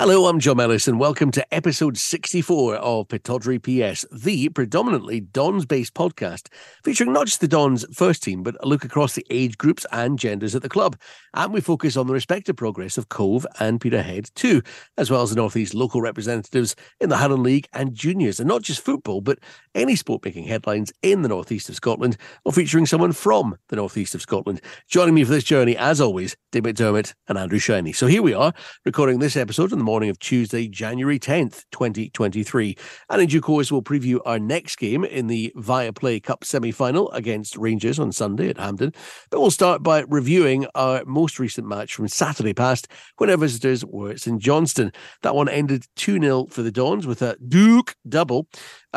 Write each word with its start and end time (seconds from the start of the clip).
Hello, 0.00 0.26
I'm 0.26 0.38
John 0.38 0.60
Ellis, 0.60 0.86
and 0.86 1.00
welcome 1.00 1.32
to 1.32 1.44
episode 1.52 1.98
64 1.98 2.76
of 2.76 3.08
Pittodrie 3.08 3.58
PS, 3.58 4.06
the 4.12 4.48
predominantly 4.48 5.18
Dons 5.18 5.66
based 5.66 5.94
podcast 5.94 6.46
featuring 6.84 7.12
not 7.12 7.26
just 7.26 7.40
the 7.40 7.48
Dons 7.48 7.84
first 7.92 8.22
team, 8.22 8.44
but 8.44 8.56
a 8.60 8.68
look 8.68 8.84
across 8.84 9.14
the 9.14 9.26
age 9.28 9.58
groups 9.58 9.84
and 9.90 10.16
genders 10.16 10.54
at 10.54 10.62
the 10.62 10.68
club. 10.68 10.96
And 11.34 11.52
we 11.52 11.60
focus 11.60 11.96
on 11.96 12.06
the 12.06 12.12
respective 12.12 12.54
progress 12.54 12.96
of 12.96 13.08
Cove 13.08 13.44
and 13.58 13.80
Peterhead 13.80 14.30
too, 14.36 14.62
as 14.96 15.10
well 15.10 15.22
as 15.22 15.30
the 15.30 15.36
North 15.36 15.56
East 15.56 15.74
local 15.74 16.00
representatives 16.00 16.76
in 17.00 17.08
the 17.08 17.16
Highland 17.16 17.42
League 17.42 17.66
and 17.72 17.92
juniors, 17.92 18.38
and 18.38 18.48
not 18.48 18.62
just 18.62 18.84
football, 18.84 19.20
but 19.20 19.40
any 19.74 19.96
sport 19.96 20.24
making 20.24 20.44
headlines 20.44 20.92
in 21.02 21.22
the 21.22 21.28
North 21.28 21.50
East 21.50 21.68
of 21.70 21.74
Scotland 21.74 22.16
or 22.44 22.52
featuring 22.52 22.86
someone 22.86 23.10
from 23.10 23.56
the 23.68 23.74
North 23.74 23.96
East 23.96 24.14
of 24.14 24.22
Scotland. 24.22 24.60
Joining 24.86 25.16
me 25.16 25.24
for 25.24 25.32
this 25.32 25.42
journey, 25.42 25.76
as 25.76 26.00
always, 26.00 26.36
Dave 26.52 26.62
Macdermid 26.62 27.14
and 27.26 27.36
Andrew 27.36 27.58
Shiny. 27.58 27.92
So 27.92 28.06
here 28.06 28.22
we 28.22 28.32
are, 28.32 28.52
recording 28.84 29.18
this 29.18 29.36
episode 29.36 29.72
on 29.72 29.78
the 29.80 29.87
morning 29.88 30.10
of 30.10 30.18
Tuesday, 30.18 30.68
January 30.68 31.18
10th, 31.18 31.64
2023. 31.72 32.76
And 33.08 33.22
in 33.22 33.26
due 33.26 33.40
course, 33.40 33.72
we'll 33.72 33.80
preview 33.80 34.20
our 34.26 34.38
next 34.38 34.76
game 34.76 35.02
in 35.02 35.28
the 35.28 35.50
Viaplay 35.56 36.22
Cup 36.22 36.44
semi 36.44 36.72
final 36.72 37.10
against 37.12 37.56
Rangers 37.56 37.98
on 37.98 38.12
Sunday 38.12 38.50
at 38.50 38.58
Hampden. 38.58 38.92
But 39.30 39.40
we'll 39.40 39.50
start 39.50 39.82
by 39.82 40.04
reviewing 40.06 40.66
our 40.74 41.06
most 41.06 41.38
recent 41.38 41.66
match 41.66 41.94
from 41.94 42.06
Saturday 42.06 42.52
past 42.52 42.86
when 43.16 43.30
our 43.30 43.38
visitors 43.38 43.82
were 43.82 44.10
at 44.10 44.20
St 44.20 44.38
Johnstone. 44.42 44.92
That 45.22 45.34
one 45.34 45.48
ended 45.48 45.86
2 45.96 46.20
0 46.20 46.48
for 46.50 46.60
the 46.60 46.70
Dons 46.70 47.06
with 47.06 47.22
a 47.22 47.38
Duke 47.48 47.96
double. 48.06 48.46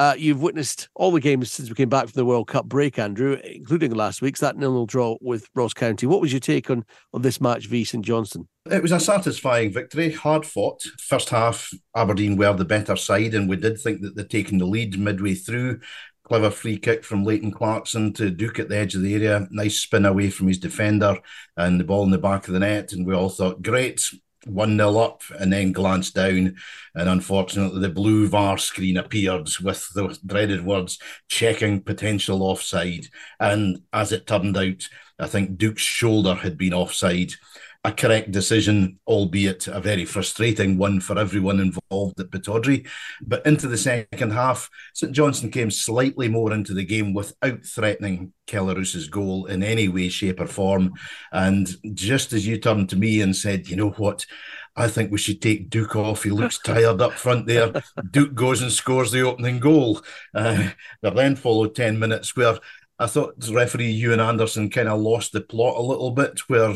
Uh, 0.02 0.16
you've 0.18 0.42
witnessed 0.42 0.90
all 0.96 1.12
the 1.12 1.20
games 1.20 1.52
since 1.52 1.70
we 1.70 1.76
came 1.76 1.88
back 1.88 2.06
from 2.06 2.14
the 2.16 2.26
World 2.26 2.48
Cup 2.48 2.66
break, 2.66 2.98
Andrew, 2.98 3.34
including 3.44 3.92
last 3.92 4.20
week's 4.20 4.40
that 4.40 4.58
nil-nil 4.58 4.88
draw 4.88 5.16
with 5.22 5.48
Ross 5.54 5.76
County. 5.76 6.08
What 6.08 6.22
was 6.22 6.34
your 6.34 6.40
take 6.40 6.72
on, 6.72 6.84
on 7.14 7.22
this 7.22 7.40
match 7.40 7.68
v 7.68 7.84
St 7.84 8.04
Johnstone? 8.04 8.48
It 8.66 8.82
was 8.82 8.92
a 8.92 9.00
satisfying 9.00 9.72
victory, 9.72 10.12
hard 10.12 10.44
fought. 10.44 10.82
First 11.00 11.30
half, 11.30 11.72
Aberdeen 11.96 12.36
were 12.36 12.52
the 12.54 12.66
better 12.66 12.96
side, 12.96 13.36
and 13.36 13.48
we 13.48 13.58
did 13.58 13.80
think 13.80 14.02
that 14.02 14.16
they'd 14.16 14.28
taken 14.28 14.58
the 14.58 14.66
lead 14.66 14.98
midway 14.98 15.36
through. 15.36 15.82
Clever 16.24 16.50
free 16.50 16.80
kick 16.80 17.04
from 17.04 17.24
Leighton 17.24 17.52
Clarkson 17.52 18.12
to 18.14 18.32
Duke 18.32 18.58
at 18.58 18.70
the 18.70 18.78
edge 18.78 18.96
of 18.96 19.04
the 19.04 19.14
area. 19.14 19.48
Nice 19.52 19.82
spin 19.82 20.08
away 20.08 20.32
from 20.32 20.48
his 20.48 20.58
defender 20.58 21.20
and 21.58 21.80
the 21.80 21.84
ball 21.84 22.06
in 22.06 22.10
the 22.10 22.18
back 22.18 22.48
of 22.48 22.56
the 22.56 22.60
net. 22.62 22.94
And 22.94 23.06
we 23.06 23.14
all 23.14 23.30
thought, 23.30 23.62
great, 23.62 24.04
1 24.46 24.78
0 24.78 24.98
up 24.98 25.24
and 25.40 25.52
then 25.52 25.72
glanced 25.72 26.16
down. 26.16 26.56
And 26.96 27.10
unfortunately, 27.10 27.80
the 27.80 27.90
blue 27.90 28.28
VAR 28.28 28.58
screen 28.58 28.98
appeared 28.98 29.50
with 29.62 29.90
the 29.94 30.18
dreaded 30.26 30.66
words 30.66 31.00
checking 31.28 31.82
potential 31.82 32.44
offside. 32.44 33.08
And 33.40 33.82
as 33.94 34.12
it 34.12 34.28
turned 34.28 34.58
out, 34.58 34.88
I 35.20 35.28
think 35.28 35.58
Duke's 35.58 35.84
shoulder 35.84 36.34
had 36.34 36.58
been 36.58 36.74
offside 36.74 37.34
a 37.84 37.92
correct 37.92 38.32
decision, 38.32 39.00
albeit 39.08 39.68
a 39.68 39.80
very 39.80 40.06
frustrating 40.06 40.78
one 40.78 41.00
for 41.00 41.18
everyone 41.18 41.60
involved 41.60 42.20
at 42.20 42.30
Pittodrie. 42.30 42.88
But 43.22 43.44
into 43.46 43.68
the 43.68 43.78
second 43.78 44.32
half, 44.32 44.70
St 44.94 45.12
Johnstone 45.12 45.50
came 45.50 45.72
slightly 45.72 46.28
more 46.28 46.54
into 46.54 46.76
the 46.76 46.86
game 46.86 47.14
without 47.14 47.66
threatening 47.66 48.34
Kelle 48.46 48.76
Roos's 48.76 49.08
goal 49.08 49.48
in 49.48 49.64
any 49.64 49.88
way, 49.88 50.10
shape, 50.10 50.40
or 50.40 50.46
form. 50.46 50.94
And 51.32 51.76
just 51.94 52.34
as 52.34 52.46
you 52.46 52.60
turned 52.60 52.90
to 52.90 52.96
me 52.96 53.22
and 53.22 53.36
said, 53.36 53.68
you 53.68 53.76
know 53.76 53.90
what? 53.92 54.28
I 54.76 54.88
think 54.88 55.12
we 55.12 55.18
should 55.18 55.42
take 55.42 55.70
Duke 55.70 55.96
off. 55.96 56.24
He 56.24 56.30
looks 56.30 56.60
tired 56.64 57.02
up 57.02 57.14
front 57.14 57.48
there. 57.48 57.74
Duke 58.12 58.36
goes 58.36 58.62
and 58.62 58.72
scores 58.72 59.12
the 59.12 59.22
opening 59.22 59.60
goal. 59.60 60.02
Uh, 60.36 60.70
there 61.02 61.12
then 61.12 61.36
followed 61.36 61.76
10 61.76 61.98
minutes 61.98 62.36
where 62.36 62.60
I 63.00 63.08
thought 63.08 63.34
referee 63.50 64.00
Euan 64.00 64.24
Anderson 64.24 64.70
kind 64.70 64.88
of 64.88 65.02
lost 65.02 65.32
the 65.32 65.42
plot 65.42 65.76
a 65.76 65.82
little 65.82 66.12
bit, 66.12 66.40
where 66.48 66.76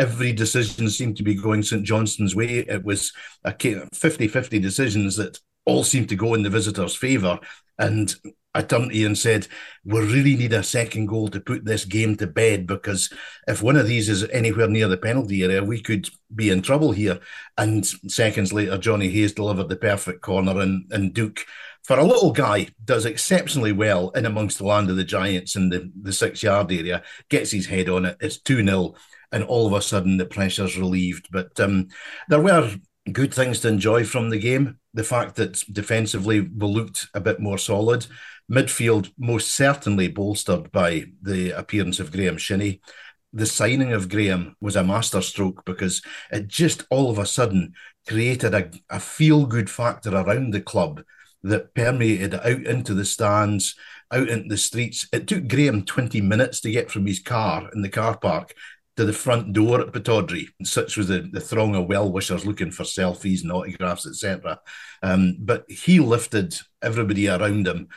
every 0.00 0.32
decision 0.32 0.88
seemed 0.88 1.16
to 1.18 1.22
be 1.22 1.34
going 1.34 1.62
St 1.62 1.84
Johnstone's 1.84 2.34
way. 2.34 2.60
It 2.60 2.82
was 2.84 3.12
a 3.44 3.54
50 3.54 4.28
50 4.28 4.58
decisions 4.58 5.16
that 5.16 5.38
all 5.66 5.84
seemed 5.84 6.08
to 6.08 6.16
go 6.16 6.32
in 6.32 6.42
the 6.42 6.50
visitors' 6.50 6.96
favour. 6.96 7.38
And 7.78 8.14
I 8.54 8.62
turned 8.62 8.90
to 8.90 8.96
you 8.96 9.06
and 9.06 9.16
said, 9.16 9.46
We 9.84 10.00
really 10.00 10.36
need 10.36 10.54
a 10.54 10.62
second 10.62 11.06
goal 11.06 11.28
to 11.28 11.40
put 11.40 11.66
this 11.66 11.84
game 11.84 12.16
to 12.16 12.26
bed 12.26 12.66
because 12.66 13.12
if 13.46 13.62
one 13.62 13.76
of 13.76 13.86
these 13.86 14.08
is 14.08 14.24
anywhere 14.30 14.68
near 14.68 14.88
the 14.88 14.96
penalty 14.96 15.44
area, 15.44 15.62
we 15.62 15.82
could 15.82 16.08
be 16.34 16.48
in 16.48 16.62
trouble 16.62 16.92
here. 16.92 17.20
And 17.58 17.86
seconds 17.86 18.54
later, 18.54 18.78
Johnny 18.78 19.10
Hayes 19.10 19.34
delivered 19.34 19.68
the 19.68 19.76
perfect 19.76 20.22
corner, 20.22 20.60
and, 20.60 20.90
and 20.90 21.12
Duke, 21.12 21.44
for 21.84 21.98
a 21.98 22.04
little 22.04 22.32
guy, 22.32 22.68
does 22.84 23.04
exceptionally 23.04 23.72
well 23.72 24.10
in 24.10 24.24
amongst 24.24 24.58
the 24.58 24.66
land 24.66 24.88
of 24.88 24.96
the 24.96 25.04
Giants 25.04 25.56
in 25.56 25.68
the, 25.68 25.92
the 26.02 26.12
six 26.12 26.42
yard 26.42 26.72
area, 26.72 27.02
gets 27.28 27.50
his 27.50 27.66
head 27.66 27.88
on 27.90 28.06
it. 28.06 28.16
It's 28.20 28.38
2 28.40 28.64
0 28.64 28.94
and 29.32 29.44
all 29.44 29.66
of 29.66 29.72
a 29.72 29.82
sudden 29.82 30.16
the 30.16 30.26
pressure's 30.26 30.78
relieved. 30.78 31.28
But 31.30 31.58
um, 31.60 31.88
there 32.28 32.40
were 32.40 32.74
good 33.12 33.32
things 33.32 33.60
to 33.60 33.68
enjoy 33.68 34.04
from 34.04 34.30
the 34.30 34.38
game. 34.38 34.78
The 34.94 35.04
fact 35.04 35.36
that 35.36 35.62
defensively 35.72 36.40
we 36.40 36.66
looked 36.66 37.06
a 37.14 37.20
bit 37.20 37.40
more 37.40 37.58
solid. 37.58 38.06
Midfield 38.50 39.12
most 39.16 39.54
certainly 39.54 40.08
bolstered 40.08 40.72
by 40.72 41.04
the 41.22 41.50
appearance 41.50 42.00
of 42.00 42.12
Graeme 42.12 42.38
Shinnie. 42.38 42.80
The 43.32 43.46
signing 43.46 43.92
of 43.92 44.08
Graeme 44.08 44.56
was 44.60 44.74
a 44.74 44.82
masterstroke 44.82 45.64
because 45.64 46.02
it 46.32 46.48
just 46.48 46.84
all 46.90 47.10
of 47.10 47.18
a 47.18 47.26
sudden 47.26 47.74
created 48.08 48.54
a, 48.54 48.70
a 48.90 48.98
feel 48.98 49.46
good 49.46 49.70
factor 49.70 50.10
around 50.10 50.52
the 50.52 50.60
club 50.60 51.02
that 51.44 51.74
permeated 51.74 52.34
out 52.34 52.66
into 52.66 52.92
the 52.92 53.04
stands, 53.04 53.76
out 54.10 54.28
into 54.28 54.48
the 54.48 54.56
streets. 54.56 55.06
It 55.12 55.28
took 55.28 55.46
Graeme 55.46 55.84
20 55.84 56.20
minutes 56.20 56.60
to 56.62 56.72
get 56.72 56.90
from 56.90 57.06
his 57.06 57.20
car 57.20 57.70
in 57.72 57.82
the 57.82 57.88
car 57.88 58.18
park 58.18 58.54
to 59.00 59.06
the 59.06 59.12
front 59.14 59.54
door 59.54 59.80
at 59.80 59.92
Pittodrie. 59.92 60.48
Such 60.62 60.98
was 60.98 61.08
the, 61.08 61.26
the 61.32 61.40
throng 61.40 61.74
of 61.74 61.86
well 61.86 62.12
wishers 62.12 62.44
looking 62.44 62.70
for 62.70 62.82
selfies 62.82 63.42
and 63.42 63.50
autographs, 63.50 64.06
etc. 64.06 64.60
Um, 65.02 65.38
but 65.40 65.64
he 65.70 66.00
lifted 66.00 66.54
everybody 66.82 67.26
around 67.26 67.66
him. 67.66 67.88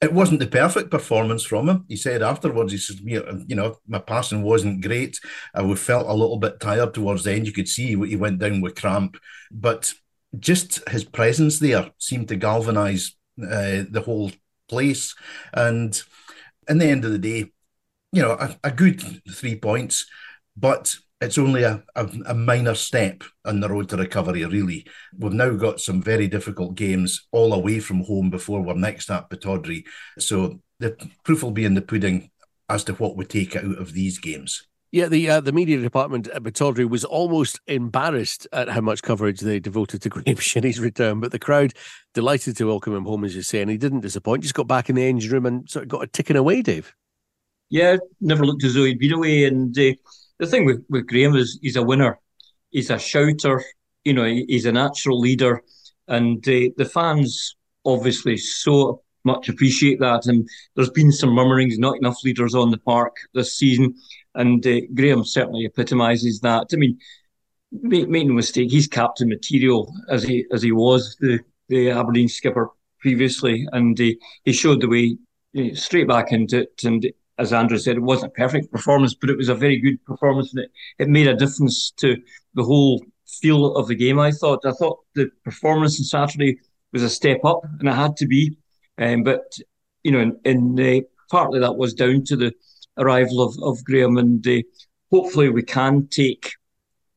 It 0.00 0.12
wasn't 0.12 0.40
the 0.40 0.48
perfect 0.48 0.90
performance 0.90 1.44
from 1.44 1.68
him. 1.68 1.84
He 1.88 1.94
said 1.94 2.22
afterwards, 2.22 2.72
he 2.72 2.78
said, 2.78 2.98
you 3.04 3.54
know, 3.54 3.76
my 3.86 4.00
passing 4.00 4.42
wasn't 4.42 4.82
great. 4.82 5.20
I 5.54 5.62
we 5.62 5.76
felt 5.76 6.08
a 6.08 6.12
little 6.12 6.38
bit 6.38 6.58
tired 6.58 6.92
towards 6.92 7.22
the 7.22 7.34
end. 7.34 7.46
You 7.46 7.52
could 7.52 7.68
see 7.68 7.94
he 7.94 8.16
went 8.16 8.40
down 8.40 8.60
with 8.60 8.74
cramp, 8.74 9.16
but 9.52 9.92
just 10.40 10.88
his 10.88 11.04
presence 11.04 11.60
there 11.60 11.92
seemed 11.98 12.26
to 12.28 12.36
galvanise 12.36 13.16
uh, 13.40 13.84
the 13.88 14.02
whole 14.04 14.32
place. 14.68 15.14
And 15.54 16.02
in 16.68 16.78
the 16.78 16.86
end 16.86 17.04
of 17.04 17.12
the 17.12 17.18
day, 17.18 17.52
you 18.10 18.22
know, 18.22 18.32
a, 18.32 18.56
a 18.64 18.72
good 18.72 19.22
three 19.30 19.54
points 19.54 20.04
but 20.58 20.94
it's 21.20 21.38
only 21.38 21.64
a, 21.64 21.82
a, 21.96 22.08
a, 22.26 22.34
minor 22.34 22.74
step 22.74 23.24
on 23.44 23.60
the 23.60 23.68
road 23.68 23.88
to 23.88 23.96
recovery, 23.96 24.44
really. 24.44 24.86
We've 25.16 25.32
now 25.32 25.50
got 25.50 25.80
some 25.80 26.00
very 26.00 26.28
difficult 26.28 26.76
games 26.76 27.26
all 27.32 27.52
away 27.52 27.80
from 27.80 28.04
home 28.04 28.30
before 28.30 28.60
we're 28.60 28.74
next 28.74 29.10
at 29.10 29.28
Pittodrie. 29.28 29.84
So 30.18 30.60
the 30.78 30.96
proof 31.24 31.42
will 31.42 31.50
be 31.50 31.64
in 31.64 31.74
the 31.74 31.82
pudding 31.82 32.30
as 32.68 32.84
to 32.84 32.94
what 32.94 33.16
we 33.16 33.24
take 33.24 33.56
out 33.56 33.64
of 33.64 33.92
these 33.92 34.18
games. 34.18 34.64
Yeah, 34.90 35.06
the 35.06 35.28
uh, 35.28 35.40
the 35.40 35.52
media 35.52 35.78
department 35.78 36.28
at 36.28 36.42
Pittodrie 36.42 36.88
was 36.88 37.04
almost 37.04 37.60
embarrassed 37.66 38.46
at 38.54 38.70
how 38.70 38.80
much 38.80 39.02
coverage 39.02 39.40
they 39.40 39.60
devoted 39.60 40.00
to 40.02 40.08
Graeme 40.08 40.36
Shinnie's 40.36 40.80
return, 40.80 41.20
but 41.20 41.30
the 41.30 41.38
crowd 41.38 41.74
delighted 42.14 42.56
to 42.56 42.66
welcome 42.66 42.94
him 42.94 43.04
home, 43.04 43.24
as 43.24 43.36
you 43.36 43.42
say, 43.42 43.60
and 43.60 43.70
he 43.70 43.76
didn't 43.76 44.00
disappoint. 44.00 44.44
Just 44.44 44.54
got 44.54 44.66
back 44.66 44.88
in 44.88 44.96
the 44.96 45.06
engine 45.06 45.30
room 45.30 45.44
and 45.44 45.68
sort 45.68 45.82
of 45.82 45.88
got 45.90 46.04
a 46.04 46.06
ticking 46.06 46.36
away, 46.36 46.62
Dave. 46.62 46.94
Yeah, 47.68 47.98
never 48.22 48.46
looked 48.46 48.64
as 48.64 48.74
though 48.74 48.84
he'd 48.84 48.98
been 48.98 49.12
away, 49.12 49.44
and 49.44 49.78
uh, 49.78 49.92
the 50.38 50.46
thing 50.46 50.64
with, 50.64 50.84
with 50.88 51.06
Graeme 51.06 51.36
is 51.36 51.58
he's 51.62 51.76
a 51.76 51.82
winner. 51.82 52.18
He's 52.70 52.90
a 52.90 52.98
shouter. 52.98 53.62
You 54.04 54.14
know, 54.14 54.24
he's 54.24 54.66
a 54.66 54.72
natural 54.72 55.18
leader, 55.20 55.62
and 56.06 56.38
uh, 56.48 56.70
the 56.76 56.90
fans 56.92 57.56
obviously 57.84 58.36
so 58.36 59.02
much 59.24 59.48
appreciate 59.48 60.00
that. 60.00 60.26
And 60.26 60.48
there's 60.74 60.90
been 60.90 61.12
some 61.12 61.30
murmurings, 61.30 61.78
not 61.78 61.96
enough 61.96 62.22
leaders 62.24 62.54
on 62.54 62.70
the 62.70 62.78
park 62.78 63.16
this 63.34 63.56
season, 63.56 63.94
and 64.34 64.66
uh, 64.66 64.80
Graeme 64.94 65.24
certainly 65.24 65.66
epitomises 65.66 66.40
that. 66.40 66.68
I 66.72 66.76
mean, 66.76 66.98
make, 67.72 68.08
make 68.08 68.26
no 68.26 68.34
mistake, 68.34 68.70
he's 68.70 68.86
captain 68.86 69.28
material 69.28 69.92
as 70.08 70.22
he 70.22 70.46
as 70.52 70.62
he 70.62 70.72
was 70.72 71.16
the 71.20 71.40
the 71.68 71.90
Aberdeen 71.90 72.28
skipper 72.28 72.70
previously, 73.00 73.66
and 73.72 74.00
uh, 74.00 74.10
he 74.44 74.52
showed 74.52 74.80
the 74.80 74.88
way 74.88 75.18
know, 75.54 75.74
straight 75.74 76.08
back 76.08 76.32
into 76.32 76.60
it, 76.60 76.84
and 76.84 77.10
as 77.38 77.52
Andrew 77.52 77.78
said, 77.78 77.96
it 77.96 78.02
wasn't 78.02 78.32
a 78.32 78.34
perfect 78.34 78.72
performance, 78.72 79.14
but 79.14 79.30
it 79.30 79.36
was 79.36 79.48
a 79.48 79.54
very 79.54 79.78
good 79.78 80.04
performance, 80.04 80.52
and 80.52 80.64
it, 80.64 80.70
it 80.98 81.08
made 81.08 81.28
a 81.28 81.36
difference 81.36 81.92
to 81.98 82.16
the 82.54 82.64
whole 82.64 83.02
feel 83.26 83.76
of 83.76 83.88
the 83.88 83.94
game. 83.94 84.18
I 84.18 84.32
thought. 84.32 84.64
I 84.66 84.72
thought 84.72 85.00
the 85.14 85.30
performance 85.44 86.00
on 86.00 86.04
Saturday 86.04 86.58
was 86.92 87.02
a 87.02 87.10
step 87.10 87.44
up, 87.44 87.60
and 87.78 87.88
it 87.88 87.94
had 87.94 88.16
to 88.18 88.26
be. 88.26 88.58
Um, 88.98 89.22
but 89.22 89.56
you 90.02 90.10
know, 90.12 90.36
in, 90.44 90.80
uh, 90.80 91.00
partly 91.30 91.60
that 91.60 91.76
was 91.76 91.94
down 91.94 92.24
to 92.24 92.36
the 92.36 92.52
arrival 92.96 93.40
of 93.42 93.56
of 93.62 93.84
Graeme, 93.84 94.18
and 94.18 94.46
uh, 94.46 94.62
hopefully 95.10 95.48
we 95.48 95.62
can 95.62 96.08
take 96.08 96.50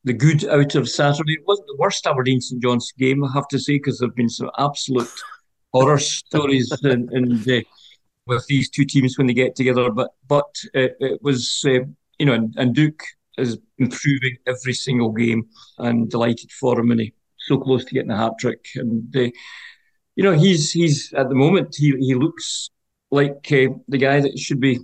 the 0.04 0.12
good 0.12 0.44
out 0.46 0.74
of 0.74 0.88
Saturday. 0.88 1.34
It 1.34 1.46
wasn't 1.46 1.68
the 1.68 1.76
worst 1.78 2.06
Aberdeen 2.06 2.40
St 2.40 2.62
John's 2.62 2.92
game, 2.92 3.24
I 3.24 3.32
have 3.32 3.48
to 3.48 3.58
say, 3.58 3.74
because 3.74 3.98
there've 3.98 4.14
been 4.14 4.28
some 4.28 4.50
absolute 4.58 5.10
horror 5.72 5.98
stories 5.98 6.70
and. 6.82 7.10
and 7.10 7.48
uh, 7.50 7.60
with 8.26 8.46
these 8.46 8.70
two 8.70 8.84
teams 8.84 9.18
when 9.18 9.26
they 9.26 9.34
get 9.34 9.56
together. 9.56 9.90
But 9.90 10.10
but 10.26 10.50
it, 10.74 10.96
it 11.00 11.22
was 11.22 11.64
uh, 11.66 11.80
you 12.18 12.26
know, 12.26 12.34
and, 12.34 12.54
and, 12.56 12.74
Duke 12.74 13.02
is 13.38 13.58
improving 13.78 14.36
every 14.46 14.74
single 14.74 15.10
game, 15.10 15.48
and 15.78 16.10
delighted 16.10 16.50
for 16.52 16.78
him, 16.78 16.90
and 16.90 17.00
he 17.00 17.14
so 17.38 17.58
close 17.58 17.84
to 17.84 17.94
getting 17.94 18.10
a 18.10 18.16
hat 18.16 18.34
trick, 18.38 18.64
and 18.76 19.14
uh, 19.16 19.30
you 20.14 20.22
know 20.22 20.32
he's 20.32 20.70
he's 20.70 21.12
at 21.14 21.28
the 21.28 21.34
moment 21.34 21.74
he 21.76 21.92
he 21.98 22.14
looks 22.14 22.70
like 23.10 23.46
uh, 23.52 23.68
the 23.88 23.98
guy 23.98 24.20
that 24.20 24.38
should 24.38 24.60
be 24.60 24.78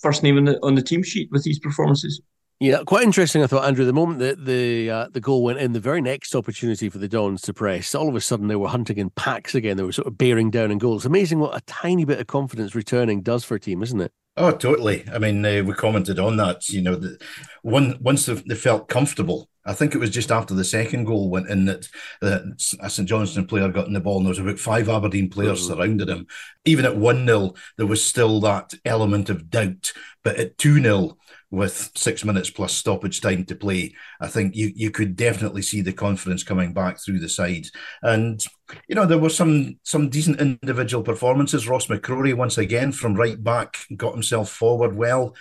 first 0.00 0.22
name 0.22 0.36
on 0.36 0.44
the 0.44 0.58
on 0.62 0.74
the 0.74 0.82
team 0.82 1.02
sheet 1.02 1.30
with 1.30 1.44
these 1.44 1.58
performances. 1.58 2.20
Yeah, 2.60 2.82
quite 2.84 3.04
interesting. 3.04 3.44
I 3.44 3.46
thought, 3.46 3.64
Andrew, 3.64 3.84
the 3.84 3.92
moment 3.92 4.18
that 4.18 4.44
the 4.44 4.90
uh, 4.90 5.08
the 5.12 5.20
goal 5.20 5.44
went 5.44 5.60
in, 5.60 5.74
the 5.74 5.80
very 5.80 6.00
next 6.00 6.34
opportunity 6.34 6.88
for 6.88 6.98
the 6.98 7.06
Dons 7.06 7.40
to 7.42 7.54
press, 7.54 7.94
all 7.94 8.08
of 8.08 8.16
a 8.16 8.20
sudden 8.20 8.48
they 8.48 8.56
were 8.56 8.66
hunting 8.66 8.98
in 8.98 9.10
packs 9.10 9.54
again. 9.54 9.76
They 9.76 9.84
were 9.84 9.92
sort 9.92 10.08
of 10.08 10.18
bearing 10.18 10.50
down 10.50 10.72
in 10.72 10.78
goals. 10.78 11.06
Amazing 11.06 11.38
what 11.38 11.56
a 11.56 11.60
tiny 11.66 12.04
bit 12.04 12.18
of 12.18 12.26
confidence 12.26 12.74
returning 12.74 13.22
does 13.22 13.44
for 13.44 13.54
a 13.54 13.60
team, 13.60 13.80
isn't 13.80 14.00
it? 14.00 14.12
Oh, 14.36 14.50
totally. 14.52 15.04
I 15.12 15.18
mean, 15.18 15.44
uh, 15.44 15.62
we 15.64 15.72
commented 15.74 16.18
on 16.18 16.36
that. 16.38 16.68
You 16.68 16.82
know, 16.82 16.96
the, 16.96 17.20
one 17.62 17.96
once 18.00 18.26
they, 18.26 18.34
they, 18.34 18.56
felt 18.56 18.88
comfortable. 18.88 19.48
I 19.64 19.72
think 19.72 19.94
it 19.94 19.98
was 19.98 20.10
just 20.10 20.32
after 20.32 20.54
the 20.54 20.64
second 20.64 21.04
goal 21.04 21.30
went 21.30 21.50
in 21.50 21.66
that 21.66 21.88
a 22.22 22.88
St 22.88 23.08
Johnstone 23.08 23.46
player 23.46 23.68
got 23.68 23.86
in 23.86 23.92
the 23.92 24.00
ball, 24.00 24.16
and 24.16 24.26
there 24.26 24.30
was 24.30 24.38
about 24.40 24.58
five 24.58 24.88
Aberdeen 24.88 25.30
players 25.30 25.60
mm-hmm. 25.60 25.74
surrounded 25.74 26.08
him. 26.08 26.26
Even 26.64 26.86
at 26.86 26.96
one 26.96 27.24
0 27.24 27.54
there 27.76 27.86
was 27.86 28.04
still 28.04 28.40
that 28.40 28.74
element 28.84 29.30
of 29.30 29.48
doubt. 29.48 29.92
But 30.24 30.36
at 30.36 30.58
two 30.58 30.80
0 30.80 31.17
with 31.50 31.90
six 31.94 32.24
minutes 32.24 32.50
plus 32.50 32.74
stoppage 32.74 33.20
time 33.20 33.44
to 33.44 33.54
play, 33.54 33.94
I 34.20 34.26
think 34.26 34.54
you 34.54 34.70
you 34.74 34.90
could 34.90 35.16
definitely 35.16 35.62
see 35.62 35.80
the 35.80 35.92
confidence 35.92 36.42
coming 36.42 36.72
back 36.72 36.98
through 36.98 37.20
the 37.20 37.28
side. 37.28 37.66
And 38.02 38.44
you 38.88 38.94
know 38.94 39.06
there 39.06 39.18
were 39.18 39.30
some 39.30 39.78
some 39.82 40.08
decent 40.10 40.40
individual 40.40 41.02
performances. 41.02 41.68
Ross 41.68 41.86
McCrorie 41.86 42.34
once 42.34 42.58
again 42.58 42.92
from 42.92 43.14
right 43.14 43.42
back 43.42 43.78
got 43.96 44.14
himself 44.14 44.50
forward 44.50 44.94
well. 44.94 45.34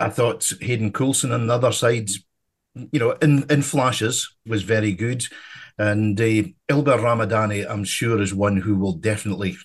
I 0.00 0.08
thought 0.08 0.50
Hayden 0.60 0.92
Coulson 0.92 1.32
on 1.32 1.46
the 1.46 1.54
other 1.54 1.72
side, 1.72 2.10
you 2.74 2.98
know, 2.98 3.12
in 3.12 3.44
in 3.50 3.62
flashes 3.62 4.34
was 4.46 4.62
very 4.62 4.92
good. 4.92 5.24
And 5.76 6.20
uh, 6.20 6.44
Ylber 6.70 6.98
Ramadani, 7.00 7.68
I'm 7.68 7.84
sure, 7.84 8.20
is 8.22 8.32
one 8.32 8.56
who 8.56 8.76
will 8.76 8.92
definitely 8.92 9.56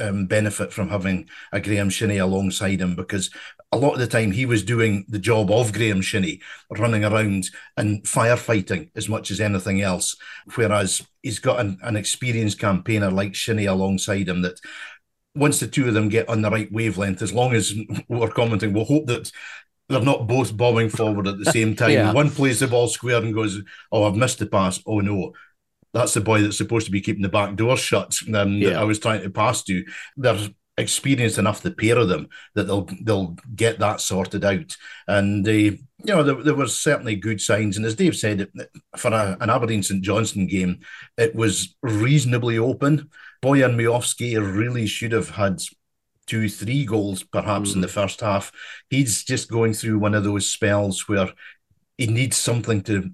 um, 0.00 0.26
benefit 0.26 0.72
from 0.72 0.88
having 0.88 1.28
a 1.52 1.60
Graeme 1.60 1.90
Shinnie 1.90 2.18
alongside 2.18 2.80
him 2.80 2.94
because 2.94 3.30
a 3.72 3.76
lot 3.76 3.94
of 3.94 3.98
the 3.98 4.06
time 4.06 4.30
he 4.30 4.46
was 4.46 4.62
doing 4.62 5.04
the 5.08 5.18
job 5.18 5.50
of 5.50 5.72
Graeme 5.72 6.00
Shinnie, 6.00 6.40
running 6.70 7.04
around 7.04 7.50
and 7.76 8.02
firefighting 8.04 8.90
as 8.94 9.08
much 9.08 9.30
as 9.30 9.40
anything 9.40 9.80
else. 9.82 10.16
Whereas 10.54 11.02
he's 11.22 11.40
got 11.40 11.60
an, 11.60 11.78
an 11.82 11.96
experienced 11.96 12.58
campaigner 12.58 13.10
like 13.10 13.34
Shinnie 13.34 13.66
alongside 13.66 14.28
him 14.28 14.42
that 14.42 14.60
once 15.34 15.60
the 15.60 15.66
two 15.66 15.88
of 15.88 15.94
them 15.94 16.08
get 16.08 16.28
on 16.28 16.42
the 16.42 16.50
right 16.50 16.70
wavelength, 16.72 17.22
as 17.22 17.32
long 17.32 17.52
as 17.54 17.74
we're 18.08 18.28
commenting, 18.28 18.72
we'll 18.72 18.84
hope 18.84 19.06
that 19.06 19.30
they're 19.88 20.00
not 20.00 20.26
both 20.26 20.56
bombing 20.56 20.88
forward 20.88 21.28
at 21.28 21.38
the 21.38 21.50
same 21.52 21.76
time. 21.76 21.90
yeah. 21.90 22.12
One 22.12 22.30
plays 22.30 22.60
the 22.60 22.68
ball 22.68 22.88
square 22.88 23.22
and 23.22 23.34
goes, 23.34 23.60
Oh, 23.92 24.04
I've 24.04 24.16
missed 24.16 24.38
the 24.38 24.46
pass. 24.46 24.80
Oh 24.86 25.00
no. 25.00 25.32
That's 25.96 26.14
the 26.14 26.20
boy 26.20 26.42
that's 26.42 26.58
supposed 26.58 26.86
to 26.86 26.92
be 26.92 27.00
keeping 27.00 27.22
the 27.22 27.28
back 27.28 27.56
door 27.56 27.76
shut. 27.76 28.16
And 28.26 28.60
yeah. 28.60 28.80
I 28.80 28.84
was 28.84 28.98
trying 28.98 29.22
to 29.22 29.30
pass 29.30 29.62
to. 29.64 29.84
They're 30.16 30.38
experienced 30.78 31.38
enough, 31.38 31.62
the 31.62 31.70
pair 31.70 31.96
of 31.96 32.08
them, 32.08 32.28
that 32.54 32.64
they'll 32.64 32.86
they'll 33.02 33.36
get 33.54 33.78
that 33.78 34.00
sorted 34.00 34.44
out. 34.44 34.76
And 35.08 35.44
they, 35.44 35.62
you 35.62 35.80
know, 36.04 36.22
there, 36.22 36.42
there 36.42 36.54
was 36.54 36.78
certainly 36.78 37.16
good 37.16 37.40
signs. 37.40 37.76
And 37.76 37.86
as 37.86 37.94
Dave 37.94 38.14
said, 38.14 38.48
for 38.96 39.10
a, 39.10 39.38
an 39.40 39.48
Aberdeen 39.48 39.82
St 39.82 40.02
Johnstone 40.02 40.46
game, 40.46 40.80
it 41.16 41.34
was 41.34 41.74
reasonably 41.82 42.58
open. 42.58 43.08
Bojan 43.42 43.76
Miovski 43.76 44.36
really 44.36 44.86
should 44.86 45.12
have 45.12 45.30
had 45.30 45.62
two, 46.26 46.48
three 46.48 46.84
goals 46.84 47.22
perhaps 47.22 47.70
mm. 47.70 47.76
in 47.76 47.80
the 47.80 47.88
first 47.88 48.20
half. 48.20 48.52
He's 48.90 49.24
just 49.24 49.50
going 49.50 49.72
through 49.72 49.98
one 49.98 50.14
of 50.14 50.24
those 50.24 50.50
spells 50.50 51.08
where 51.08 51.30
he 51.96 52.06
needs 52.06 52.36
something 52.36 52.82
to 52.82 53.12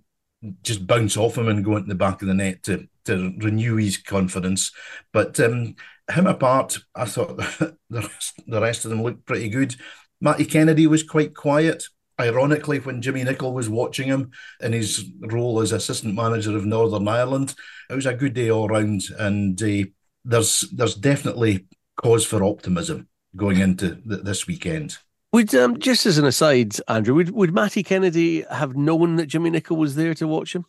just 0.62 0.86
bounce 0.86 1.16
off 1.16 1.38
him 1.38 1.48
and 1.48 1.64
go 1.64 1.76
into 1.76 1.88
the 1.88 1.94
back 1.94 2.22
of 2.22 2.28
the 2.28 2.34
net 2.34 2.62
to 2.64 2.88
to 3.04 3.32
renew 3.38 3.76
his 3.76 3.96
confidence. 3.96 4.72
But 5.12 5.38
um, 5.40 5.74
him 6.10 6.26
apart, 6.26 6.78
I 6.94 7.04
thought 7.04 7.36
the 7.58 7.76
rest, 7.90 8.42
the 8.46 8.60
rest 8.60 8.84
of 8.84 8.90
them 8.90 9.02
looked 9.02 9.26
pretty 9.26 9.48
good. 9.48 9.74
Matty 10.20 10.44
Kennedy 10.44 10.86
was 10.86 11.02
quite 11.02 11.34
quiet. 11.34 11.84
Ironically, 12.20 12.78
when 12.78 13.02
Jimmy 13.02 13.24
Nicholl 13.24 13.54
was 13.54 13.68
watching 13.68 14.06
him 14.06 14.30
in 14.60 14.72
his 14.72 15.04
role 15.20 15.60
as 15.60 15.72
assistant 15.72 16.14
manager 16.14 16.56
of 16.56 16.64
Northern 16.64 17.08
Ireland, 17.08 17.54
it 17.90 17.94
was 17.94 18.06
a 18.06 18.14
good 18.14 18.34
day 18.34 18.50
all 18.50 18.68
round, 18.68 19.02
and 19.18 19.60
uh, 19.60 19.84
there's 20.24 20.60
there's 20.72 20.94
definitely 20.94 21.66
cause 21.96 22.24
for 22.24 22.44
optimism 22.44 23.08
going 23.34 23.58
into 23.58 23.96
th- 23.96 24.22
this 24.22 24.46
weekend. 24.46 24.98
Would 25.32 25.54
um, 25.54 25.78
just 25.78 26.04
as 26.04 26.18
an 26.18 26.26
aside, 26.26 26.74
Andrew, 26.88 27.14
would 27.14 27.30
would 27.30 27.54
Matty 27.54 27.82
Kennedy 27.82 28.44
have 28.50 28.76
known 28.76 29.16
that 29.16 29.26
Jimmy 29.26 29.50
Nicholl 29.50 29.78
was 29.78 29.94
there 29.94 30.12
to 30.14 30.28
watch 30.28 30.54
him? 30.54 30.66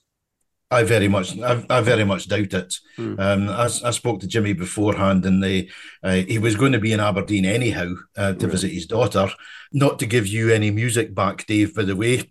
I 0.72 0.84
very 0.84 1.08
much, 1.08 1.38
I, 1.40 1.64
I 1.70 1.82
very 1.82 2.04
much 2.04 2.28
doubt 2.28 2.54
it. 2.54 2.76
Mm. 2.98 3.20
Um, 3.20 3.50
I, 3.50 3.66
I, 3.66 3.92
spoke 3.92 4.20
to 4.22 4.28
Jimmy 4.28 4.54
beforehand, 4.54 5.24
and 5.24 5.44
they, 5.44 5.70
uh, 6.02 6.16
he 6.16 6.40
was 6.40 6.56
going 6.56 6.72
to 6.72 6.80
be 6.80 6.92
in 6.92 7.00
Aberdeen 7.00 7.46
anyhow 7.46 7.94
uh, 8.18 8.34
to 8.34 8.48
visit 8.48 8.72
his 8.72 8.88
daughter. 8.88 9.30
Not 9.72 10.00
to 10.00 10.08
give 10.08 10.26
you 10.26 10.52
any 10.52 10.72
music 10.72 11.14
back, 11.14 11.46
Dave. 11.46 11.76
By 11.76 11.84
the 11.84 11.96
way, 11.96 12.30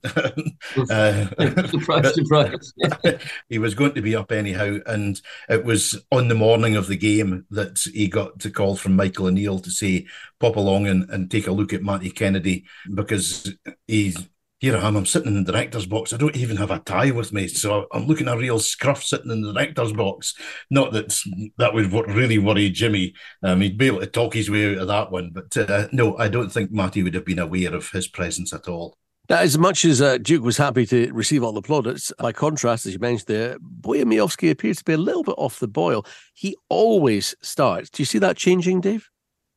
uh, 0.90 1.67
surprise, 1.69 2.14
surprise. 2.14 2.73
he 3.49 3.58
was 3.58 3.75
going 3.75 3.94
to 3.94 4.02
be 4.02 4.17
up 4.17 4.32
anyhow, 4.32 4.79
and 4.87 5.20
it 5.49 5.64
was 5.64 6.00
on 6.11 6.29
the 6.29 6.34
morning 6.34 6.75
of 6.75 6.88
the 6.88 6.96
game 6.96 7.46
that 7.50 7.81
he 7.93 8.08
got 8.08 8.38
the 8.40 8.50
call 8.50 8.76
from 8.76 8.96
Michael 8.96 9.26
O'Neill 9.26 9.61
to 9.61 9.70
say, 9.70 10.06
"Pop 10.40 10.56
along 10.56 10.88
and, 10.88 11.08
and 11.11 11.31
take 11.31 11.46
a 11.46 11.52
look 11.52 11.73
at 11.73 11.82
Matty 11.82 12.11
Kennedy," 12.11 12.64
because 12.93 13.52
he's 13.87 14.17
here 14.62 14.76
I 14.76 14.86
am, 14.86 14.94
I'm 14.94 15.06
sitting 15.06 15.26
in 15.26 15.42
the 15.42 15.50
director's 15.50 15.86
box. 15.86 16.12
I 16.12 16.16
don't 16.16 16.36
even 16.36 16.56
have 16.56 16.70
a 16.70 16.78
tie 16.78 17.10
with 17.10 17.32
me. 17.32 17.48
So 17.48 17.88
I'm 17.90 18.06
looking 18.06 18.28
a 18.28 18.38
real 18.38 18.60
scruff 18.60 19.02
sitting 19.02 19.32
in 19.32 19.42
the 19.42 19.52
director's 19.52 19.92
box. 19.92 20.36
Not 20.70 20.92
that 20.92 21.18
that 21.58 21.74
would 21.74 21.92
really 21.92 22.38
worry 22.38 22.70
Jimmy. 22.70 23.12
Um, 23.42 23.60
he'd 23.60 23.76
be 23.76 23.88
able 23.88 23.98
to 23.98 24.06
talk 24.06 24.34
his 24.34 24.48
way 24.48 24.70
out 24.70 24.82
of 24.82 24.86
that 24.86 25.10
one. 25.10 25.32
But 25.34 25.56
uh, 25.56 25.88
no, 25.90 26.16
I 26.16 26.28
don't 26.28 26.48
think 26.48 26.70
Matty 26.70 27.02
would 27.02 27.14
have 27.14 27.24
been 27.24 27.40
aware 27.40 27.74
of 27.74 27.90
his 27.90 28.06
presence 28.06 28.52
at 28.52 28.68
all. 28.68 28.96
Now, 29.28 29.38
as 29.38 29.58
much 29.58 29.84
as 29.84 30.00
uh, 30.00 30.18
Duke 30.18 30.44
was 30.44 30.58
happy 30.58 30.86
to 30.86 31.12
receive 31.12 31.42
all 31.42 31.52
the 31.52 31.60
plaudits, 31.60 32.12
by 32.20 32.30
contrast, 32.30 32.86
as 32.86 32.92
you 32.92 33.00
mentioned 33.00 33.26
there, 33.26 33.58
Bojan 33.58 34.04
Miovski 34.04 34.48
appears 34.48 34.78
to 34.78 34.84
be 34.84 34.92
a 34.92 34.96
little 34.96 35.24
bit 35.24 35.34
off 35.38 35.58
the 35.58 35.66
boil. 35.66 36.06
He 36.34 36.56
always 36.68 37.34
starts. 37.42 37.90
Do 37.90 38.00
you 38.00 38.06
see 38.06 38.18
that 38.18 38.36
changing, 38.36 38.80
Dave? 38.80 39.10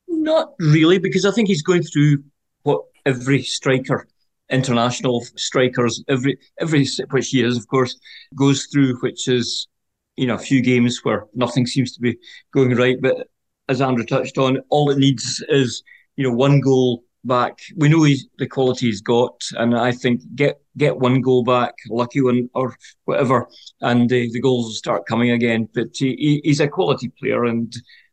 Not 0.08 0.54
really, 0.58 0.98
because 0.98 1.24
I 1.24 1.30
think 1.30 1.46
he's 1.46 1.62
going 1.62 1.84
through 1.84 2.24
what 2.64 2.82
every 3.04 3.44
striker 3.44 4.08
international 4.50 5.24
strikers 5.36 6.02
every 6.08 6.38
every 6.60 6.86
which 7.10 7.28
he 7.28 7.42
is, 7.42 7.56
of 7.56 7.66
course, 7.68 7.98
goes 8.34 8.66
through, 8.66 8.96
which 9.00 9.28
is 9.28 9.68
you 10.16 10.26
know 10.26 10.34
a 10.34 10.38
few 10.38 10.62
games 10.62 11.00
where 11.02 11.26
nothing 11.34 11.66
seems 11.66 11.92
to 11.92 12.00
be 12.00 12.16
going 12.52 12.74
right. 12.76 12.96
But 13.00 13.28
as 13.68 13.80
Andrew 13.80 14.04
touched 14.04 14.38
on, 14.38 14.58
all 14.70 14.90
it 14.90 14.98
needs 14.98 15.42
is 15.48 15.82
you 16.16 16.24
know 16.24 16.34
one 16.34 16.60
goal 16.60 17.02
back. 17.24 17.58
We 17.76 17.88
know 17.88 18.04
he's 18.04 18.26
the 18.38 18.46
quality 18.46 18.86
he's 18.86 19.00
got, 19.00 19.40
and 19.56 19.76
I 19.76 19.92
think 19.92 20.22
get 20.34 20.60
get 20.76 20.98
one 20.98 21.20
goal 21.20 21.44
back, 21.44 21.74
lucky 21.90 22.20
one 22.20 22.48
or 22.54 22.76
whatever, 23.04 23.48
and 23.80 24.10
uh, 24.10 24.14
the 24.32 24.40
goals 24.40 24.66
will 24.66 24.72
start 24.72 25.06
coming 25.06 25.30
again. 25.30 25.68
But 25.74 25.88
he, 25.94 26.40
he's 26.44 26.60
a 26.60 26.68
quality 26.68 27.08
player, 27.20 27.44
and 27.44 27.72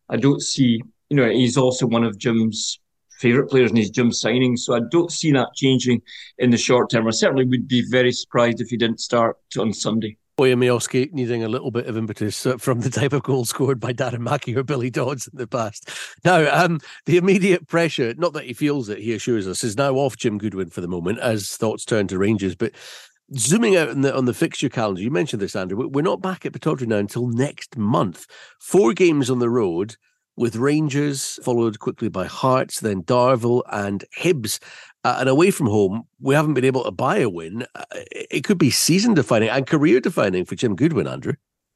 I 0.09 0.17
don't 0.17 0.41
see. 0.41 0.81
You 1.09 1.17
know, 1.17 1.29
he's 1.29 1.57
also 1.57 1.85
one 1.85 2.03
of 2.03 2.17
Jim's 2.17 2.79
favourite 3.19 3.49
players 3.49 3.71
in 3.71 3.77
his 3.77 3.89
gym 3.89 4.11
signing. 4.11 4.57
So 4.57 4.75
I 4.75 4.81
don't 4.91 5.11
see 5.11 5.31
that 5.31 5.53
changing 5.55 6.01
in 6.37 6.51
the 6.51 6.57
short 6.57 6.89
term. 6.89 7.07
I 7.07 7.11
certainly 7.11 7.45
would 7.45 7.67
be 7.67 7.83
very 7.89 8.11
surprised 8.11 8.61
if 8.61 8.69
he 8.69 8.77
didn't 8.77 8.99
start 8.99 9.37
on 9.57 9.73
Sunday. 9.73 10.17
Bojan 10.37 10.57
Miovski 10.57 11.13
needing 11.13 11.43
a 11.43 11.47
little 11.47 11.69
bit 11.69 11.85
of 11.85 11.95
impetus 11.95 12.45
uh, 12.45 12.57
from 12.57 12.81
the 12.81 12.89
type 12.89 13.13
of 13.13 13.21
goal 13.21 13.45
scored 13.45 13.79
by 13.79 13.93
Darren 13.93 14.19
Mackie 14.19 14.55
or 14.55 14.63
Billy 14.63 14.89
Dodds 14.89 15.27
in 15.27 15.37
the 15.37 15.45
past. 15.45 15.89
Now, 16.25 16.51
um, 16.51 16.79
the 17.05 17.17
immediate 17.17 17.67
pressure, 17.67 18.15
not 18.17 18.33
that 18.33 18.45
he 18.45 18.53
feels 18.53 18.89
it, 18.89 18.97
he 18.97 19.13
assures 19.13 19.47
us, 19.47 19.63
is 19.63 19.77
now 19.77 19.93
off 19.93 20.17
Jim 20.17 20.39
Goodwin 20.39 20.71
for 20.71 20.81
the 20.81 20.87
moment 20.87 21.19
as 21.19 21.51
thoughts 21.51 21.85
turn 21.85 22.07
to 22.07 22.17
Rangers. 22.17 22.55
But 22.55 22.71
zooming 23.37 23.75
out 23.75 23.89
on 23.89 24.01
the, 24.01 24.15
on 24.15 24.25
the 24.25 24.33
fixture 24.33 24.69
calendar, 24.69 25.01
you 25.01 25.11
mentioned 25.11 25.41
this, 25.41 25.55
Andrew, 25.55 25.87
we're 25.87 26.01
not 26.01 26.21
back 26.21 26.47
at 26.47 26.53
Pittodrie 26.53 26.87
now 26.87 26.97
until 26.97 27.27
next 27.27 27.77
month. 27.77 28.25
Four 28.59 28.93
games 28.93 29.29
on 29.29 29.37
the 29.37 29.51
road 29.51 29.97
with 30.35 30.55
Rangers, 30.55 31.39
followed 31.43 31.79
quickly 31.79 32.09
by 32.09 32.25
Hearts, 32.25 32.79
then 32.79 33.03
Darvel 33.03 33.63
and 33.71 34.03
Hibs. 34.17 34.59
Uh, 35.03 35.17
and 35.19 35.29
away 35.29 35.51
from 35.51 35.67
home, 35.67 36.03
we 36.21 36.33
haven't 36.33 36.53
been 36.53 36.65
able 36.65 36.83
to 36.83 36.91
buy 36.91 37.17
a 37.17 37.29
win. 37.29 37.65
Uh, 37.75 37.83
it 37.91 38.43
could 38.43 38.57
be 38.57 38.69
season 38.69 39.13
defining 39.13 39.49
and 39.49 39.67
career 39.67 39.99
defining 39.99 40.45
for 40.45 40.55
Jim 40.55 40.75
Goodwin, 40.75 41.07
Andrew. 41.07 41.33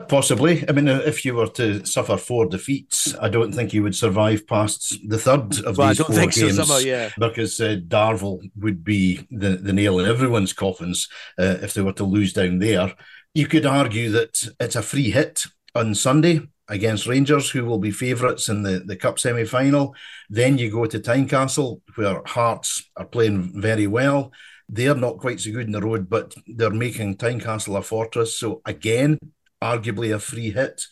Possibly. 0.08 0.64
I 0.70 0.74
mean, 0.74 0.88
if 0.88 1.26
you 1.26 1.34
were 1.34 1.48
to 1.48 1.84
suffer 1.84 2.18
four 2.18 2.46
defeats, 2.46 3.16
I 3.16 3.30
don't 3.30 3.52
think 3.52 3.74
you 3.74 3.82
would 3.82 3.96
survive 3.96 4.46
past 4.46 4.96
the 5.08 5.18
third 5.18 5.60
of 5.66 5.78
well, 5.78 5.88
these 5.88 5.98
four 5.98 6.16
games. 6.16 6.36
So, 6.36 6.50
somehow, 6.50 6.78
yeah. 6.78 7.10
Because 7.18 7.60
uh, 7.60 7.78
Darvel 7.88 8.40
would 8.58 8.84
be 8.84 9.26
the, 9.32 9.58
the 9.58 9.74
nail 9.74 10.00
in 10.00 10.06
everyone's 10.06 10.54
coffins 10.54 11.10
uh, 11.40 11.58
if 11.62 11.74
they 11.74 11.82
were 11.82 11.94
to 11.94 12.04
lose 12.04 12.32
down 12.32 12.60
there. 12.60 12.94
You 13.34 13.48
could 13.48 13.66
argue 13.66 14.12
that 14.12 14.48
it's 14.60 14.76
a 14.76 14.84
free 14.84 15.10
hit 15.10 15.46
on 15.74 15.96
Sunday 15.96 16.42
against 16.70 17.08
Rangers, 17.08 17.50
who 17.50 17.66
will 17.66 17.80
be 17.80 17.92
favourites 17.92 18.50
in 18.50 18.64
the, 18.64 18.84
the 18.86 18.96
Cup 18.96 19.20
semi 19.20 19.46
final. 19.46 19.96
Then 20.30 20.58
you 20.58 20.72
go 20.72 20.86
to 20.86 21.00
Tynecastle, 21.00 21.82
where 21.96 22.22
Hearts 22.26 22.90
are 22.96 23.06
playing 23.06 23.62
very 23.62 23.88
well. 23.88 24.32
They're 24.70 24.96
not 24.96 25.20
quite 25.20 25.40
so 25.40 25.52
good 25.52 25.68
in 25.68 25.72
the 25.72 25.82
road, 25.82 26.10
but 26.10 26.34
they're 26.46 26.70
making 26.70 27.18
Tynecastle 27.18 27.78
a 27.78 27.82
fortress. 27.82 28.38
So 28.38 28.62
again, 28.66 29.18
arguably 29.62 30.14
a 30.14 30.20
free 30.20 30.52
hit. 30.52 30.84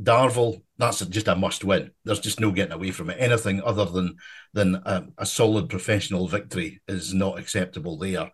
Darvel, 0.00 0.62
that's 0.78 1.04
just 1.06 1.28
a 1.28 1.36
must 1.36 1.62
win. 1.62 1.90
There's 2.04 2.20
just 2.20 2.40
no 2.40 2.50
getting 2.50 2.72
away 2.72 2.90
from 2.90 3.10
it. 3.10 3.18
Anything 3.20 3.62
other 3.62 3.84
than 3.84 4.16
than 4.54 4.76
a, 4.76 5.06
a 5.18 5.26
solid 5.26 5.68
professional 5.68 6.26
victory 6.26 6.80
is 6.88 7.12
not 7.12 7.38
acceptable 7.38 7.98
there. 7.98 8.30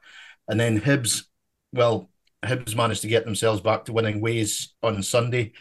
And 0.49 0.61
then 0.61 0.81
Hibs, 0.81 1.25
well, 1.73 2.11
Hibs 2.45 2.77
managed 2.77 3.03
to 3.03 3.09
get 3.09 3.25
themselves 3.25 3.61
back 3.61 3.85
to 3.85 3.93
winning 3.93 4.21
ways 4.21 4.75
on 4.83 5.03
Sunday, 5.03 5.53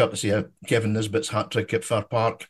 courtesy 0.00 0.30
of 0.30 0.50
Kevin 0.66 0.94
Nisbet's 0.94 1.28
hat 1.28 1.50
trick 1.50 1.74
at 1.74 1.84
Fir 1.84 2.02
Park. 2.02 2.48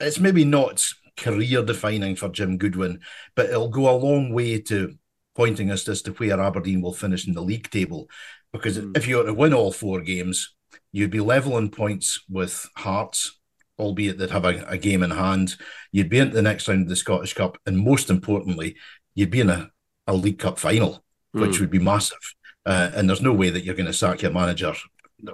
It's 0.00 0.18
maybe 0.18 0.44
not 0.44 0.84
career 1.16 1.62
defining 1.62 2.16
for 2.16 2.28
Jim 2.28 2.58
Goodwin, 2.58 3.00
but 3.36 3.46
it'll 3.46 3.68
go 3.68 3.88
a 3.88 3.94
long 3.96 4.32
way 4.32 4.60
to 4.62 4.96
pointing 5.36 5.70
us 5.70 5.88
as 5.88 6.02
to 6.02 6.12
where 6.12 6.40
Aberdeen 6.40 6.80
will 6.80 6.92
finish 6.92 7.28
in 7.28 7.34
the 7.34 7.42
league 7.42 7.70
table. 7.70 8.08
Because 8.52 8.76
mm. 8.76 8.96
if 8.96 9.06
you 9.06 9.18
were 9.18 9.24
to 9.24 9.34
win 9.34 9.54
all 9.54 9.70
four 9.70 10.00
games, 10.00 10.52
you'd 10.90 11.12
be 11.12 11.20
level 11.20 11.58
in 11.58 11.70
points 11.70 12.24
with 12.28 12.68
Hearts, 12.76 13.38
albeit 13.78 14.18
they'd 14.18 14.30
have 14.30 14.44
a, 14.44 14.64
a 14.66 14.76
game 14.76 15.04
in 15.04 15.12
hand. 15.12 15.54
You'd 15.92 16.10
be 16.10 16.18
into 16.18 16.34
the 16.34 16.42
next 16.42 16.66
round 16.66 16.82
of 16.82 16.88
the 16.88 16.96
Scottish 16.96 17.34
Cup, 17.34 17.56
and 17.66 17.78
most 17.78 18.10
importantly, 18.10 18.76
you'd 19.14 19.30
be 19.30 19.40
in 19.40 19.50
a, 19.50 19.70
a 20.08 20.14
League 20.14 20.40
Cup 20.40 20.58
final, 20.58 21.04
which 21.30 21.52
mm. 21.52 21.60
would 21.60 21.70
be 21.70 21.78
massive. 21.78 22.34
Uh, 22.66 22.90
and 22.94 23.08
there's 23.08 23.22
no 23.22 23.32
way 23.32 23.50
that 23.50 23.62
you're 23.62 23.76
going 23.76 23.86
to 23.86 23.92
sack 23.92 24.22
your 24.22 24.32
manager, 24.32 24.74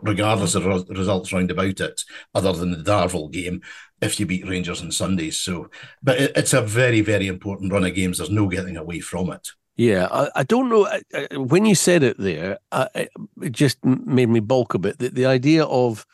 regardless 0.03 0.55
of 0.55 0.65
the 0.65 0.95
results 0.95 1.33
round 1.33 1.51
about 1.51 1.81
it, 1.81 2.03
other 2.35 2.53
than 2.53 2.71
the 2.71 2.79
Darvel 2.79 3.31
game, 3.31 3.63
if 4.01 4.19
you 4.19 4.27
beat 4.27 4.49
Rangers 4.49 4.83
on 4.83 4.91
Sundays. 4.91 5.37
So, 5.37 5.71
but 6.03 6.21
it, 6.21 6.33
it's 6.37 6.53
a 6.53 6.63
very, 6.63 7.01
very 7.01 7.27
important 7.27 7.73
run 7.73 7.85
of 7.85 7.95
games. 7.95 8.19
There's 8.19 8.31
no 8.31 8.49
getting 8.49 8.77
away 8.77 9.01
from 9.01 9.31
it. 9.31 9.49
Yeah, 9.77 10.09
I, 10.11 10.29
I 10.37 10.43
don't 10.43 10.69
know. 10.69 10.87
I, 10.87 11.37
when 11.37 11.65
you 11.65 11.75
said 11.75 12.03
it 12.03 12.19
there, 12.19 12.59
it 12.73 13.11
just 13.51 13.83
made 13.85 14.29
me 14.29 14.41
balk 14.41 14.75
a 14.75 14.79
bit. 14.79 14.99
The, 14.99 15.09
the 15.09 15.27
idea 15.27 15.65
of 15.65 16.07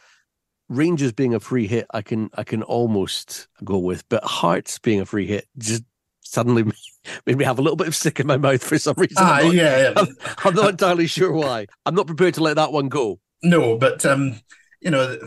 Rangers 0.69 1.13
being 1.13 1.35
a 1.35 1.41
free 1.41 1.67
hit, 1.67 1.87
I 1.93 2.03
can 2.03 2.31
I 2.35 2.45
can 2.45 2.63
almost 2.63 3.49
go 3.65 3.79
with, 3.79 4.09
but 4.09 4.25
Hearts 4.25 4.79
being 4.79 5.01
a 5.01 5.07
free 5.07 5.27
hit 5.27 5.47
just 5.59 5.85
suddenly 6.23 6.65
made 7.27 7.39
me 7.39 7.45
have 7.45 7.59
a 7.59 7.63
little 7.63 7.77
bit 7.77 7.89
of 7.89 7.97
sick 7.97 8.21
in 8.21 8.27
my 8.27 8.37
mouth 8.37 8.63
for 8.63 8.79
some 8.79 8.95
reason. 8.97 9.17
Ah, 9.19 9.39
I'm 9.39 9.47
not, 9.47 9.55
yeah, 9.55 9.83
yeah. 9.83 9.93
I'm, 9.97 10.09
I'm, 10.45 10.55
not 10.55 10.71
entirely 10.71 11.07
sure 11.07 11.33
why. 11.33 11.67
I'm 11.85 11.95
not 11.95 12.07
prepared 12.07 12.35
to 12.35 12.43
let 12.43 12.57
that 12.57 12.73
one 12.73 12.89
go. 12.89 13.21
No, 13.43 13.77
but 13.77 14.05
um, 14.07 14.41
you 14.81 14.91
know, 14.91 15.19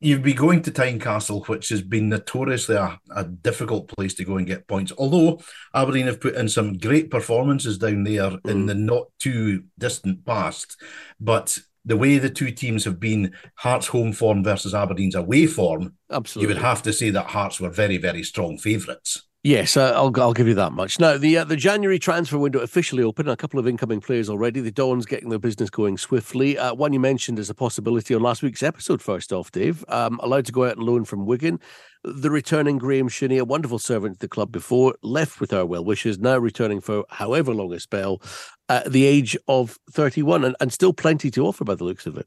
you'd 0.00 0.22
be 0.22 0.34
going 0.34 0.62
to 0.62 0.70
Tynecastle, 0.70 1.46
which 1.48 1.68
has 1.70 1.82
been 1.82 2.08
notoriously 2.08 2.76
a, 2.76 2.98
a, 3.14 3.24
difficult 3.24 3.88
place 3.88 4.14
to 4.14 4.24
go 4.24 4.36
and 4.36 4.46
get 4.46 4.68
points. 4.68 4.92
Although 4.96 5.40
Aberdeen 5.74 6.06
have 6.06 6.20
put 6.20 6.34
in 6.34 6.48
some 6.48 6.78
great 6.78 7.10
performances 7.10 7.78
down 7.78 8.04
there 8.04 8.30
mm. 8.30 8.50
in 8.50 8.66
the 8.66 8.74
not 8.74 9.06
too 9.18 9.64
distant 9.78 10.24
past, 10.24 10.80
but 11.18 11.58
the 11.84 11.96
way 11.96 12.18
the 12.18 12.28
two 12.28 12.50
teams 12.50 12.84
have 12.84 13.00
been, 13.00 13.32
Hearts' 13.54 13.86
home 13.86 14.12
form 14.12 14.42
versus 14.44 14.74
Aberdeen's 14.74 15.14
away 15.14 15.46
form, 15.46 15.94
absolutely, 16.10 16.42
you 16.42 16.54
would 16.54 16.62
have 16.62 16.82
to 16.82 16.92
say 16.92 17.10
that 17.10 17.26
Hearts 17.26 17.60
were 17.60 17.70
very, 17.70 17.96
very 17.96 18.22
strong 18.22 18.58
favourites. 18.58 19.26
Yes, 19.46 19.76
uh, 19.76 19.92
I'll 19.94 20.10
I'll 20.20 20.32
give 20.32 20.48
you 20.48 20.54
that 20.54 20.72
much. 20.72 20.98
Now 20.98 21.16
the 21.18 21.38
uh, 21.38 21.44
the 21.44 21.54
January 21.54 22.00
transfer 22.00 22.36
window 22.36 22.58
officially 22.58 23.04
open. 23.04 23.28
A 23.28 23.36
couple 23.36 23.60
of 23.60 23.68
incoming 23.68 24.00
players 24.00 24.28
already. 24.28 24.60
The 24.60 24.72
Dons 24.72 25.06
getting 25.06 25.28
their 25.28 25.38
business 25.38 25.70
going 25.70 25.98
swiftly. 25.98 26.58
Uh, 26.58 26.74
one 26.74 26.92
you 26.92 26.98
mentioned 26.98 27.38
as 27.38 27.48
a 27.48 27.54
possibility 27.54 28.12
on 28.12 28.22
last 28.22 28.42
week's 28.42 28.64
episode. 28.64 29.00
First 29.00 29.32
off, 29.32 29.52
Dave, 29.52 29.84
um, 29.86 30.18
allowed 30.20 30.46
to 30.46 30.52
go 30.52 30.64
out 30.64 30.76
and 30.76 30.84
loan 30.84 31.04
from 31.04 31.26
Wigan. 31.26 31.60
The 32.02 32.28
returning 32.28 32.78
Graeme 32.78 33.06
Shinnie, 33.06 33.38
a 33.38 33.44
wonderful 33.44 33.78
servant 33.78 34.14
to 34.14 34.18
the 34.18 34.28
club 34.28 34.50
before, 34.50 34.96
left 35.04 35.38
with 35.38 35.52
our 35.52 35.64
well 35.64 35.84
wishes. 35.84 36.18
Now 36.18 36.38
returning 36.38 36.80
for 36.80 37.04
however 37.08 37.54
long 37.54 37.72
a 37.72 37.78
spell, 37.78 38.20
at 38.68 38.90
the 38.90 39.04
age 39.04 39.36
of 39.46 39.78
thirty 39.92 40.24
one, 40.24 40.42
and, 40.42 40.56
and 40.58 40.72
still 40.72 40.92
plenty 40.92 41.30
to 41.30 41.46
offer 41.46 41.62
by 41.62 41.76
the 41.76 41.84
looks 41.84 42.08
of 42.08 42.16
it. 42.16 42.26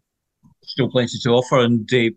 Still 0.64 0.90
plenty 0.90 1.18
to 1.24 1.32
offer, 1.32 1.60
and 1.60 1.94
uh, 1.94 2.12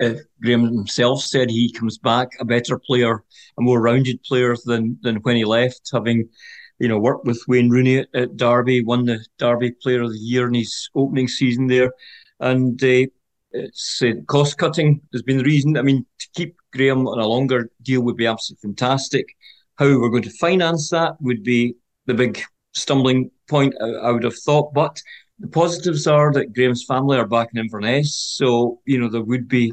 uh, 0.00 0.14
Graeme 0.42 0.64
himself 0.64 1.22
said 1.22 1.50
he 1.50 1.72
comes 1.72 1.98
back 1.98 2.28
a 2.40 2.44
better 2.44 2.78
player, 2.78 3.22
a 3.58 3.62
more 3.62 3.80
rounded 3.80 4.22
player 4.22 4.56
than 4.64 4.98
than 5.02 5.16
when 5.16 5.36
he 5.36 5.44
left, 5.44 5.90
having 5.92 6.28
you 6.78 6.88
know 6.88 6.98
worked 6.98 7.26
with 7.26 7.42
Wayne 7.46 7.70
Rooney 7.70 7.98
at, 7.98 8.08
at 8.14 8.36
Derby, 8.36 8.82
won 8.82 9.04
the 9.04 9.24
Derby 9.38 9.72
Player 9.72 10.02
of 10.02 10.12
the 10.12 10.18
Year 10.18 10.48
in 10.48 10.54
his 10.54 10.88
opening 10.94 11.28
season 11.28 11.66
there, 11.66 11.92
and 12.40 12.82
uh, 12.82 13.06
it's 13.52 14.02
uh, 14.02 14.12
cost 14.26 14.58
cutting 14.58 15.00
has 15.12 15.22
been 15.22 15.38
the 15.38 15.44
reason. 15.44 15.76
I 15.76 15.82
mean, 15.82 16.06
to 16.18 16.28
keep 16.34 16.56
Graeme 16.72 17.06
on 17.06 17.18
a 17.18 17.26
longer 17.26 17.70
deal 17.82 18.02
would 18.02 18.16
be 18.16 18.26
absolutely 18.26 18.68
fantastic. 18.68 19.26
How 19.76 19.86
we're 19.86 20.10
going 20.10 20.22
to 20.22 20.30
finance 20.30 20.90
that 20.90 21.20
would 21.20 21.42
be 21.42 21.74
the 22.06 22.14
big 22.14 22.42
stumbling 22.72 23.30
point 23.48 23.74
I, 23.80 23.86
I 23.86 24.10
would 24.12 24.24
have 24.24 24.38
thought, 24.38 24.72
but 24.72 25.00
the 25.38 25.48
positives 25.48 26.06
are 26.06 26.32
that 26.32 26.52
Graeme's 26.52 26.84
family 26.84 27.16
are 27.18 27.26
back 27.26 27.48
in 27.52 27.60
Inverness, 27.60 28.14
so 28.14 28.80
you 28.86 28.98
know 29.00 29.08
there 29.08 29.22
would 29.22 29.48
be 29.48 29.72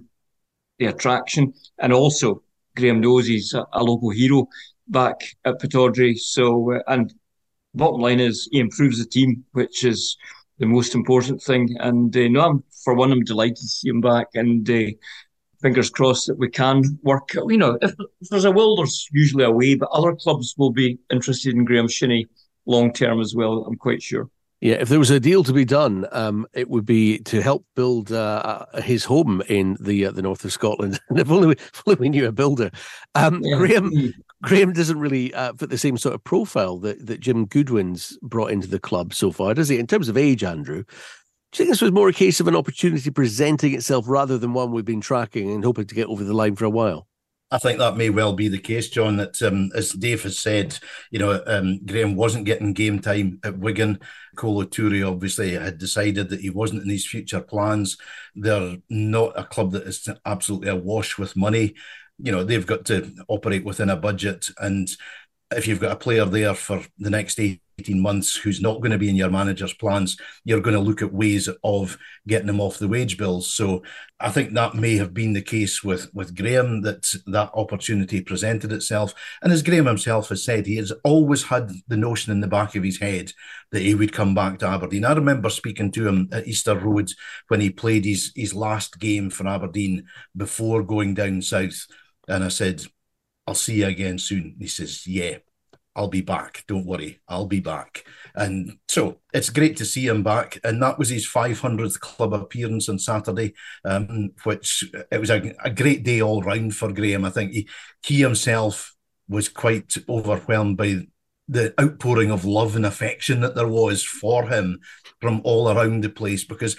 the 0.79 0.85
attraction, 0.87 1.53
and 1.79 1.93
also 1.93 2.41
Graeme 2.75 3.01
knows 3.01 3.27
he's 3.27 3.53
a, 3.53 3.65
a 3.73 3.83
local 3.83 4.09
hero 4.09 4.47
back 4.87 5.21
at 5.45 5.59
Pittodrie. 5.59 6.17
So, 6.17 6.73
uh, 6.73 6.79
and 6.87 7.13
bottom 7.73 8.01
line 8.01 8.19
is 8.19 8.47
he 8.51 8.59
improves 8.59 8.99
the 8.99 9.05
team, 9.05 9.43
which 9.51 9.83
is 9.83 10.17
the 10.59 10.65
most 10.65 10.95
important 10.95 11.41
thing. 11.41 11.75
And 11.79 12.15
uh, 12.15 12.27
no, 12.29 12.41
I'm, 12.41 12.63
for 12.83 12.93
one, 12.93 13.11
I'm 13.11 13.23
delighted 13.23 13.57
to 13.57 13.67
see 13.67 13.89
him 13.89 14.01
back, 14.01 14.27
and 14.33 14.69
uh, 14.69 14.91
fingers 15.61 15.89
crossed 15.89 16.27
that 16.27 16.37
we 16.37 16.49
can 16.49 16.83
work. 17.03 17.33
You 17.33 17.57
know, 17.57 17.77
if, 17.81 17.93
if, 18.21 18.29
there's 18.29 18.45
a 18.45 18.51
will, 18.51 18.77
there's 18.77 19.07
usually 19.11 19.43
a 19.43 19.51
way, 19.51 19.75
but 19.75 19.89
other 19.91 20.15
clubs 20.15 20.55
will 20.57 20.71
be 20.71 20.99
interested 21.11 21.53
in 21.53 21.65
Graeme 21.65 21.87
Shinnie 21.87 22.27
long 22.65 22.93
term 22.93 23.19
as 23.19 23.33
well. 23.35 23.65
I'm 23.65 23.77
quite 23.77 24.01
sure. 24.01 24.29
Yeah, 24.59 24.75
if 24.75 24.89
there 24.89 24.97
was 24.97 25.11
a 25.11 25.19
deal 25.19 25.43
to 25.43 25.53
be 25.53 25.65
done, 25.65 26.07
um, 26.11 26.47
it 26.53 26.67
would 26.67 26.85
be 26.85 27.19
to 27.19 27.41
help 27.41 27.63
build 27.75 28.11
uh, 28.11 28.65
uh 28.73 28.81
his 28.81 29.05
home 29.05 29.43
in 29.47 29.77
the 29.79 30.07
uh, 30.07 30.11
the 30.11 30.23
north 30.23 30.43
of 30.45 30.51
Scotland. 30.51 30.99
And 31.09 31.19
if 31.19 31.29
only 31.29 31.47
we, 31.47 31.53
if 31.53 31.83
only 31.85 31.99
we 31.99 32.09
knew 32.09 32.27
a 32.27 32.31
builder. 32.31 32.71
Um, 33.13 33.41
yeah. 33.43 33.57
Graeme 33.57 34.13
Graeme 34.41 34.73
doesn't 34.73 34.99
really 34.99 35.33
uh, 35.33 35.53
fit 35.53 35.69
the 35.69 35.77
same 35.77 35.97
sort 35.97 36.15
of 36.15 36.23
profile 36.23 36.77
that, 36.79 37.05
that 37.05 37.19
Jim 37.19 37.45
Goodwin's 37.45 38.17
brought 38.21 38.51
into 38.51 38.67
the 38.67 38.79
club 38.79 39.13
so 39.13 39.31
far, 39.31 39.53
does 39.53 39.69
he? 39.69 39.77
In 39.77 39.87
terms 39.87 40.09
of 40.09 40.17
age, 40.17 40.43
Andrew, 40.43 40.83
do 41.51 41.63
you 41.63 41.65
think 41.65 41.69
this 41.69 41.81
was 41.81 41.91
more 41.91 42.09
a 42.09 42.13
case 42.13 42.39
of 42.39 42.47
an 42.47 42.55
opportunity 42.55 43.09
presenting 43.09 43.73
itself 43.73 44.05
rather 44.07 44.37
than 44.37 44.53
one 44.53 44.71
we've 44.71 44.85
been 44.85 45.01
tracking 45.01 45.51
and 45.51 45.63
hoping 45.63 45.85
to 45.85 45.95
get 45.95 46.07
over 46.07 46.23
the 46.23 46.33
line 46.33 46.55
for 46.55 46.65
a 46.65 46.69
while? 46.69 47.07
I 47.49 47.59
think 47.59 47.79
that 47.79 47.95
may 47.95 48.09
well 48.09 48.33
be 48.33 48.49
the 48.49 48.59
case, 48.59 48.89
John. 48.89 49.17
That 49.17 49.41
um, 49.41 49.69
as 49.73 49.91
Dave 49.91 50.23
has 50.23 50.37
said, 50.37 50.77
you 51.11 51.19
know, 51.19 51.41
um, 51.47 51.79
Graeme 51.85 52.15
wasn't 52.15 52.45
getting 52.45 52.73
game 52.73 52.99
time 52.99 53.39
at 53.43 53.57
Wigan. 53.57 53.99
Kolo 54.35 54.63
Touré 54.65 55.07
obviously 55.07 55.53
had 55.53 55.77
decided 55.77 56.29
that 56.29 56.41
he 56.41 56.49
wasn't 56.49 56.83
in 56.83 56.89
his 56.89 57.07
future 57.07 57.39
plans. 57.39 57.97
They're 58.35 58.75
not 58.89 59.39
a 59.39 59.45
club 59.45 59.71
that 59.71 59.83
is 59.83 60.07
absolutely 60.25 60.69
awash 60.69 61.17
with 61.17 61.37
money. 61.37 61.75
You 62.17 62.33
know, 62.33 62.43
they've 62.43 62.67
got 62.67 62.85
to 62.85 63.13
operate 63.29 63.63
within 63.63 63.89
a 63.89 63.95
budget, 63.95 64.47
and 64.57 64.89
if 65.51 65.67
you've 65.67 65.79
got 65.79 65.93
a 65.93 65.97
player 65.97 66.25
there 66.25 66.53
for 66.53 66.83
the 66.97 67.09
next 67.09 67.39
18 67.79 67.99
months 67.99 68.35
who's 68.35 68.59
not 68.59 68.79
going 68.79 68.91
to 68.91 68.97
be 68.97 69.09
in 69.09 69.15
your 69.15 69.29
manager's 69.29 69.73
plans, 69.73 70.17
you're 70.43 70.61
going 70.61 70.75
to 70.75 70.79
look 70.81 71.03
at 71.03 71.13
ways 71.13 71.47
of 71.63 71.97
getting 72.27 72.49
him 72.49 72.59
off 72.59 72.79
the 72.79 72.87
wage 72.87 73.17
bills. 73.19 73.53
So 73.53 73.83
I 74.19 74.31
think 74.31 74.53
that 74.53 74.73
may 74.73 74.97
have 74.97 75.13
been 75.13 75.33
the 75.33 75.43
case 75.43 75.83
with, 75.83 76.11
with 76.11 76.35
Graeme 76.35 76.81
that 76.81 77.05
that 77.27 77.51
opportunity 77.53 78.21
presented 78.21 78.71
itself. 78.71 79.13
And 79.43 79.53
as 79.53 79.61
Graeme 79.61 79.85
himself 79.85 80.29
has 80.29 80.43
said, 80.43 80.65
he 80.65 80.77
has 80.77 80.91
always 81.03 81.43
had 81.43 81.69
the 81.87 81.97
notion 81.97 82.31
in 82.31 82.41
the 82.41 82.47
back 82.47 82.75
of 82.75 82.83
his 82.83 82.97
head 82.97 83.31
that 83.71 83.83
he 83.83 83.93
would 83.93 84.11
come 84.11 84.33
back 84.33 84.57
to 84.59 84.67
Aberdeen. 84.67 85.05
I 85.05 85.13
remember 85.13 85.51
speaking 85.51 85.91
to 85.91 86.07
him 86.07 86.29
at 86.31 86.47
Easter 86.47 86.75
Road 86.75 87.11
when 87.49 87.61
he 87.61 87.69
played 87.69 88.05
his, 88.05 88.31
his 88.35 88.55
last 88.55 88.99
game 88.99 89.29
for 89.29 89.47
Aberdeen 89.47 90.07
before 90.35 90.81
going 90.81 91.13
down 91.13 91.43
south. 91.43 91.85
And 92.27 92.43
I 92.43 92.47
said, 92.47 92.81
I'll 93.45 93.53
see 93.53 93.81
you 93.81 93.85
again 93.85 94.17
soon. 94.17 94.55
He 94.59 94.67
says, 94.67 95.05
Yeah, 95.05 95.37
I'll 95.97 96.07
be 96.07 96.21
back. 96.21 96.63
Don't 96.67 96.85
worry, 96.85 97.19
I'll 97.27 97.47
be 97.47 97.59
back. 97.59 98.05
And 98.35 98.77
so 98.87 99.17
it's 99.33 99.49
great 99.49 99.75
to 99.77 99.85
see 99.85 100.07
him 100.07 100.21
back. 100.21 100.59
And 100.63 100.81
that 100.83 100.99
was 100.99 101.09
his 101.09 101.27
500th 101.27 101.99
club 101.99 102.33
appearance 102.33 102.87
on 102.87 102.99
Saturday, 102.99 103.55
um, 103.83 104.29
which 104.43 104.85
it 105.11 105.19
was 105.19 105.31
a, 105.31 105.55
a 105.63 105.71
great 105.71 106.03
day 106.03 106.21
all 106.21 106.43
round 106.43 106.75
for 106.75 106.93
Graeme. 106.93 107.25
I 107.25 107.31
think 107.31 107.51
he, 107.51 107.67
he 108.05 108.21
himself 108.21 108.95
was 109.27 109.49
quite 109.49 109.97
overwhelmed 110.07 110.77
by 110.77 111.07
the 111.49 111.73
outpouring 111.81 112.29
of 112.29 112.45
love 112.45 112.75
and 112.75 112.85
affection 112.85 113.41
that 113.41 113.55
there 113.55 113.67
was 113.67 114.03
for 114.03 114.47
him 114.47 114.79
from 115.19 115.41
all 115.43 115.69
around 115.69 116.03
the 116.03 116.09
place 116.09 116.43
because 116.43 116.75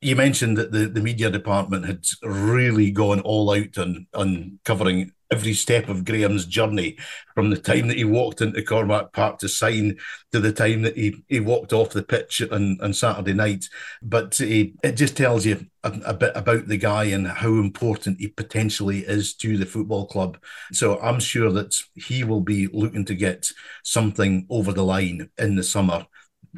you 0.00 0.16
mentioned 0.16 0.56
that 0.56 0.72
the, 0.72 0.86
the 0.86 1.00
media 1.00 1.30
department 1.30 1.84
had 1.84 2.04
really 2.22 2.90
gone 2.90 3.20
all 3.20 3.52
out 3.52 3.76
on 3.76 4.06
on 4.14 4.58
covering 4.64 5.12
every 5.30 5.54
step 5.54 5.88
of 5.88 6.04
Graeme's 6.04 6.44
journey 6.44 6.96
from 7.34 7.50
the 7.50 7.56
time 7.56 7.88
that 7.88 7.96
he 7.96 8.04
walked 8.04 8.40
into 8.40 8.62
Cormack 8.62 9.12
Park 9.12 9.38
to 9.38 9.48
sign 9.48 9.96
to 10.32 10.40
the 10.40 10.52
time 10.52 10.82
that 10.82 10.96
he, 10.96 11.22
he 11.28 11.40
walked 11.40 11.72
off 11.72 11.90
the 11.90 12.02
pitch 12.02 12.42
on, 12.50 12.78
on 12.82 12.92
Saturday 12.92 13.32
night. 13.32 13.66
But 14.02 14.34
he, 14.34 14.74
it 14.82 14.92
just 14.92 15.16
tells 15.16 15.46
you 15.46 15.66
a, 15.84 15.92
a, 16.04 16.14
bit 16.14 16.32
about 16.34 16.66
the 16.66 16.76
guy 16.76 17.04
and 17.04 17.26
how 17.26 17.54
important 17.54 18.20
he 18.20 18.28
potentially 18.28 19.00
is 19.00 19.34
to 19.36 19.56
the 19.56 19.66
football 19.66 20.06
club. 20.06 20.38
So 20.72 21.00
I'm 21.00 21.20
sure 21.20 21.50
that 21.52 21.76
he 21.94 22.24
will 22.24 22.40
be 22.40 22.66
looking 22.66 23.04
to 23.04 23.14
get 23.14 23.48
something 23.84 24.46
over 24.50 24.72
the 24.72 24.84
line 24.84 25.30
in 25.38 25.56
the 25.56 25.62
summer 25.62 26.06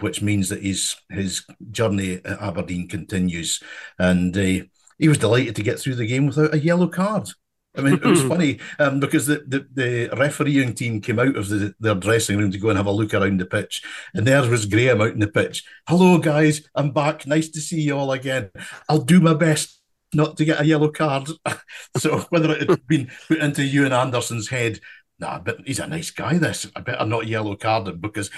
which 0.00 0.23
means 0.23 0.49
that 0.49 0.62
his 0.62 0.97
his 1.11 1.45
journey 1.71 2.14
at 2.25 2.41
Aberdeen 2.41 2.88
continues. 2.88 3.62
And 3.99 4.35
uh, 4.35 4.64
he 4.99 5.09
was 5.09 5.19
delighted 5.19 5.57
to 5.57 5.62
get 5.62 5.79
through 5.79 5.97
the 5.97 6.07
game 6.07 6.26
without 6.26 6.55
a 6.55 6.59
yellow 6.59 6.88
card. 6.88 7.29
I 7.75 7.81
mean, 7.81 7.95
it 7.95 8.05
was 8.05 8.23
funny 8.29 8.59
um, 8.79 9.00
because 9.00 9.26
the, 9.26 9.43
the, 9.47 9.67
the, 9.73 10.17
refereeing 10.17 10.75
team 10.75 11.00
came 11.00 11.19
out 11.19 11.37
of 11.37 11.49
the, 11.49 11.75
their 11.81 11.95
dressing 11.95 12.38
room 12.38 12.50
to 12.50 12.59
go 12.59 12.69
and 12.69 12.76
have 12.76 12.87
a 12.87 12.91
look 12.91 13.14
around 13.14 13.41
the 13.41 13.47
pitch. 13.47 13.83
And 14.14 14.26
there 14.26 14.49
was 14.49 14.67
Graeme 14.67 15.00
out 15.00 15.12
in 15.12 15.21
the 15.21 15.29
pitch. 15.29 15.64
Hello, 15.88 16.19
guys. 16.19 16.62
I'm 16.75 16.93
back. 16.93 17.26
Nice 17.26 17.49
to 17.50 17.61
see 17.61 17.81
you 17.81 17.97
all 17.97 18.12
again. 18.12 18.50
I'll 18.88 18.99
do 18.99 19.21
my 19.21 19.35
best 19.35 19.81
not 20.12 20.37
to 20.37 20.45
get 20.45 20.61
a 20.61 20.67
yellow 20.67 20.91
card. 20.91 21.31
so 21.97 22.19
whether 22.31 22.52
it 22.52 22.69
had 22.69 22.87
been 22.87 23.11
put 23.29 23.38
into 23.38 23.62
Euan 23.62 23.93
Anderson's 23.93 24.49
head, 24.49 24.81
nah, 25.19 25.38
but 25.38 25.59
he's 25.64 25.79
a 25.79 25.87
nice 25.87 26.11
guy, 26.11 26.37
this. 26.38 26.71
I 26.76 26.81
better 26.81 27.07
not 27.07 27.26
yellow 27.26 27.57
card 27.57 27.88
him 27.88 28.00
because 28.00 28.31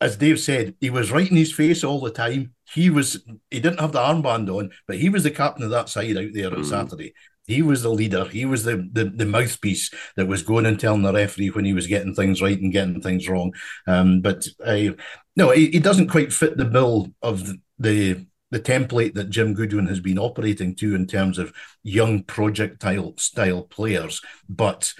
as 0.00 0.16
Dave 0.18 0.38
said, 0.38 0.74
he 0.80 0.90
was 0.90 1.10
right 1.10 1.30
in 1.30 1.36
his 1.36 1.52
face 1.52 1.82
all 1.82 2.00
the 2.00 2.10
time. 2.10 2.52
He 2.70 2.90
was 2.90 3.24
he 3.50 3.60
didn't 3.60 3.80
have 3.80 3.92
the 3.92 4.00
armband 4.00 4.54
on, 4.54 4.70
but 4.86 4.98
he 4.98 5.08
was 5.08 5.22
the 5.22 5.30
captain 5.30 5.64
of 5.64 5.70
that 5.70 5.88
side 5.88 6.16
out 6.16 6.30
there 6.32 6.52
on 6.52 6.62
mm. 6.62 6.66
Saturday. 6.66 7.14
He 7.46 7.62
was 7.62 7.82
the 7.82 7.90
leader. 7.90 8.24
He 8.24 8.44
was 8.44 8.64
the, 8.64 8.88
the, 8.92 9.04
the 9.04 9.26
mouthpiece 9.26 9.90
that 10.16 10.26
was 10.26 10.42
going 10.42 10.66
and 10.66 10.80
telling 10.80 11.02
the 11.02 11.12
referee 11.12 11.48
when 11.48 11.64
he 11.64 11.74
was 11.74 11.86
getting 11.86 12.14
things 12.14 12.40
right 12.40 12.58
and 12.58 12.72
getting 12.72 13.00
things 13.02 13.28
wrong. 13.28 13.52
Um, 13.86 14.20
but 14.22 14.46
uh, 14.64 14.92
no, 15.36 15.50
he 15.50 15.78
doesn't 15.78 16.08
quite 16.08 16.32
fit 16.32 16.56
the 16.56 16.64
bill 16.64 17.08
of 17.22 17.52
the 17.78 18.26
the 18.50 18.60
template 18.60 19.14
that 19.14 19.30
Jim 19.30 19.52
Goodwin 19.52 19.88
has 19.88 19.98
been 19.98 20.18
operating 20.18 20.76
to 20.76 20.94
in 20.94 21.08
terms 21.08 21.38
of 21.38 21.52
young 21.82 22.22
projectile 22.22 23.14
style 23.16 23.64
players. 23.64 24.20
But 24.48 24.92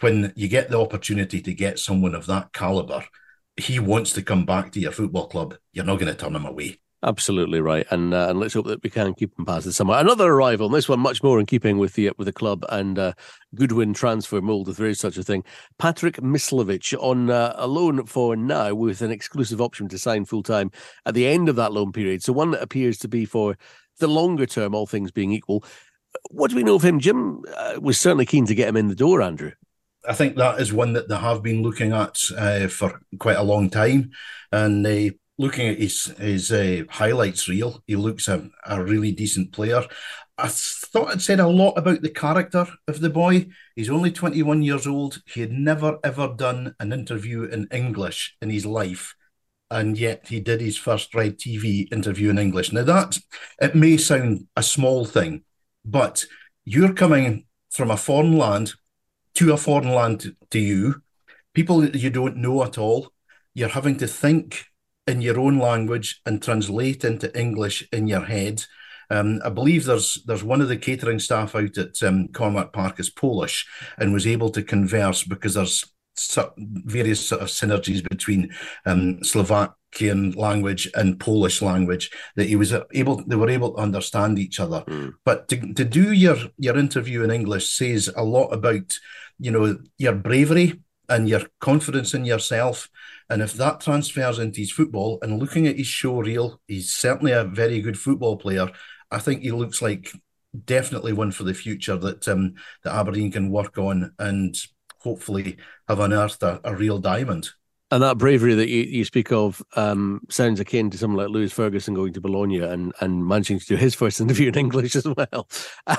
when 0.00 0.32
you 0.34 0.48
get 0.48 0.70
the 0.70 0.80
opportunity 0.80 1.40
to 1.40 1.54
get 1.54 1.78
someone 1.78 2.16
of 2.16 2.26
that 2.26 2.52
caliber, 2.52 3.04
he 3.56 3.78
wants 3.78 4.12
to 4.14 4.22
come 4.22 4.44
back 4.44 4.72
to 4.72 4.80
your 4.80 4.90
football 4.90 5.28
club. 5.28 5.54
You're 5.72 5.84
not 5.84 6.00
going 6.00 6.12
to 6.12 6.18
turn 6.18 6.34
him 6.34 6.46
away. 6.46 6.80
Absolutely 7.02 7.60
right, 7.60 7.86
and 7.90 8.14
uh, 8.14 8.28
and 8.30 8.40
let's 8.40 8.54
hope 8.54 8.66
that 8.66 8.82
we 8.82 8.88
can 8.88 9.12
keep 9.12 9.38
him 9.38 9.44
past 9.44 9.66
the 9.66 9.72
summer. 9.72 9.94
Another 9.94 10.32
arrival, 10.32 10.66
and 10.66 10.74
this 10.74 10.88
one 10.88 10.98
much 10.98 11.22
more 11.22 11.38
in 11.38 11.44
keeping 11.44 11.76
with 11.76 11.92
the 11.92 12.10
with 12.16 12.24
the 12.24 12.32
club 12.32 12.64
and 12.70 12.98
uh, 12.98 13.12
Goodwin 13.54 13.92
transfer 13.92 14.40
mould, 14.40 14.70
if 14.70 14.78
there 14.78 14.86
is 14.86 14.98
such 14.98 15.18
a 15.18 15.22
thing. 15.22 15.44
Patrik 15.78 16.20
Myslovic 16.20 16.94
on 16.98 17.28
uh, 17.28 17.52
a 17.56 17.66
loan 17.66 18.06
for 18.06 18.34
now, 18.34 18.74
with 18.74 19.02
an 19.02 19.10
exclusive 19.10 19.60
option 19.60 19.88
to 19.88 19.98
sign 19.98 20.24
full 20.24 20.42
time 20.42 20.70
at 21.04 21.12
the 21.12 21.26
end 21.26 21.50
of 21.50 21.56
that 21.56 21.72
loan 21.72 21.92
period. 21.92 22.22
So 22.22 22.32
one 22.32 22.50
that 22.52 22.62
appears 22.62 22.98
to 23.00 23.08
be 23.08 23.26
for 23.26 23.58
the 23.98 24.08
longer 24.08 24.46
term, 24.46 24.74
all 24.74 24.86
things 24.86 25.12
being 25.12 25.32
equal. 25.32 25.64
What 26.30 26.50
do 26.50 26.56
we 26.56 26.64
know 26.64 26.76
of 26.76 26.84
him? 26.84 26.98
Jim 26.98 27.42
uh, 27.56 27.78
was 27.78 28.00
certainly 28.00 28.24
keen 28.24 28.46
to 28.46 28.54
get 28.54 28.68
him 28.68 28.76
in 28.76 28.88
the 28.88 28.94
door, 28.94 29.20
Andrew. 29.20 29.52
I 30.08 30.14
think 30.14 30.36
that 30.36 30.60
is 30.60 30.72
one 30.72 30.94
that 30.94 31.08
they 31.08 31.16
have 31.16 31.42
been 31.42 31.62
looking 31.62 31.92
at 31.92 32.18
uh, 32.36 32.68
for 32.68 33.00
quite 33.18 33.36
a 33.36 33.42
long 33.42 33.68
time, 33.68 34.12
and 34.50 34.86
uh, 34.86 35.10
looking 35.38 35.68
at 35.68 35.78
his 35.78 36.06
his 36.18 36.52
uh, 36.52 36.82
highlights 36.88 37.48
reel, 37.48 37.82
he 37.86 37.96
looks 37.96 38.28
a, 38.28 38.48
a 38.66 38.82
really 38.82 39.12
decent 39.12 39.52
player. 39.52 39.82
I 40.38 40.48
thought 40.48 41.14
it 41.14 41.22
said 41.22 41.40
a 41.40 41.48
lot 41.48 41.72
about 41.72 42.02
the 42.02 42.10
character 42.10 42.66
of 42.86 43.00
the 43.00 43.08
boy. 43.08 43.46
He's 43.74 43.88
only 43.88 44.10
21 44.10 44.62
years 44.62 44.86
old. 44.86 45.22
He 45.26 45.40
had 45.40 45.52
never 45.52 45.98
ever 46.04 46.34
done 46.36 46.74
an 46.78 46.92
interview 46.92 47.44
in 47.44 47.68
English 47.72 48.36
in 48.42 48.50
his 48.50 48.66
life, 48.66 49.14
and 49.70 49.98
yet 49.98 50.28
he 50.28 50.40
did 50.40 50.60
his 50.60 50.76
first 50.76 51.14
Red 51.14 51.38
TV 51.38 51.90
interview 51.92 52.30
in 52.30 52.38
English. 52.38 52.72
Now 52.72 52.84
that 52.84 53.18
it 53.60 53.74
may 53.74 53.96
sound 53.96 54.46
a 54.56 54.62
small 54.62 55.04
thing, 55.04 55.44
but 55.84 56.26
you're 56.64 56.92
coming 56.92 57.46
from 57.70 57.90
a 57.90 57.96
foreign 57.96 58.36
land 58.36 58.74
to 59.34 59.52
a 59.52 59.56
foreign 59.56 59.92
land 59.92 60.34
to 60.50 60.58
you, 60.58 61.02
people 61.54 61.84
you 61.84 62.10
don't 62.10 62.36
know 62.36 62.62
at 62.62 62.78
all. 62.78 63.12
You're 63.54 63.68
having 63.70 63.96
to 63.98 64.06
think 64.06 64.66
in 65.06 65.20
your 65.22 65.38
own 65.38 65.58
language 65.58 66.20
and 66.26 66.42
translate 66.42 67.04
into 67.04 67.36
English 67.38 67.86
in 67.92 68.06
your 68.06 68.24
head. 68.24 68.64
Um, 69.10 69.40
I 69.44 69.50
believe 69.50 69.84
there's 69.84 70.22
there's 70.26 70.42
one 70.42 70.60
of 70.60 70.68
the 70.68 70.76
catering 70.76 71.20
staff 71.20 71.54
out 71.54 71.78
at 71.78 72.02
um, 72.02 72.28
Cormack 72.28 72.72
Park 72.72 72.98
is 72.98 73.10
Polish 73.10 73.66
and 73.98 74.12
was 74.12 74.26
able 74.26 74.50
to 74.50 74.62
converse 74.62 75.22
because 75.22 75.54
there's 75.54 75.84
various 76.58 77.28
sort 77.28 77.42
of 77.42 77.48
synergies 77.48 78.06
between 78.08 78.52
um, 78.86 79.22
Slovakian 79.22 80.32
language 80.32 80.90
and 80.94 81.20
Polish 81.20 81.62
language 81.62 82.10
that 82.36 82.48
he 82.48 82.56
was 82.56 82.74
able 82.92 83.22
they 83.26 83.36
were 83.36 83.50
able 83.50 83.74
to 83.74 83.80
understand 83.80 84.38
each 84.38 84.58
other. 84.58 84.82
Mm. 84.88 85.14
But 85.24 85.48
to, 85.48 85.74
to 85.74 85.84
do 85.84 86.12
your 86.12 86.36
your 86.58 86.76
interview 86.76 87.22
in 87.22 87.30
English 87.30 87.70
says 87.70 88.10
a 88.16 88.24
lot 88.24 88.48
about 88.48 88.98
you 89.38 89.52
know 89.52 89.78
your 89.98 90.14
bravery 90.14 90.80
and 91.08 91.28
your 91.28 91.42
confidence 91.60 92.14
in 92.14 92.24
yourself. 92.24 92.88
And 93.28 93.42
if 93.42 93.54
that 93.54 93.80
transfers 93.80 94.38
into 94.38 94.60
his 94.60 94.72
football 94.72 95.18
and 95.22 95.38
looking 95.38 95.66
at 95.66 95.76
his 95.76 95.86
show 95.86 96.20
reel, 96.20 96.60
he's 96.66 96.90
certainly 96.94 97.32
a 97.32 97.44
very 97.44 97.80
good 97.80 97.98
football 97.98 98.36
player. 98.36 98.70
I 99.10 99.18
think 99.18 99.42
he 99.42 99.50
looks 99.50 99.82
like 99.82 100.12
definitely 100.64 101.12
one 101.12 101.32
for 101.32 101.44
the 101.44 101.54
future 101.54 101.96
that 101.96 102.26
um, 102.28 102.54
that 102.82 102.94
Aberdeen 102.94 103.30
can 103.32 103.50
work 103.50 103.78
on 103.78 104.12
and 104.18 104.54
hopefully 105.00 105.56
have 105.88 106.00
unearthed 106.00 106.42
a, 106.42 106.60
a 106.64 106.74
real 106.74 106.98
diamond. 106.98 107.48
And 107.92 108.02
that 108.02 108.18
bravery 108.18 108.54
that 108.54 108.68
you, 108.68 108.82
you 108.82 109.04
speak 109.04 109.30
of 109.30 109.62
um, 109.76 110.20
sounds 110.28 110.58
akin 110.58 110.90
to 110.90 110.98
someone 110.98 111.24
like 111.24 111.32
Lewis 111.32 111.52
Ferguson 111.52 111.94
going 111.94 112.12
to 112.14 112.20
Bologna 112.20 112.58
and, 112.58 112.92
and 113.00 113.24
managing 113.24 113.60
to 113.60 113.66
do 113.66 113.76
his 113.76 113.94
first 113.94 114.20
interview 114.22 114.48
in 114.48 114.58
English 114.58 114.96
as 114.96 115.06
well. 115.06 115.48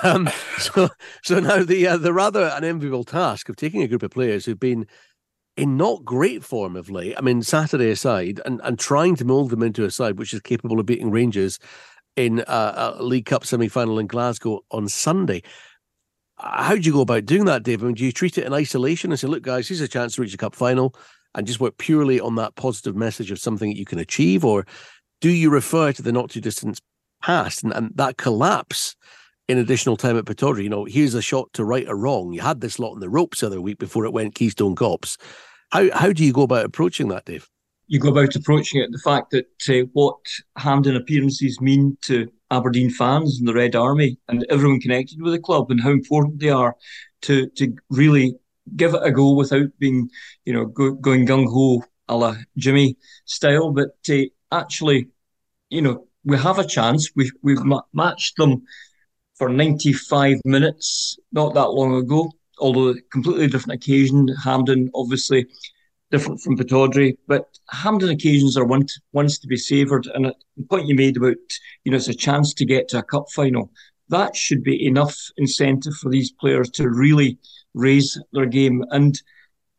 Um, 0.04 0.30
so, 0.58 0.90
so 1.24 1.40
now 1.40 1.64
the 1.64 1.88
uh, 1.88 1.98
the 1.98 2.12
rather 2.12 2.52
unenviable 2.54 3.06
task 3.06 3.48
of 3.48 3.56
taking 3.56 3.82
a 3.84 3.88
group 3.88 4.04
of 4.04 4.12
players 4.12 4.46
who've 4.46 4.60
been 4.60 4.86
in 5.56 5.78
not 5.78 6.04
great 6.06 6.44
form 6.44 6.76
of 6.76 6.90
late. 6.90 7.16
I 7.18 7.22
mean, 7.22 7.42
Saturday 7.42 7.90
aside, 7.90 8.42
and, 8.46 8.62
and 8.64 8.78
trying 8.78 9.16
to 9.16 9.26
mould 9.26 9.50
them 9.50 9.64
into 9.64 9.86
a 9.86 9.92
side 9.92 10.20
which 10.20 10.34
is 10.34 10.42
capable 10.42 10.80
of 10.80 10.86
beating 10.86 11.10
Rangers 11.10 11.58
in 12.16 12.44
a, 12.48 12.96
a 12.98 13.04
League 13.04 13.26
Cup 13.26 13.46
semi 13.46 13.70
final 13.70 13.98
in 13.98 14.08
Glasgow 14.08 14.62
on 14.72 14.90
Sunday. 14.90 15.42
How 16.38 16.76
do 16.76 16.82
you 16.82 16.94
go 16.94 17.02
about 17.02 17.26
doing 17.26 17.46
that, 17.46 17.64
Dave? 17.64 17.82
I 17.82 17.88
mean, 17.88 17.96
do 17.96 18.06
you 18.06 18.12
treat 18.12 18.38
it 18.38 18.46
in 18.46 18.54
isolation 18.54 19.12
and 19.12 19.20
say, 19.20 19.28
look, 19.28 19.42
guys, 19.42 19.68
here's 19.68 19.82
a 19.82 19.88
chance 19.88 20.16
to 20.16 20.22
reach 20.22 20.36
a 20.36 20.38
cup 20.38 20.54
final? 20.54 20.94
And 21.36 21.48
just 21.48 21.60
work 21.60 21.78
purely 21.78 22.20
on 22.20 22.36
that 22.36 22.56
positive 22.56 22.96
message 22.96 23.32
of 23.32 23.40
something 23.40 23.70
that 23.70 23.78
you 23.78 23.86
can 23.86 24.00
achieve? 24.00 24.44
Or 24.44 24.66
do 25.22 25.30
you 25.30 25.50
refer 25.50 25.92
to 25.94 26.02
the 26.02 26.12
not 26.12 26.30
too 26.30 26.42
distant 26.42 26.80
past 27.22 27.64
and, 27.64 27.74
and 27.74 27.92
that 27.96 28.18
collapse 28.18 28.96
in 29.48 29.58
additional 29.58 29.98
time 29.98 30.18
at 30.18 30.26
Pittodrie? 30.26 30.64
You 30.64 30.70
know, 30.70 30.86
here's 30.86 31.14
a 31.14 31.22
shot 31.22 31.52
to 31.54 31.64
right 31.64 31.88
a 31.88 31.96
wrong. 31.96 32.34
You 32.34 32.42
had 32.42 32.62
this 32.62 32.80
lot 32.80 32.94
in 32.94 33.00
the 33.00 33.10
ropes 33.10 33.42
the 33.42 33.48
other 33.48 33.62
week 33.62 33.80
before 33.80 34.06
it 34.06 34.14
went 34.14 34.36
Keystone 34.36 34.76
Cops. 34.76 35.18
How, 35.72 35.90
how 35.94 36.14
do 36.14 36.24
you 36.24 36.34
go 36.34 36.44
about 36.44 36.66
approaching 36.66 37.10
that, 37.10 37.26
Dave? 37.26 37.48
You 37.88 38.00
go 38.00 38.10
about 38.10 38.36
approaching 38.36 38.82
it 38.82 38.92
the 38.92 39.00
fact 39.00 39.32
that 39.32 39.46
uh, 39.70 39.88
what 39.94 40.18
Hampden 40.58 40.96
appearances 40.96 41.62
mean 41.62 41.98
to 42.02 42.30
Aberdeen 42.52 42.90
fans 42.90 43.40
and 43.40 43.48
the 43.48 43.54
Red 43.54 43.76
Army 43.76 44.18
and 44.28 44.46
everyone 44.50 44.80
connected 44.80 45.22
with 45.22 45.34
the 45.34 45.40
club 45.40 45.72
and 45.72 45.82
how 45.82 45.92
important 45.92 46.40
they 46.40 46.50
are 46.50 46.76
to 47.24 47.48
to 47.52 47.74
really 47.90 48.36
give 48.76 48.94
it 48.94 49.04
a 49.04 49.12
go 49.12 49.34
without 49.34 49.70
being, 49.80 50.10
you 50.46 50.54
know, 50.54 50.66
go, 50.66 50.92
going 50.92 51.26
gung 51.26 51.46
ho 51.46 51.84
a 52.10 52.16
la 52.16 52.36
Jimmy 52.58 52.98
style. 53.26 53.72
But 53.72 53.98
uh, 54.10 54.24
actually, 54.52 55.10
you 55.70 55.82
know, 55.82 56.08
we 56.24 56.38
have 56.38 56.60
a 56.60 56.68
chance. 56.68 57.12
We 57.16 57.32
we've 57.42 57.64
ma- 57.64 57.82
matched 57.94 58.38
them 58.38 58.64
for 59.36 59.50
95 59.50 60.38
minutes 60.46 61.18
not 61.32 61.54
that 61.54 61.70
long 61.70 61.96
ago, 61.96 62.32
although 62.60 62.96
completely 63.12 63.48
different 63.48 63.82
occasion. 63.84 64.28
Hampden, 64.44 64.90
obviously, 64.96 65.48
different 66.12 66.42
from 66.42 66.58
Pittodrie, 66.58 67.18
but 67.28 67.46
Hampden 67.70 68.10
occasions 68.10 68.58
are 68.58 68.66
one 68.66 68.86
ones 69.14 69.40
to 69.40 69.48
be 69.48 69.58
savoured. 69.58 70.08
And 70.14 70.26
the 70.26 70.64
point 70.70 70.88
you 70.88 70.96
made 70.96 71.18
about, 71.18 71.36
you 71.84 71.92
know, 71.92 71.98
it's 71.98 72.08
a 72.08 72.14
chance 72.14 72.54
to 72.56 72.66
get 72.66 72.88
to 72.90 73.00
a 73.00 73.04
cup 73.04 73.28
final. 73.34 73.72
That 74.10 74.36
should 74.36 74.64
be 74.64 74.86
enough 74.86 75.18
incentive 75.38 75.94
for 75.96 76.10
these 76.10 76.32
players 76.32 76.70
to 76.72 76.90
really 76.90 77.38
raise 77.78 78.20
their 78.34 78.46
game. 78.46 78.84
And 78.92 79.20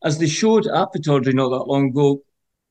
as 0.03 0.17
they 0.17 0.27
showed 0.27 0.67
at 0.67 0.93
Pittodrie 0.93 1.33
not 1.33 1.49
that 1.49 1.67
long 1.67 1.89
ago, 1.89 2.21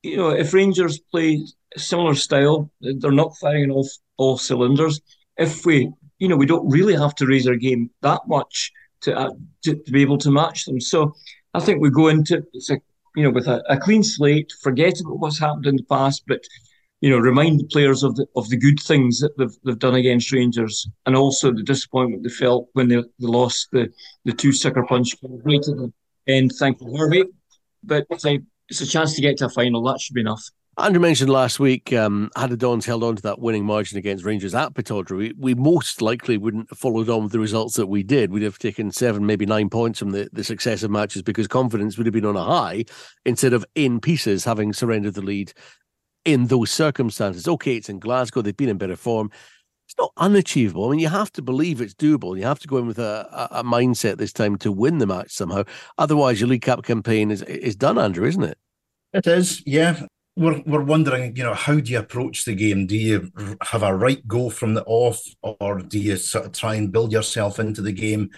you 0.02 0.16
know, 0.16 0.30
if 0.30 0.54
Rangers 0.54 0.98
play 0.98 1.44
similar 1.76 2.14
style, 2.14 2.70
they're 2.80 3.10
not 3.10 3.36
firing 3.36 3.70
off 3.70 3.88
all 4.16 4.38
cylinders. 4.38 5.00
If 5.36 5.66
we, 5.66 5.90
you 6.18 6.28
know, 6.28 6.36
we 6.36 6.46
don't 6.46 6.68
really 6.68 6.96
have 6.96 7.14
to 7.16 7.26
raise 7.26 7.46
our 7.46 7.56
game 7.56 7.90
that 8.02 8.20
much 8.26 8.72
to 9.02 9.16
uh, 9.16 9.30
to, 9.62 9.74
to, 9.74 9.92
be 9.92 10.02
able 10.02 10.18
to 10.18 10.30
match 10.30 10.64
them. 10.64 10.80
So 10.80 11.14
I 11.54 11.60
think 11.60 11.80
we 11.80 11.90
go 11.90 12.08
into 12.08 12.44
it's 12.52 12.70
a 12.70 12.78
you 13.16 13.24
know 13.24 13.30
with 13.30 13.46
a, 13.46 13.62
a 13.68 13.76
clean 13.76 14.02
slate, 14.02 14.52
forget 14.60 15.00
about 15.00 15.20
what's 15.20 15.38
happened 15.38 15.66
in 15.66 15.76
the 15.76 15.84
past, 15.84 16.24
but 16.26 16.40
you 17.00 17.10
know, 17.10 17.18
remind 17.18 17.60
the 17.60 17.66
players 17.66 18.02
of 18.02 18.16
the 18.16 18.26
of 18.34 18.48
the 18.48 18.56
good 18.56 18.80
things 18.80 19.20
that 19.20 19.36
they've 19.38 19.56
they've 19.64 19.78
done 19.78 19.94
against 19.94 20.32
Rangers, 20.32 20.88
and 21.06 21.16
also 21.16 21.52
the 21.52 21.62
disappointment 21.62 22.22
they 22.22 22.30
felt 22.30 22.68
when 22.72 22.88
they, 22.88 22.96
they 22.96 23.04
lost 23.20 23.68
the 23.72 23.88
the 24.24 24.32
two 24.32 24.52
sucker 24.52 24.84
punch 24.84 25.14
right 25.22 25.58
at 25.58 25.76
the 25.76 25.92
end. 26.26 26.52
Thank 26.58 26.80
you, 26.80 26.96
Harvey. 26.96 27.24
But 27.84 28.06
it's 28.10 28.26
a, 28.26 28.40
it's 28.68 28.80
a 28.80 28.86
chance 28.86 29.14
to 29.14 29.22
get 29.22 29.38
to 29.38 29.46
a 29.46 29.50
final. 29.50 29.82
That 29.84 30.00
should 30.00 30.14
be 30.14 30.20
enough. 30.20 30.44
Andrew 30.78 31.00
mentioned 31.00 31.30
last 31.30 31.58
week, 31.58 31.92
um, 31.92 32.30
had 32.36 32.50
the 32.50 32.56
Dons 32.56 32.86
held 32.86 33.02
on 33.02 33.16
to 33.16 33.22
that 33.22 33.40
winning 33.40 33.64
margin 33.64 33.98
against 33.98 34.24
Rangers 34.24 34.54
at 34.54 34.74
Pittodrie, 34.74 35.16
we, 35.16 35.32
we 35.36 35.54
most 35.54 36.00
likely 36.00 36.38
wouldn't 36.38 36.70
have 36.70 36.78
followed 36.78 37.08
on 37.08 37.24
with 37.24 37.32
the 37.32 37.40
results 37.40 37.74
that 37.74 37.88
we 37.88 38.04
did. 38.04 38.30
We'd 38.30 38.44
have 38.44 38.60
taken 38.60 38.92
seven, 38.92 39.26
maybe 39.26 39.44
nine 39.44 39.70
points 39.70 39.98
from 39.98 40.10
the, 40.10 40.28
the 40.32 40.44
successive 40.44 40.88
matches 40.88 41.22
because 41.22 41.48
confidence 41.48 41.96
would 41.96 42.06
have 42.06 42.12
been 42.12 42.24
on 42.24 42.36
a 42.36 42.44
high 42.44 42.84
instead 43.24 43.54
of 43.54 43.64
in 43.74 43.98
pieces, 43.98 44.44
having 44.44 44.72
surrendered 44.72 45.14
the 45.14 45.20
lead 45.20 45.52
in 46.24 46.46
those 46.46 46.70
circumstances. 46.70 47.48
Okay, 47.48 47.76
it's 47.76 47.88
in 47.88 47.98
Glasgow, 47.98 48.42
they've 48.42 48.56
been 48.56 48.68
in 48.68 48.78
better 48.78 48.96
form. 48.96 49.30
It's 49.86 49.96
not 49.96 50.12
unachievable. 50.18 50.86
I 50.86 50.90
mean, 50.90 51.00
you 51.00 51.08
have 51.08 51.32
to 51.32 51.42
believe 51.42 51.80
it's 51.80 51.94
doable. 51.94 52.36
You 52.36 52.44
have 52.44 52.58
to 52.58 52.68
go 52.68 52.76
in 52.76 52.86
with 52.86 52.98
a, 52.98 53.48
a, 53.50 53.64
mindset 53.64 54.18
this 54.18 54.34
time 54.34 54.56
to 54.58 54.70
win 54.70 54.98
the 54.98 55.06
match 55.06 55.30
somehow. 55.30 55.64
Otherwise, 55.96 56.40
your 56.40 56.48
League 56.50 56.60
Cup 56.60 56.84
campaign 56.84 57.30
is 57.30 57.40
is 57.42 57.74
done, 57.74 57.98
Andrew, 57.98 58.26
isn't 58.26 58.42
it? 58.42 58.58
It 59.14 59.26
is, 59.26 59.62
yeah. 59.64 60.02
We're, 60.36 60.62
we're 60.66 60.84
wondering, 60.84 61.34
you 61.34 61.42
know, 61.42 61.54
how 61.54 61.80
do 61.80 61.90
you 61.90 61.98
approach 61.98 62.44
the 62.44 62.54
game? 62.54 62.86
Do 62.86 62.96
you 62.96 63.32
have 63.62 63.82
a 63.82 63.94
right 63.94 64.24
go 64.28 64.50
from 64.50 64.74
the 64.74 64.84
off, 64.84 65.20
or 65.42 65.80
do 65.80 65.98
you 65.98 66.16
sort 66.16 66.46
of 66.46 66.52
try 66.52 66.74
and 66.74 66.92
build 66.92 67.10
yourself 67.10 67.58
into 67.58 67.80
the 67.80 67.92
game? 67.92 68.30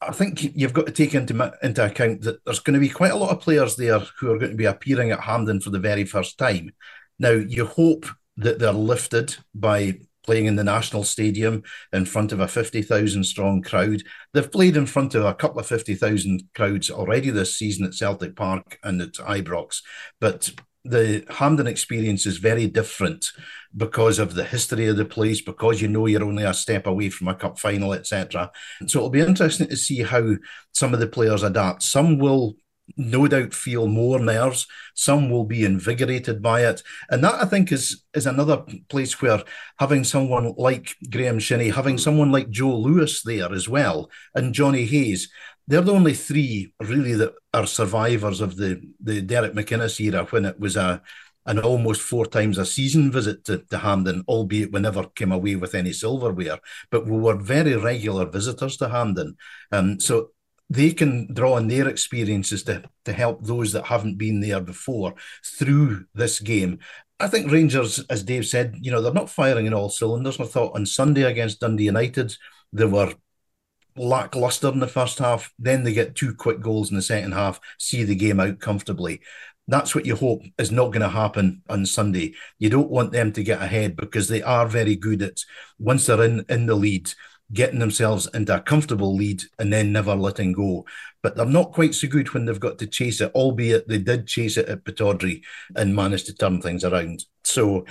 I 0.00 0.12
think 0.12 0.54
you've 0.54 0.72
got 0.72 0.86
to 0.86 0.92
take 0.92 1.14
into 1.14 1.52
into 1.62 1.84
account 1.84 2.22
that 2.22 2.44
there's 2.44 2.60
going 2.60 2.74
to 2.74 2.80
be 2.80 2.88
quite 2.88 3.10
a 3.10 3.16
lot 3.16 3.30
of 3.30 3.40
players 3.40 3.76
there 3.76 4.00
who 4.20 4.32
are 4.32 4.38
going 4.38 4.52
to 4.52 4.56
be 4.56 4.66
appearing 4.66 5.10
at 5.10 5.20
Hampden 5.20 5.60
for 5.60 5.70
the 5.70 5.78
very 5.78 6.04
first 6.04 6.38
time. 6.38 6.70
Now, 7.18 7.30
you 7.32 7.66
hope 7.66 8.06
that 8.36 8.58
they're 8.58 8.72
lifted 8.72 9.36
by 9.54 9.98
playing 10.24 10.46
in 10.46 10.56
the 10.56 10.64
National 10.64 11.04
Stadium 11.04 11.62
in 11.92 12.06
front 12.06 12.32
of 12.32 12.40
a 12.40 12.48
50,000 12.48 13.24
strong 13.24 13.62
crowd. 13.62 14.02
They've 14.32 14.50
played 14.50 14.76
in 14.76 14.86
front 14.86 15.14
of 15.14 15.24
a 15.24 15.34
couple 15.34 15.60
of 15.60 15.66
50,000 15.66 16.42
crowds 16.54 16.90
already 16.90 17.30
this 17.30 17.56
season 17.56 17.84
at 17.84 17.94
Celtic 17.94 18.34
Park 18.34 18.78
and 18.82 19.00
at 19.02 19.12
Ibrox, 19.14 19.82
but 20.20 20.50
the 20.84 21.24
Hampden 21.30 21.66
experience 21.66 22.26
is 22.26 22.36
very 22.36 22.66
different 22.66 23.26
because 23.74 24.18
of 24.18 24.34
the 24.34 24.44
history 24.44 24.86
of 24.86 24.96
the 24.96 25.04
place, 25.04 25.40
because 25.40 25.80
you 25.80 25.88
know 25.88 26.06
you're 26.06 26.24
only 26.24 26.44
a 26.44 26.52
step 26.52 26.86
away 26.86 27.08
from 27.08 27.28
a 27.28 27.34
cup 27.34 27.58
final, 27.58 27.94
etc. 27.94 28.50
So 28.86 28.98
it'll 28.98 29.10
be 29.10 29.20
interesting 29.20 29.68
to 29.68 29.76
see 29.76 30.02
how 30.02 30.34
some 30.72 30.92
of 30.92 31.00
the 31.00 31.06
players 31.06 31.42
adapt. 31.42 31.82
Some 31.82 32.18
will 32.18 32.56
no 32.96 33.26
doubt 33.26 33.54
feel 33.54 33.86
more 33.86 34.18
nerves. 34.18 34.66
Some 34.94 35.30
will 35.30 35.44
be 35.44 35.64
invigorated 35.64 36.42
by 36.42 36.66
it, 36.66 36.82
and 37.10 37.24
that 37.24 37.34
I 37.42 37.46
think 37.46 37.72
is 37.72 38.04
is 38.14 38.26
another 38.26 38.64
place 38.88 39.20
where 39.20 39.42
having 39.78 40.04
someone 40.04 40.54
like 40.56 40.96
Graeme 41.10 41.38
Shinnie, 41.38 41.70
having 41.70 41.98
someone 41.98 42.30
like 42.30 42.50
Joe 42.50 42.76
Lewis 42.76 43.22
there 43.22 43.52
as 43.52 43.68
well, 43.68 44.10
and 44.34 44.54
Johnny 44.54 44.84
Hayes, 44.84 45.30
they're 45.66 45.80
the 45.80 45.92
only 45.92 46.14
three 46.14 46.74
really 46.80 47.14
that 47.14 47.34
are 47.52 47.66
survivors 47.66 48.40
of 48.40 48.56
the 48.56 48.80
the 49.00 49.20
Derek 49.22 49.54
McInnes 49.54 50.00
era 50.00 50.24
when 50.30 50.44
it 50.44 50.60
was 50.60 50.76
a 50.76 51.02
an 51.46 51.58
almost 51.58 52.00
four 52.00 52.26
times 52.26 52.58
a 52.58 52.64
season 52.64 53.12
visit 53.12 53.44
to, 53.44 53.58
to 53.58 53.78
Hampden, 53.78 54.24
albeit 54.28 54.72
we 54.72 54.80
never 54.80 55.04
came 55.14 55.32
away 55.32 55.56
with 55.56 55.74
any 55.74 55.92
silverware. 55.92 56.58
But 56.90 57.06
we 57.06 57.18
were 57.18 57.36
very 57.36 57.76
regular 57.76 58.24
visitors 58.26 58.76
to 58.78 58.88
Hampden. 58.88 59.36
Um, 59.70 60.00
so 60.00 60.30
they 60.70 60.92
can 60.92 61.32
draw 61.32 61.54
on 61.54 61.68
their 61.68 61.88
experiences 61.88 62.62
to, 62.64 62.82
to 63.04 63.12
help 63.12 63.44
those 63.44 63.72
that 63.72 63.84
haven't 63.84 64.18
been 64.18 64.40
there 64.40 64.60
before 64.60 65.14
through 65.44 66.04
this 66.14 66.40
game. 66.40 66.78
I 67.20 67.28
think 67.28 67.50
Rangers, 67.50 68.00
as 68.10 68.22
Dave 68.22 68.46
said, 68.46 68.76
you 68.80 68.90
know, 68.90 69.00
they're 69.00 69.12
not 69.12 69.30
firing 69.30 69.66
in 69.66 69.74
all 69.74 69.88
cylinders. 69.88 70.40
I 70.40 70.44
thought 70.44 70.74
on 70.74 70.84
Sunday 70.86 71.22
against 71.22 71.60
Dundee 71.60 71.84
United, 71.84 72.34
they 72.72 72.86
were 72.86 73.14
lackluster 73.96 74.68
in 74.68 74.80
the 74.80 74.88
first 74.88 75.18
half. 75.18 75.52
Then 75.58 75.84
they 75.84 75.92
get 75.92 76.16
two 76.16 76.34
quick 76.34 76.60
goals 76.60 76.90
in 76.90 76.96
the 76.96 77.02
second 77.02 77.32
half, 77.32 77.60
see 77.78 78.02
the 78.04 78.16
game 78.16 78.40
out 78.40 78.58
comfortably. 78.58 79.20
That's 79.66 79.94
what 79.94 80.04
you 80.04 80.16
hope 80.16 80.42
is 80.58 80.70
not 80.70 80.88
going 80.88 81.00
to 81.00 81.08
happen 81.08 81.62
on 81.70 81.86
Sunday. 81.86 82.34
You 82.58 82.68
don't 82.68 82.90
want 82.90 83.12
them 83.12 83.32
to 83.32 83.42
get 83.42 83.62
ahead 83.62 83.96
because 83.96 84.28
they 84.28 84.42
are 84.42 84.66
very 84.66 84.96
good 84.96 85.22
at 85.22 85.40
once 85.78 86.06
they're 86.06 86.22
in 86.22 86.44
in 86.48 86.66
the 86.66 86.74
lead, 86.74 87.10
getting 87.52 87.78
themselves 87.78 88.28
into 88.34 88.56
a 88.56 88.60
comfortable 88.60 89.14
lead 89.14 89.42
and 89.58 89.72
then 89.72 89.92
never 89.92 90.14
letting 90.14 90.52
go. 90.52 90.84
But 91.22 91.36
they're 91.36 91.46
not 91.46 91.72
quite 91.72 91.94
so 91.94 92.08
good 92.08 92.32
when 92.32 92.44
they've 92.44 92.58
got 92.60 92.78
to 92.78 92.86
chase 92.86 93.20
it, 93.20 93.32
albeit 93.34 93.88
they 93.88 93.98
did 93.98 94.26
chase 94.26 94.56
it 94.56 94.68
at 94.68 94.84
Pittodrie 94.84 95.42
and 95.76 95.94
managed 95.94 96.26
to 96.26 96.34
turn 96.34 96.60
things 96.60 96.84
around. 96.84 97.24
So 97.44 97.84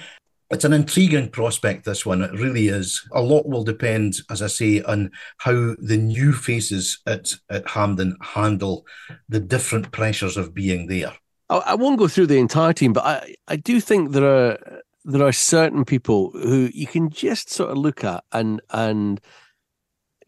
it's 0.50 0.66
an 0.66 0.74
intriguing 0.74 1.30
prospect, 1.30 1.86
this 1.86 2.06
one. 2.06 2.22
It 2.22 2.32
really 2.34 2.68
is. 2.68 3.08
A 3.12 3.22
lot 3.22 3.48
will 3.48 3.64
depend, 3.64 4.18
as 4.30 4.42
I 4.42 4.48
say, 4.48 4.82
on 4.84 5.12
how 5.38 5.76
the 5.80 5.98
new 5.98 6.32
faces 6.32 7.00
at, 7.08 7.34
at 7.50 7.68
Hampden 7.68 8.18
handle 8.22 8.86
the 9.30 9.40
different 9.40 9.92
pressures 9.92 10.38
of 10.38 10.54
being 10.54 10.88
there. 10.88 11.14
I, 11.50 11.58
I 11.58 11.76
won't 11.76 12.00
go 12.00 12.08
through 12.08 12.28
the 12.28 12.38
entire 12.38 12.74
team, 12.74 12.94
but 12.94 13.06
I, 13.06 13.36
I 13.48 13.56
do 13.56 13.80
think 13.80 14.12
there 14.12 14.26
are 14.26 14.82
there 15.06 15.26
are 15.26 15.34
certain 15.34 15.84
people 15.84 16.32
who 16.32 16.70
you 16.74 16.88
can 16.88 17.10
just 17.10 17.50
sort 17.50 17.70
of 17.70 17.78
look 17.78 18.04
at 18.04 18.24
and 18.32 18.62
and 18.70 19.20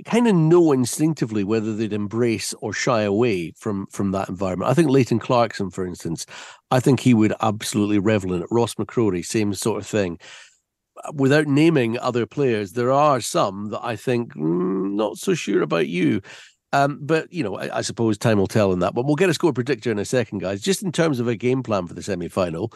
kind 0.03 0.27
of 0.27 0.35
know 0.35 0.71
instinctively 0.71 1.43
whether 1.43 1.73
they'd 1.73 1.93
embrace 1.93 2.53
or 2.61 2.73
shy 2.73 3.01
away 3.01 3.51
from 3.51 3.87
from 3.87 4.11
that 4.11 4.29
environment. 4.29 4.69
I 4.69 4.73
think 4.73 4.89
Leighton 4.89 5.19
Clarkson, 5.19 5.69
for 5.69 5.85
instance, 5.85 6.25
I 6.71 6.79
think 6.79 6.99
he 6.99 7.13
would 7.13 7.33
absolutely 7.41 7.99
revel 7.99 8.33
in 8.33 8.41
it. 8.41 8.47
Ross 8.51 8.75
McCrorie, 8.75 9.25
same 9.25 9.53
sort 9.53 9.79
of 9.79 9.87
thing. 9.87 10.19
Without 11.13 11.47
naming 11.47 11.99
other 11.99 12.25
players, 12.25 12.73
there 12.73 12.91
are 12.91 13.21
some 13.21 13.69
that 13.69 13.83
I 13.83 13.95
think 13.95 14.33
mm, 14.33 14.93
not 14.93 15.17
so 15.17 15.33
sure 15.33 15.61
about 15.61 15.87
you. 15.87 16.21
Um, 16.73 16.99
but 17.01 17.31
you 17.31 17.43
know, 17.43 17.55
I, 17.55 17.77
I, 17.77 17.81
suppose 17.81 18.17
time 18.17 18.37
will 18.37 18.47
tell 18.47 18.73
in 18.73 18.79
that. 18.79 18.93
But 18.93 19.05
we'll 19.05 19.15
get 19.15 19.29
a 19.29 19.33
score 19.33 19.53
predictor 19.53 19.91
in 19.91 19.99
a 19.99 20.03
second, 20.03 20.39
guys. 20.39 20.61
Just 20.61 20.83
in 20.83 20.91
terms 20.91 21.19
of 21.19 21.27
a 21.27 21.35
game 21.35 21.63
plan 21.63 21.87
for 21.87 21.93
the 21.93 22.03
semi-final, 22.03 22.73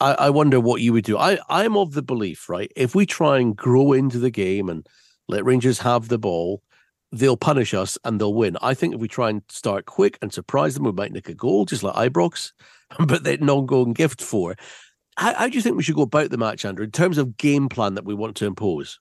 I, 0.00 0.12
I 0.12 0.30
wonder 0.30 0.58
what 0.58 0.80
you 0.80 0.92
would 0.94 1.04
do. 1.04 1.18
I 1.18 1.38
I'm 1.48 1.76
of 1.76 1.92
the 1.92 2.02
belief, 2.02 2.48
right? 2.48 2.72
If 2.76 2.94
we 2.94 3.04
try 3.04 3.38
and 3.38 3.54
grow 3.54 3.92
into 3.92 4.18
the 4.18 4.30
game 4.30 4.68
and 4.70 4.86
let 5.30 5.44
Rangers 5.44 5.78
have 5.78 6.08
the 6.08 6.18
ball. 6.18 6.62
They'll 7.12 7.36
punish 7.36 7.74
us 7.74 7.98
and 8.04 8.20
they'll 8.20 8.34
win. 8.34 8.56
I 8.62 8.74
think 8.74 8.94
if 8.94 9.00
we 9.00 9.08
try 9.08 9.30
and 9.30 9.42
start 9.48 9.86
quick 9.86 10.18
and 10.22 10.32
surprise 10.32 10.74
them, 10.74 10.84
we 10.84 10.92
might 10.92 11.12
nick 11.12 11.28
a 11.28 11.34
goal, 11.34 11.64
just 11.64 11.82
like 11.82 11.94
Ibrox, 11.94 12.52
but 13.06 13.24
they're 13.24 13.38
non 13.38 13.66
going 13.66 13.92
gift 13.92 14.20
for. 14.22 14.56
How, 15.16 15.34
how 15.34 15.48
do 15.48 15.54
you 15.54 15.62
think 15.62 15.76
we 15.76 15.82
should 15.82 15.96
go 15.96 16.02
about 16.02 16.30
the 16.30 16.38
match, 16.38 16.64
Andrew, 16.64 16.84
in 16.84 16.92
terms 16.92 17.18
of 17.18 17.36
game 17.36 17.68
plan 17.68 17.94
that 17.94 18.04
we 18.04 18.14
want 18.14 18.36
to 18.36 18.46
impose? 18.46 19.00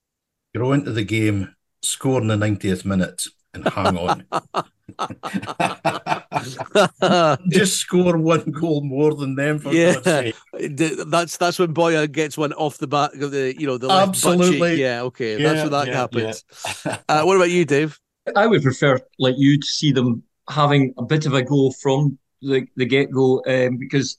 Grow 0.55 0.71
into 0.73 0.91
the 0.91 1.03
game, 1.03 1.55
score 1.83 2.19
in 2.19 2.27
the 2.27 2.35
90th 2.35 2.83
minute, 2.83 3.25
and 3.53 3.67
hang 3.67 3.97
on. 3.97 4.25
Just 7.49 7.78
score 7.78 8.17
one 8.17 8.52
goal 8.52 8.82
more 8.82 9.13
than 9.13 9.36
them 9.36 9.60
for 9.60 9.73
yeah. 9.73 10.32
That's 10.54 11.38
that's 11.38 11.60
when 11.60 11.73
Boyer 11.73 12.08
gets 12.08 12.38
one 12.38 12.54
off 12.54 12.78
the 12.78 12.88
back 12.88 13.13
of 13.15 13.32
the 13.32 13.60
you 13.60 13.67
know 13.67 13.78
the 13.78 13.89
absolutely 13.89 14.75
yeah 14.75 15.02
okay 15.04 15.39
yeah, 15.39 15.47
that's 15.47 15.63
when 15.63 15.71
that 15.71 15.88
yeah, 15.88 15.93
happens. 15.93 16.43
Yeah. 16.86 16.97
uh, 17.10 17.23
what 17.23 17.36
about 17.36 17.49
you, 17.49 17.65
Dave? 17.65 17.99
I 18.36 18.47
would 18.47 18.63
prefer 18.63 18.99
like 19.17 19.36
you 19.38 19.60
to 19.60 19.67
see 19.67 19.91
them 19.91 20.23
having 20.49 20.93
a 20.97 21.04
bit 21.04 21.25
of 21.25 21.34
a 21.34 21.41
go 21.41 21.71
from 21.82 22.17
the 22.41 22.65
the 22.75 22.86
get 22.86 23.12
go 23.12 23.43
um, 23.47 23.78
because 23.78 24.17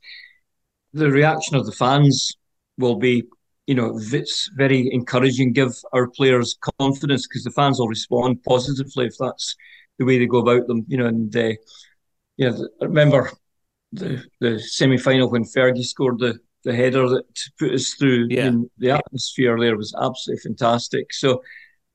the 0.93 1.11
reaction 1.11 1.57
of 1.57 1.67
the 1.67 1.73
fans 1.73 2.37
will 2.79 2.97
be 2.97 3.25
you 3.71 3.77
know, 3.77 3.97
it's 3.97 4.51
very 4.57 4.93
encouraging. 4.93 5.53
Give 5.53 5.73
our 5.93 6.09
players 6.09 6.59
confidence 6.81 7.29
because 7.29 7.45
the 7.45 7.53
fans 7.53 7.79
will 7.79 7.87
respond 7.87 8.43
positively 8.43 9.07
if 9.07 9.15
that's 9.17 9.55
the 10.01 10.07
way 10.07 10.19
they 10.19 10.27
go 10.27 10.39
about 10.39 10.67
them. 10.67 10.85
You 10.89 10.97
know, 10.97 11.07
and 11.07 11.37
uh, 11.37 11.53
yeah, 12.37 12.53
I 12.81 12.87
remember 12.87 13.31
the 13.93 14.25
the 14.41 14.59
semi 14.59 14.97
final 14.97 15.31
when 15.31 15.45
Fergie 15.45 15.85
scored 15.85 16.19
the 16.19 16.41
the 16.65 16.75
header 16.75 17.09
that 17.09 17.27
put 17.59 17.73
us 17.73 17.91
through. 17.91 18.29
Yeah. 18.31 18.53
the 18.79 18.91
atmosphere 18.91 19.59
there 19.59 19.77
was 19.77 19.95
absolutely 20.01 20.43
fantastic. 20.43 21.13
So, 21.13 21.43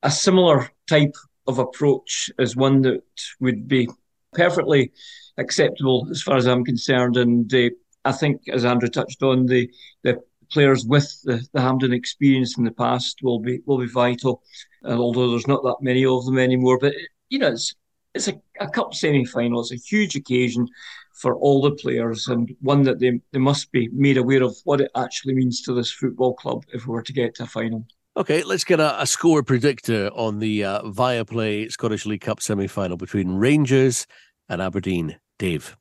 a 0.04 0.12
similar 0.12 0.70
type 0.88 1.16
of 1.48 1.60
approach 1.60 2.32
is 2.40 2.56
one 2.56 2.82
that 2.82 3.02
would 3.40 3.68
be 3.68 3.90
perfectly 4.34 4.92
acceptable 5.38 6.08
as 6.12 6.22
far 6.22 6.38
as 6.38 6.48
I'm 6.48 6.64
concerned. 6.64 7.18
And 7.18 7.54
uh, 7.54 7.70
I 8.06 8.12
think, 8.12 8.42
as 8.50 8.66
Andrew 8.66 8.90
touched 8.90 9.24
on, 9.24 9.48
the 9.48 9.70
the 10.04 10.22
players 10.52 10.86
with 10.86 11.12
the, 11.24 11.44
the 11.54 11.62
Hampden 11.62 11.92
experience 11.92 12.56
in 12.56 12.66
the 12.66 12.72
past 12.72 13.18
will 13.24 13.40
be 13.40 13.62
will 13.66 13.80
be 13.80 13.88
vital. 13.88 14.44
And 14.84 15.00
although 15.00 15.32
there's 15.32 15.48
not 15.48 15.64
that 15.64 15.78
many 15.82 16.06
of 16.06 16.24
them 16.26 16.38
anymore, 16.38 16.78
but 16.80 16.94
you 17.30 17.40
know, 17.40 17.52
it's 17.52 17.74
it's 18.16 18.28
a, 18.28 18.42
a 18.60 18.68
cup 18.68 18.94
semi 18.94 19.26
final. 19.26 19.62
It's 19.62 19.72
a 19.72 19.76
huge 19.76 20.16
occasion 20.16 20.68
for 21.14 21.36
all 21.36 21.62
the 21.62 21.72
players 21.72 22.28
and 22.28 22.54
one 22.62 22.84
that 22.84 23.00
they, 23.00 23.20
they 23.32 23.40
must 23.40 23.72
be 23.72 23.90
made 23.94 24.18
aware 24.18 24.44
of 24.44 24.56
what 24.64 24.82
it 24.82 24.92
actually 24.96 25.36
means 25.36 25.62
to 25.62 25.74
this 25.74 25.92
football 25.92 26.34
club 26.34 26.64
if 26.74 26.88
we 26.88 26.94
were 26.94 27.04
to 27.04 27.14
get 27.14 27.36
to 27.36 27.44
a 27.44 27.48
final. 27.48 27.86
Okay, 28.18 28.44
let's 28.44 28.64
get 28.64 28.80
a, 28.80 29.02
a 29.02 29.06
score 29.06 29.44
predictor 29.44 30.10
on 30.14 30.40
the 30.40 30.64
uh, 30.64 30.82
Viaplay 30.84 31.70
Scottish 31.72 32.06
League 32.06 32.22
Cup 32.22 32.42
semi 32.42 32.68
final 32.68 32.98
between 32.98 33.36
Rangers 33.36 34.08
and 34.50 34.62
Aberdeen. 34.62 35.18
Dave. 35.38 35.76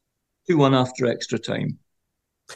2 0.49 0.59
1 0.59 0.75
after 0.75 1.07
extra 1.07 1.39
time. 1.39 1.79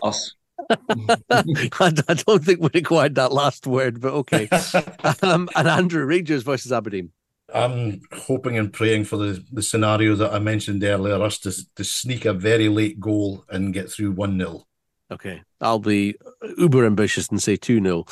Us. 0.02 0.34
I, 0.70 1.90
don't 2.26 2.44
think 2.44 2.60
we 2.60 2.68
required 2.74 3.14
that 3.14 3.32
last 3.32 3.66
word, 3.66 4.00
but 4.00 4.12
okay. 4.12 4.48
um, 5.22 5.48
and 5.54 5.68
Andrew, 5.68 6.04
Rangers 6.04 6.42
versus 6.42 6.72
Aberdeen. 6.72 7.12
I'm 7.54 8.00
hoping 8.12 8.58
and 8.58 8.72
praying 8.72 9.04
for 9.04 9.16
the, 9.16 9.44
the 9.52 9.62
scenario 9.62 10.14
that 10.16 10.32
I 10.32 10.38
mentioned 10.38 10.84
earlier, 10.84 11.22
us 11.22 11.38
to, 11.40 11.52
to 11.76 11.84
sneak 11.84 12.24
a 12.24 12.32
very 12.32 12.68
late 12.68 13.00
goal 13.00 13.44
and 13.48 13.72
get 13.72 13.90
through 13.90 14.12
1 14.12 14.38
0. 14.38 14.66
Okay. 15.11 15.42
I'll 15.61 15.78
be 15.78 16.16
uber 16.58 16.84
ambitious 16.84 17.28
and 17.28 17.42
say 17.42 17.56
2 17.56 17.82
0. 17.82 18.04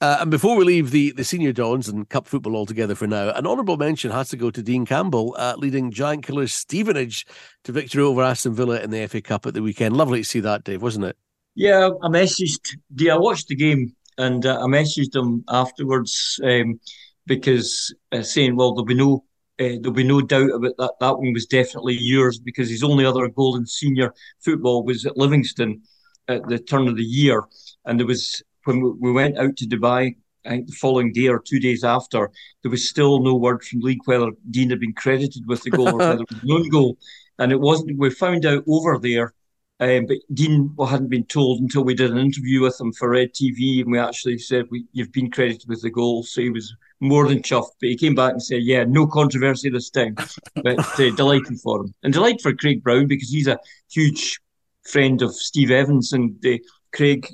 Uh, 0.00 0.18
and 0.20 0.30
before 0.30 0.56
we 0.56 0.64
leave 0.64 0.90
the, 0.90 1.12
the 1.12 1.24
senior 1.24 1.52
dons 1.52 1.88
and 1.88 2.08
cup 2.10 2.26
football 2.26 2.56
altogether 2.56 2.94
for 2.94 3.06
now, 3.06 3.30
an 3.30 3.46
honourable 3.46 3.78
mention 3.78 4.10
has 4.10 4.28
to 4.28 4.36
go 4.36 4.50
to 4.50 4.62
Dean 4.62 4.84
Campbell, 4.84 5.34
uh, 5.38 5.54
leading 5.56 5.90
Giant 5.90 6.26
Killers 6.26 6.52
Stevenage 6.52 7.26
to 7.62 7.72
victory 7.72 8.02
over 8.02 8.22
Aston 8.22 8.54
Villa 8.54 8.80
in 8.80 8.90
the 8.90 9.06
FA 9.06 9.22
Cup 9.22 9.46
at 9.46 9.54
the 9.54 9.62
weekend. 9.62 9.96
Lovely 9.96 10.20
to 10.20 10.28
see 10.28 10.40
that, 10.40 10.64
Dave, 10.64 10.82
wasn't 10.82 11.06
it? 11.06 11.16
Yeah, 11.54 11.88
I 12.02 12.08
messaged. 12.08 12.76
I 13.08 13.16
watched 13.16 13.48
the 13.48 13.56
game 13.56 13.94
and 14.18 14.44
uh, 14.44 14.60
I 14.60 14.66
messaged 14.66 15.14
him 15.14 15.44
afterwards 15.48 16.38
um, 16.44 16.80
because 17.26 17.94
uh, 18.12 18.22
saying, 18.22 18.56
"Well, 18.56 18.74
there'll 18.74 18.84
be 18.84 18.94
no 18.94 19.24
uh, 19.60 19.78
there'll 19.80 19.92
be 19.92 20.04
no 20.04 20.20
doubt 20.20 20.50
about 20.50 20.76
that. 20.78 20.94
That 21.00 21.18
one 21.18 21.32
was 21.32 21.46
definitely 21.46 21.96
yours 21.98 22.38
because 22.38 22.68
his 22.68 22.82
only 22.82 23.04
other 23.04 23.28
goal 23.28 23.56
in 23.56 23.66
senior 23.66 24.12
football 24.44 24.84
was 24.84 25.06
at 25.06 25.16
Livingston 25.16 25.82
at 26.28 26.46
the 26.48 26.58
turn 26.58 26.88
of 26.88 26.96
the 26.96 27.04
year, 27.04 27.44
and 27.84 27.98
there 27.98 28.06
was 28.06 28.42
when 28.64 28.98
we 29.00 29.12
went 29.12 29.38
out 29.38 29.56
to 29.56 29.66
Dubai. 29.66 30.16
I 30.46 30.50
think 30.50 30.66
the 30.66 30.74
following 30.74 31.10
day 31.10 31.28
or 31.28 31.40
two 31.40 31.58
days 31.58 31.84
after, 31.84 32.30
there 32.62 32.70
was 32.70 32.86
still 32.86 33.20
no 33.20 33.34
word 33.34 33.64
from 33.64 33.80
league 33.80 34.02
whether 34.04 34.30
Dean 34.50 34.68
had 34.68 34.80
been 34.80 34.92
credited 34.92 35.44
with 35.46 35.62
the 35.62 35.70
goal 35.70 35.88
or 35.88 35.96
whether 35.98 36.22
it 36.22 36.30
was 36.30 36.42
an 36.42 36.52
own 36.52 36.68
goal. 36.68 36.98
And 37.38 37.50
it 37.50 37.60
wasn't. 37.60 37.98
We 37.98 38.10
found 38.10 38.44
out 38.44 38.62
over 38.68 38.98
there 38.98 39.32
um, 39.80 40.06
but 40.06 40.18
Dean 40.32 40.74
hadn't 40.88 41.08
been 41.08 41.24
told 41.24 41.60
until 41.60 41.82
we 41.82 41.94
did 41.94 42.12
an 42.12 42.18
interview 42.18 42.62
with 42.62 42.80
him 42.80 42.92
for 42.92 43.10
Red 43.10 43.32
TV, 43.34 43.80
and 43.80 43.90
we 43.90 43.98
actually 43.98 44.38
said, 44.38 44.66
we, 44.70 44.86
"You've 44.92 45.12
been 45.12 45.30
credited 45.30 45.68
with 45.68 45.82
the 45.82 45.90
goal." 45.90 46.22
So 46.22 46.42
he 46.42 46.50
was 46.50 46.74
more 47.00 47.26
than 47.26 47.42
chuffed. 47.42 47.72
But 47.80 47.88
he 47.88 47.96
came 47.96 48.14
back 48.14 48.32
and 48.32 48.42
said, 48.42 48.62
"Yeah, 48.62 48.84
no 48.84 49.06
controversy 49.06 49.70
this 49.70 49.90
time." 49.90 50.14
but 50.62 50.78
uh, 50.78 51.10
delighted 51.16 51.58
for 51.60 51.80
him, 51.80 51.94
and 52.04 52.12
delighted 52.12 52.40
for 52.40 52.54
Craig 52.54 52.84
Brown 52.84 53.08
because 53.08 53.30
he's 53.30 53.48
a 53.48 53.58
huge 53.90 54.38
friend 54.84 55.20
of 55.22 55.34
Steve 55.34 55.72
Evans, 55.72 56.12
and 56.12 56.36
uh, 56.46 56.58
Craig 56.92 57.26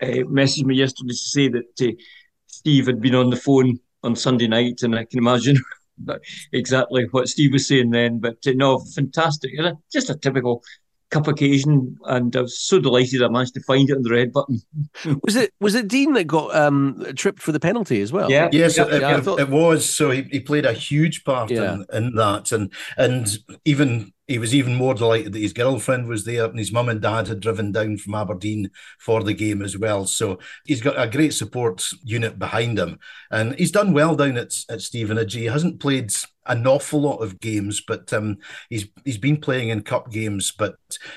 uh, 0.00 0.22
messaged 0.30 0.64
me 0.64 0.76
yesterday 0.76 1.08
to 1.08 1.16
say 1.16 1.48
that 1.48 1.80
uh, 1.82 1.92
Steve 2.46 2.86
had 2.86 3.00
been 3.00 3.16
on 3.16 3.30
the 3.30 3.36
phone 3.36 3.80
on 4.04 4.14
Sunday 4.14 4.46
night, 4.46 4.82
and 4.82 4.94
I 4.94 5.04
can 5.04 5.18
imagine. 5.18 5.56
exactly 6.52 7.06
what 7.10 7.28
Steve 7.28 7.52
was 7.52 7.68
saying 7.68 7.90
then, 7.90 8.20
but 8.20 8.38
uh, 8.46 8.52
no, 8.54 8.78
fantastic. 8.78 9.50
Just 9.92 10.08
a 10.08 10.14
typical 10.14 10.62
cup 11.10 11.28
occasion, 11.28 11.98
and 12.04 12.34
I 12.34 12.42
was 12.42 12.58
so 12.58 12.78
delighted 12.78 13.22
I 13.22 13.28
managed 13.28 13.54
to 13.54 13.62
find 13.62 13.88
it 13.90 13.96
on 13.96 14.02
the 14.02 14.10
red 14.10 14.32
button. 14.32 14.60
was 15.22 15.36
it 15.36 15.52
was 15.60 15.74
it 15.74 15.88
Dean 15.88 16.14
that 16.14 16.24
got 16.24 16.54
um, 16.54 17.04
tripped 17.16 17.42
for 17.42 17.52
the 17.52 17.60
penalty 17.60 18.00
as 18.00 18.12
well? 18.12 18.30
Yeah, 18.30 18.48
yes, 18.52 18.76
yeah, 18.76 18.86
it, 18.86 19.00
yeah, 19.02 19.18
it, 19.18 19.24
thought... 19.24 19.40
it, 19.40 19.48
was. 19.48 19.88
So 19.88 20.10
he, 20.10 20.22
he 20.30 20.40
played 20.40 20.66
a 20.66 20.72
huge 20.72 21.24
part 21.24 21.50
yeah. 21.50 21.74
in, 21.74 21.86
in 21.92 22.14
that, 22.14 22.52
and 22.52 22.72
and 22.96 23.28
even 23.64 24.12
he 24.30 24.38
was 24.38 24.54
even 24.54 24.76
more 24.76 24.94
delighted 24.94 25.32
that 25.32 25.40
his 25.40 25.52
girlfriend 25.52 26.06
was 26.06 26.24
there 26.24 26.44
and 26.44 26.56
his 26.56 26.70
mum 26.70 26.88
and 26.88 27.02
dad 27.02 27.26
had 27.26 27.40
driven 27.40 27.72
down 27.72 27.96
from 27.96 28.14
Aberdeen 28.14 28.70
for 29.00 29.24
the 29.24 29.34
game 29.34 29.60
as 29.60 29.76
well. 29.76 30.06
So 30.06 30.38
he's 30.64 30.80
got 30.80 30.96
a 30.96 31.10
great 31.10 31.34
support 31.34 31.84
unit 32.04 32.38
behind 32.38 32.78
him. 32.78 33.00
And 33.32 33.56
he's 33.56 33.72
done 33.72 33.92
well 33.92 34.14
down 34.14 34.36
at, 34.36 34.54
at 34.68 34.82
Stevenage. 34.82 35.34
He 35.34 35.46
hasn't 35.46 35.80
played 35.80 36.12
an 36.46 36.64
awful 36.64 37.00
lot 37.00 37.16
of 37.16 37.40
games, 37.40 37.82
but 37.84 38.12
um, 38.12 38.38
he's 38.68 38.86
he's 39.04 39.18
been 39.18 39.38
playing 39.38 39.70
in 39.70 39.82
cup 39.82 40.12
games. 40.12 40.52
But 40.56 40.76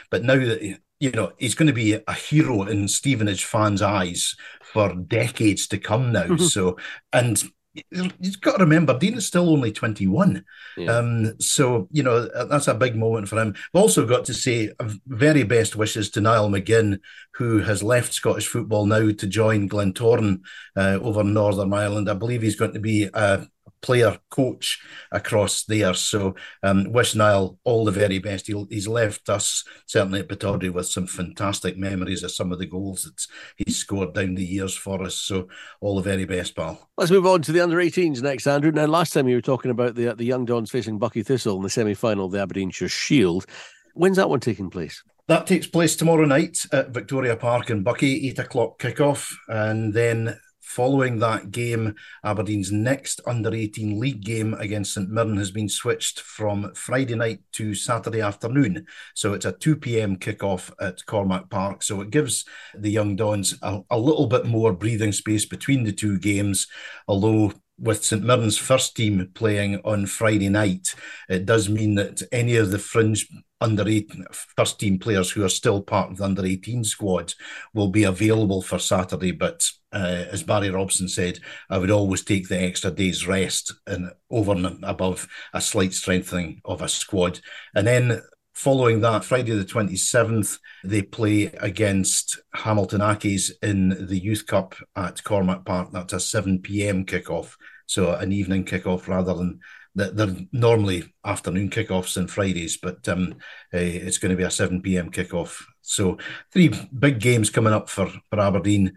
but 0.10 0.23
now 0.23 0.39
that 0.39 0.80
you 0.99 1.12
know 1.12 1.34
he's 1.38 1.54
going 1.54 1.67
to 1.67 1.73
be 1.73 1.93
a 1.93 2.13
hero 2.13 2.63
in 2.63 2.88
Stevenage 2.88 3.45
fans' 3.45 3.84
eyes 3.84 4.36
for 4.63 4.91
decades 4.95 5.67
to 5.67 5.78
come 5.78 6.12
now. 6.12 6.36
so 6.38 6.78
and 7.13 7.43
you've 7.92 8.42
got 8.42 8.58
to 8.58 8.64
remember 8.64 8.98
Dean 8.98 9.16
is 9.16 9.26
still 9.26 9.50
only 9.50 9.72
21 9.72 10.44
yeah. 10.78 10.92
um, 10.92 11.40
so 11.40 11.88
you 11.92 12.04
know 12.04 12.30
that's 12.46 12.68
a 12.68 12.74
big 12.74 12.96
moment 12.96 13.28
for 13.28 13.40
him. 13.40 13.56
We've 13.74 13.82
also 13.82 14.06
got 14.06 14.26
to 14.26 14.34
say 14.34 14.72
very 15.08 15.44
best 15.44 15.76
wishes 15.76 16.10
to 16.12 16.22
Niall 16.22 16.50
McGinn 16.50 17.00
who 17.34 17.60
has 17.60 17.82
left 17.82 18.14
Scottish 18.14 18.48
football 18.48 18.86
now 18.86 19.12
to 19.12 19.28
join 19.28 19.70
Glentoran 19.70 20.42
uh, 20.76 21.00
over 21.02 21.24
Northern 21.24 21.74
Ireland. 21.74 22.10
I 22.10 22.14
believe 22.14 22.42
he's 22.42 22.56
going 22.56 22.74
to 22.74 22.80
be 22.80 23.10
a 23.14 23.48
player 23.82 24.17
coach 24.30 24.82
across 25.12 25.65
there. 25.65 25.93
So 25.93 26.36
um, 26.63 26.91
wish 26.91 27.15
Niall 27.15 27.60
all 27.63 27.86
the 27.86 27.91
very 27.91 28.19
best. 28.19 28.47
He'll, 28.47 28.65
he's 28.69 28.88
left 28.88 29.30
us 29.30 29.63
certainly 29.86 30.21
at 30.21 30.30
Pittodrie 30.30 30.71
with 30.71 30.88
some 30.88 31.06
fantastic 31.06 31.78
memories 31.78 32.23
of 32.23 32.32
some 32.32 32.52
of 32.52 32.60
the 32.60 32.65
goals 32.65 33.04
that 33.04 33.26
he's 33.58 33.78
scored 33.78 34.13
down 34.13 34.36
the 34.36 34.45
years 34.45 34.76
for 34.76 35.04
us. 35.04 35.15
So 35.15 35.47
all 35.82 35.95
the 35.95 36.02
very 36.02 36.26
best, 36.26 36.56
pal. 36.56 36.89
Let's 36.97 37.12
move 37.12 37.28
on 37.28 37.41
to 37.43 37.52
the 37.52 37.62
under 37.62 37.78
18s 37.78 38.21
next, 38.21 38.47
Andrew. 38.47 38.71
Now, 38.71 38.86
last 38.86 39.13
time 39.13 39.28
you 39.28 39.36
were 39.36 39.41
talking 39.41 39.71
about 39.71 39.95
the 39.95 40.13
the 40.13 40.26
young 40.26 40.45
Dons 40.45 40.71
facing 40.71 40.99
Buckie 40.99 41.26
Thistle 41.26 41.58
in 41.58 41.63
the 41.63 41.69
semi 41.69 41.93
final 41.93 42.26
of 42.26 42.32
the 42.32 42.39
Aberdeenshire 42.39 42.89
Shield. 42.89 43.45
When's 43.93 44.17
that 44.17 44.30
one 44.30 44.39
taking 44.39 44.69
place? 44.69 45.04
That 45.28 45.47
takes 45.47 45.67
place 45.67 45.95
tomorrow 45.95 46.26
night 46.26 46.58
at 46.71 46.89
Victoria 46.89 47.38
Park 47.38 47.69
in 47.69 47.84
Buckie, 47.84 48.28
eight 48.28 48.39
o'clock 48.39 48.80
kickoff, 48.80 49.34
and 49.47 49.93
then 49.93 50.38
Following 50.76 51.20
that 51.20 51.52
game, 51.52 51.94
Aberdeen's 52.26 52.72
next 52.72 53.22
under 53.28 53.54
18 53.54 54.00
league 54.00 54.24
game 54.24 54.56
against 54.56 54.96
St 54.96 55.08
Mirren 55.08 55.38
has 55.38 55.52
been 55.52 55.70
switched 55.70 56.22
from 56.22 56.74
Friday 56.74 57.14
night 57.14 57.42
to 57.52 57.76
Saturday 57.76 58.22
afternoon. 58.22 58.88
So 59.14 59.34
it's 59.34 59.46
a 59.46 59.52
2 59.52 59.76
p.m. 59.76 60.18
kickoff 60.18 60.72
at 60.82 61.06
Cormack 61.06 61.52
Park. 61.52 61.84
So 61.84 62.02
it 62.02 62.10
gives 62.10 62.46
the 62.74 62.90
Young 62.90 63.16
Dons 63.16 63.54
a, 63.62 63.82
a 63.92 64.00
little 64.00 64.26
bit 64.26 64.48
more 64.48 64.74
breathing 64.74 65.12
space 65.12 65.46
between 65.46 65.84
the 65.84 65.92
two 65.92 66.18
games, 66.18 66.66
although 67.08 67.54
with 67.78 68.04
St 68.04 68.24
Mirren's 68.24 68.58
first 68.58 68.96
team 68.96 69.30
playing 69.36 69.80
on 69.86 70.08
Friday 70.08 70.50
night, 70.50 70.96
it 71.30 71.46
does 71.46 71.70
mean 71.70 71.94
that 71.96 72.24
any 72.32 72.56
of 72.56 72.72
the 72.72 72.80
fringe 72.80 73.28
under 73.63 73.88
18 73.88 74.26
first 74.56 74.80
team 74.80 74.99
players 74.99 75.32
who 75.32 75.43
are 75.43 75.49
still 75.49 75.82
part 75.82 76.12
of 76.12 76.17
the 76.17 76.23
under 76.26 76.45
18 76.45 76.84
squad 76.84 77.34
will 77.73 77.88
be 77.88 78.04
available 78.04 78.62
for 78.62 78.78
Saturday. 78.78 79.32
But 79.32 79.67
uh, 79.91 80.26
as 80.32 80.43
Barry 80.43 80.69
Robson 80.69 81.08
said, 81.08 81.39
I 81.69 81.78
would 81.78 81.91
always 81.91 82.23
take 82.23 82.49
the 82.49 82.62
extra 82.62 82.91
day's 82.91 83.26
rest 83.26 83.73
and 83.88 84.12
over 84.30 84.52
and 84.52 84.84
above 84.84 85.28
a 85.54 85.62
slight 85.62 85.93
strengthening 85.93 86.62
of 86.65 86.82
a 86.82 86.89
squad. 86.89 87.39
And 87.73 87.88
then 87.88 88.21
Following 88.54 89.02
that, 89.02 89.26
Friday 89.26 89.54
the 89.54 89.65
27th, 89.65 90.60
they 90.84 91.02
play 91.02 91.45
against 91.60 92.39
Hamilton 92.54 93.02
Accies 93.02 93.52
in 93.63 93.89
the 94.08 94.17
Youth 94.17 94.45
Cup 94.45 94.76
at 94.95 95.23
Cormack 95.23 95.65
Park. 95.65 95.89
That's 95.91 96.13
a 96.13 96.19
7 96.19 96.60
p.m. 96.60 97.04
kickoff, 97.04 97.56
so 97.88 98.13
an 98.13 98.32
evening 98.32 98.63
kickoff 98.63 99.08
rather 99.08 99.34
than 99.34 99.60
they're 99.95 100.36
normally 100.51 101.13
afternoon 101.23 101.69
kickoffs 101.69 102.17
on 102.17 102.27
Fridays, 102.27 102.77
but 102.77 103.08
um, 103.08 103.36
uh, 103.73 103.77
it's 103.77 104.17
going 104.17 104.32
to 104.32 104.38
be 104.38 104.43
a 104.43 104.51
7 104.51 104.82
p.m. 104.82 105.12
kickoff. 105.12 105.63
So 105.82 106.17
three 106.51 106.69
big 106.97 107.19
games 107.19 107.49
coming 107.49 107.73
up 107.73 107.89
for, 107.89 108.12
for 108.29 108.39
Aberdeen. 108.39 108.93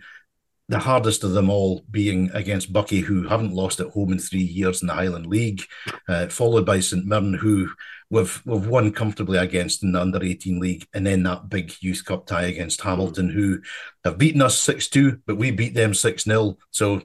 The 0.68 0.78
hardest 0.78 1.22
of 1.22 1.32
them 1.32 1.48
all 1.48 1.85
being 1.90 2.30
against 2.32 2.72
Buckie, 2.72 3.02
who 3.02 3.28
haven't 3.28 3.54
lost 3.54 3.78
at 3.78 3.90
home 3.90 4.12
in 4.12 4.18
three 4.18 4.40
years 4.40 4.82
in 4.82 4.88
the 4.88 4.94
Highland 4.94 5.26
League, 5.26 5.62
uh, 6.09 6.26
followed 6.26 6.66
by 6.66 6.80
St 6.80 7.06
Mirren, 7.06 7.35
who 7.35 7.68
we've 8.11 8.42
we've 8.44 8.66
won 8.66 8.90
comfortably 8.90 9.38
against 9.38 9.85
in 9.85 9.92
the 9.92 10.00
under 10.00 10.22
18 10.22 10.59
league, 10.59 10.87
and 10.92 11.06
then 11.06 11.22
that 11.22 11.48
big 11.48 11.72
youth 11.80 12.04
cup 12.04 12.26
tie 12.26 12.44
against 12.46 12.80
Hamilton, 12.80 13.28
who 13.28 13.61
have 14.04 14.18
beaten 14.18 14.42
us 14.42 14.64
6-2, 14.66 15.20
but 15.26 15.37
we 15.37 15.52
beat 15.52 15.74
them 15.74 15.92
6-0. 15.92 16.56
So 16.70 17.02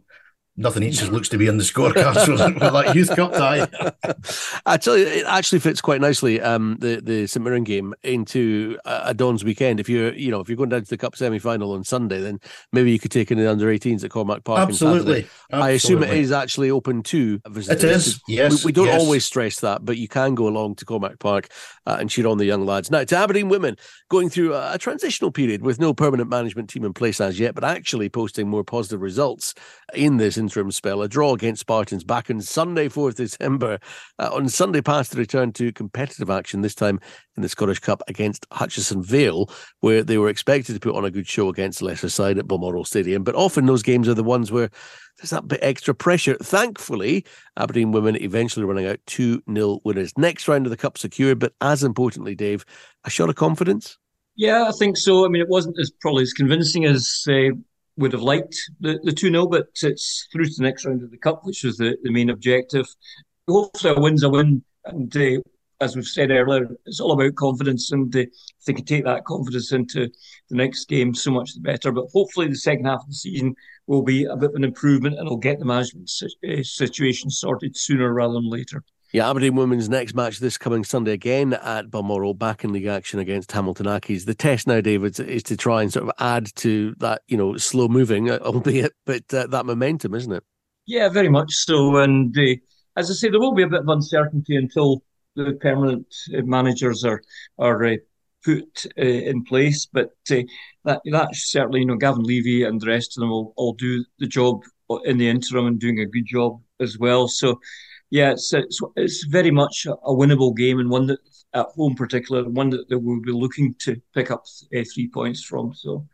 nothing 0.62 0.84
each 0.84 1.00
just 1.00 1.12
looks 1.12 1.30
to 1.30 1.38
be 1.38 1.50
on 1.50 1.58
the 1.58 1.64
scorecards 1.64 2.26
for, 2.26 2.38
that 2.38 2.96
youth 2.96 3.16
cup 3.16 3.34
tie. 3.34 3.68
Actually, 4.66 5.02
it 5.02 5.26
actually 5.26 5.60
fits 5.60 5.82
quite 5.82 6.02
nicely 6.02 6.40
um, 6.42 6.78
the 6.80 7.02
the 7.02 7.28
St 7.28 7.44
Mirren 7.44 7.64
game 7.64 7.94
into 8.04 8.78
a, 8.86 9.02
a 9.06 9.14
Don's 9.14 9.44
weekend. 9.44 9.80
If 9.80 9.90
you're 9.90 10.14
you 10.14 10.32
know 10.32 10.40
if 10.40 10.50
you're 10.50 10.58
going 10.58 10.70
down 10.70 10.84
to 10.84 10.90
the 10.90 10.98
cup 10.98 11.16
semi 11.16 11.40
final 11.40 11.74
on 11.74 11.84
Sunday, 11.84 12.22
then 12.22 12.40
maybe 12.72 12.92
you 12.92 13.00
could 13.00 13.12
take 13.12 13.32
in 13.32 13.38
the 13.38 13.50
under 13.50 13.68
18s 13.68 14.04
at 14.04 14.12
Cormack 14.12 14.44
Park. 14.44 14.60
Absolutely. 14.60 15.02
Absolutely. 15.02 15.30
I 15.52 15.70
assume 15.72 16.04
it 16.04 16.14
is 16.14 16.32
actually 16.32 16.72
open 16.72 17.04
to 17.04 17.42
visitors. 17.48 17.84
It 17.84 17.90
is. 17.90 18.22
Yes. 18.28 18.64
We, 18.64 18.70
we 18.70 18.72
don't 18.72 18.88
yes. 18.88 19.02
always 19.02 19.26
stress 19.26 19.60
that, 19.62 19.84
but 19.84 19.98
you 19.98 20.08
can 20.08 20.36
go 20.36 20.48
along 20.48 20.76
to 20.76 20.86
Cormack 20.86 21.20
Park 21.20 21.50
uh, 21.86 21.98
and 22.00 22.10
cheer 22.10 22.28
on 22.28 22.38
the 22.38 22.46
young 22.46 22.66
lads. 22.66 22.92
Now 22.92 23.04
to 23.04 23.18
Aberdeen 23.18 23.50
women 23.50 23.78
going 24.10 24.30
through 24.30 24.54
a, 24.54 24.74
a 24.74 24.78
transitional 24.78 25.32
period 25.32 25.62
with 25.62 25.80
no 25.80 25.94
permanent 25.94 26.30
management 26.30 26.70
team 26.70 26.86
in 26.86 26.94
place 26.94 27.20
as 27.20 27.40
yet, 27.40 27.56
but 27.56 27.64
actually 27.64 28.10
posting 28.10 28.48
more 28.48 28.64
positive 28.64 29.02
results 29.02 29.54
in 29.94 30.18
this 30.18 30.38
interim 30.52 30.70
spell. 30.70 31.02
A 31.02 31.08
draw 31.08 31.34
against 31.34 31.62
Spartans 31.62 32.04
back 32.04 32.30
on 32.30 32.42
Sunday, 32.42 32.90
4th 32.90 33.16
December. 33.16 33.80
Uh, 34.20 34.32
on 34.34 34.50
Sunday 34.50 34.82
past, 34.82 35.12
the 35.12 35.18
return 35.18 35.54
to 35.54 35.72
competitive 35.72 36.30
action, 36.30 36.60
this 36.60 36.76
time 36.76 37.00
in 37.38 37.42
the 37.42 37.48
Scottish 37.48 37.80
Cup 37.80 38.04
against 38.10 38.46
Hutchison 38.52 39.02
Vale, 39.02 39.50
where 39.80 40.04
they 40.04 40.18
were 40.18 40.28
expected 40.28 40.74
to 40.74 40.80
put 40.82 40.94
on 40.94 41.06
a 41.06 41.10
good 41.10 41.26
show 41.26 41.48
against 41.48 41.82
lesser 41.82 42.10
side 42.10 42.38
at 42.38 42.50
Balmoral 42.50 42.84
Stadium. 42.84 43.24
But 43.24 43.36
often 43.36 43.66
those 43.66 43.82
games 43.82 44.10
are 44.10 44.14
the 44.14 44.26
ones 44.26 44.52
where 44.52 44.70
there's 45.18 45.30
that 45.30 45.48
bit 45.48 45.62
extra 45.64 45.96
pressure. 45.96 46.36
Thankfully, 46.36 47.26
Aberdeen 47.56 47.94
women 47.94 48.22
eventually 48.22 48.66
running 48.66 48.88
out 48.88 49.00
2 49.06 49.44
0 49.50 49.80
winners. 49.86 50.12
Next 50.18 50.50
round 50.50 50.66
of 50.66 50.70
the 50.70 50.76
Cup 50.76 50.98
secured, 50.98 51.40
but 51.40 51.54
as 51.62 51.82
importantly, 51.82 52.36
Dave, 52.36 52.66
a 53.06 53.10
shot 53.10 53.30
of 53.30 53.36
confidence? 53.36 53.98
Yeah, 54.36 54.68
I 54.68 54.72
think 54.78 54.98
so. 54.98 55.24
I 55.24 55.30
mean, 55.30 55.42
it 55.42 55.48
wasn't 55.48 55.80
as 55.80 55.92
probably 56.02 56.24
as 56.24 56.34
convincing 56.34 56.84
as 56.84 57.26
uh, 57.30 57.56
would 57.98 58.14
have 58.14 58.22
liked 58.22 58.56
the, 58.80 59.00
the 59.04 59.12
2 59.12 59.30
0, 59.30 59.48
but 59.48 59.68
it's 59.82 60.28
through 60.32 60.46
to 60.46 60.54
the 60.58 60.64
next 60.64 60.86
round 60.86 61.04
of 61.04 61.12
the 61.12 61.18
Cup, 61.18 61.42
which 61.44 61.64
was 61.64 61.78
the, 61.78 61.98
the 62.04 62.12
main 62.12 62.30
objective. 62.30 62.88
Hopefully, 63.48 63.94
a 63.96 64.00
win's 64.00 64.24
a 64.24 64.30
win. 64.30 64.64
And 64.86 65.16
uh, 65.16 65.42
as 65.82 65.96
we've 65.96 66.06
said 66.06 66.32
earlier, 66.32 66.68
it's 66.86 67.00
all 67.00 67.12
about 67.12 67.36
confidence. 67.36 67.92
And 67.92 68.16
uh, 68.16 68.20
if 68.20 68.66
they 68.66 68.74
can 68.74 68.86
take 68.86 69.06
that 69.06 69.26
confidence 69.26 69.72
into 69.72 70.10
the 70.50 70.56
next 70.56 70.88
game, 70.88 71.14
so 71.14 71.32
much 71.32 71.54
the 71.54 71.60
better. 71.60 71.92
But 71.92 72.08
hopefully, 72.14 72.48
the 72.48 72.56
second 72.56 72.86
half 72.86 73.02
of 73.02 73.08
the 73.08 73.14
season 73.14 73.56
will 73.88 74.04
be 74.04 74.26
a 74.26 74.38
bit 74.38 74.52
of 74.52 74.56
an 74.56 74.64
improvement 74.64 75.20
and 75.20 75.28
will 75.28 75.38
get 75.38 75.60
the 75.60 75.66
management 75.66 76.10
uh, 76.48 76.64
situation 76.64 77.30
sorted 77.30 77.76
sooner 77.76 78.14
rather 78.14 78.34
than 78.34 78.50
later. 78.50 78.84
Yeah, 79.14 79.30
Aberdeen 79.30 79.56
women's 79.56 79.90
next 79.90 80.16
match 80.16 80.40
this 80.40 80.58
coming 80.58 80.86
Sunday 80.86 81.12
again 81.12 81.52
at 81.52 81.92
Balmoral, 81.92 82.34
back 82.34 82.64
in 82.64 82.72
league 82.72 82.86
action 82.86 83.20
against 83.20 83.52
Hamilton 83.52 83.86
Accies. 83.86 84.24
The 84.26 84.34
test 84.34 84.68
now, 84.68 84.80
David, 84.80 85.20
is 85.20 85.44
to 85.44 85.58
try 85.58 85.82
and 85.82 85.92
sort 85.92 86.08
of 86.08 86.14
add 86.18 86.56
to 86.58 86.96
that, 87.00 87.22
you 87.28 87.36
know, 87.36 87.58
slow 87.58 87.90
moving, 87.90 88.30
uh, 88.30 88.38
albeit, 88.42 88.94
but 89.06 89.34
uh, 89.34 89.48
that 89.48 89.66
momentum, 89.66 90.16
isn't 90.16 90.32
it? 90.32 90.44
Yeah, 90.86 91.10
very 91.10 91.28
much 91.28 91.52
so. 91.52 91.98
And 91.98 92.34
uh, 92.38 92.56
as 92.96 93.12
I 93.12 93.14
say, 93.14 93.30
there 93.30 93.42
will 93.42 93.54
be 93.54 93.64
a 93.64 93.68
bit 93.68 93.82
of 93.82 93.90
uncertainty 93.90 94.56
until 94.56 95.04
the 95.36 95.58
permanent 95.60 96.08
uh, 96.34 96.44
managers 96.44 97.04
are 97.04 97.22
are 97.60 97.84
uh, 97.84 97.96
put 98.46 98.86
uh, 98.98 99.02
in 99.02 99.44
place. 99.44 99.88
But 99.92 100.12
that 100.30 101.02
that's 101.04 101.52
certainly, 101.52 101.82
you 101.82 101.86
know, 101.86 101.98
Gavin 101.98 102.24
Levy 102.24 102.64
and 102.64 102.80
the 102.80 102.88
rest 102.88 103.18
of 103.18 103.22
them 103.22 103.30
will 103.30 103.54
all 103.58 103.74
do 103.74 104.06
the 104.20 104.28
job 104.28 104.62
in 105.04 105.18
the 105.18 105.28
interim 105.28 105.68
and 105.68 105.80
doing 105.80 106.00
a 106.00 106.06
good 106.06 106.28
job 106.28 106.62
as 106.80 106.98
well. 106.98 107.28
So 107.28 107.60
yeah, 108.12 108.32
it's, 108.32 108.54
it's, 108.54 108.80
it's 108.96 109.24
very 109.24 109.52
much 109.52 109.88
a 109.88 110.12
winnable 110.12 110.56
game 110.56 110.80
and 110.80 110.90
one 110.90 111.08
that 111.08 111.20
at 111.54 111.66
home, 111.76 111.96
particular 111.96 112.48
one 112.48 112.70
that, 112.70 112.88
that 112.90 113.00
we'll 113.00 113.22
be 113.22 113.32
looking 113.32 113.74
to 113.80 114.00
pick 114.14 114.32
up 114.32 114.46
uh, 114.76 114.84
three 114.94 115.08
points 115.08 115.44
from. 115.44 115.74
So 115.74 116.06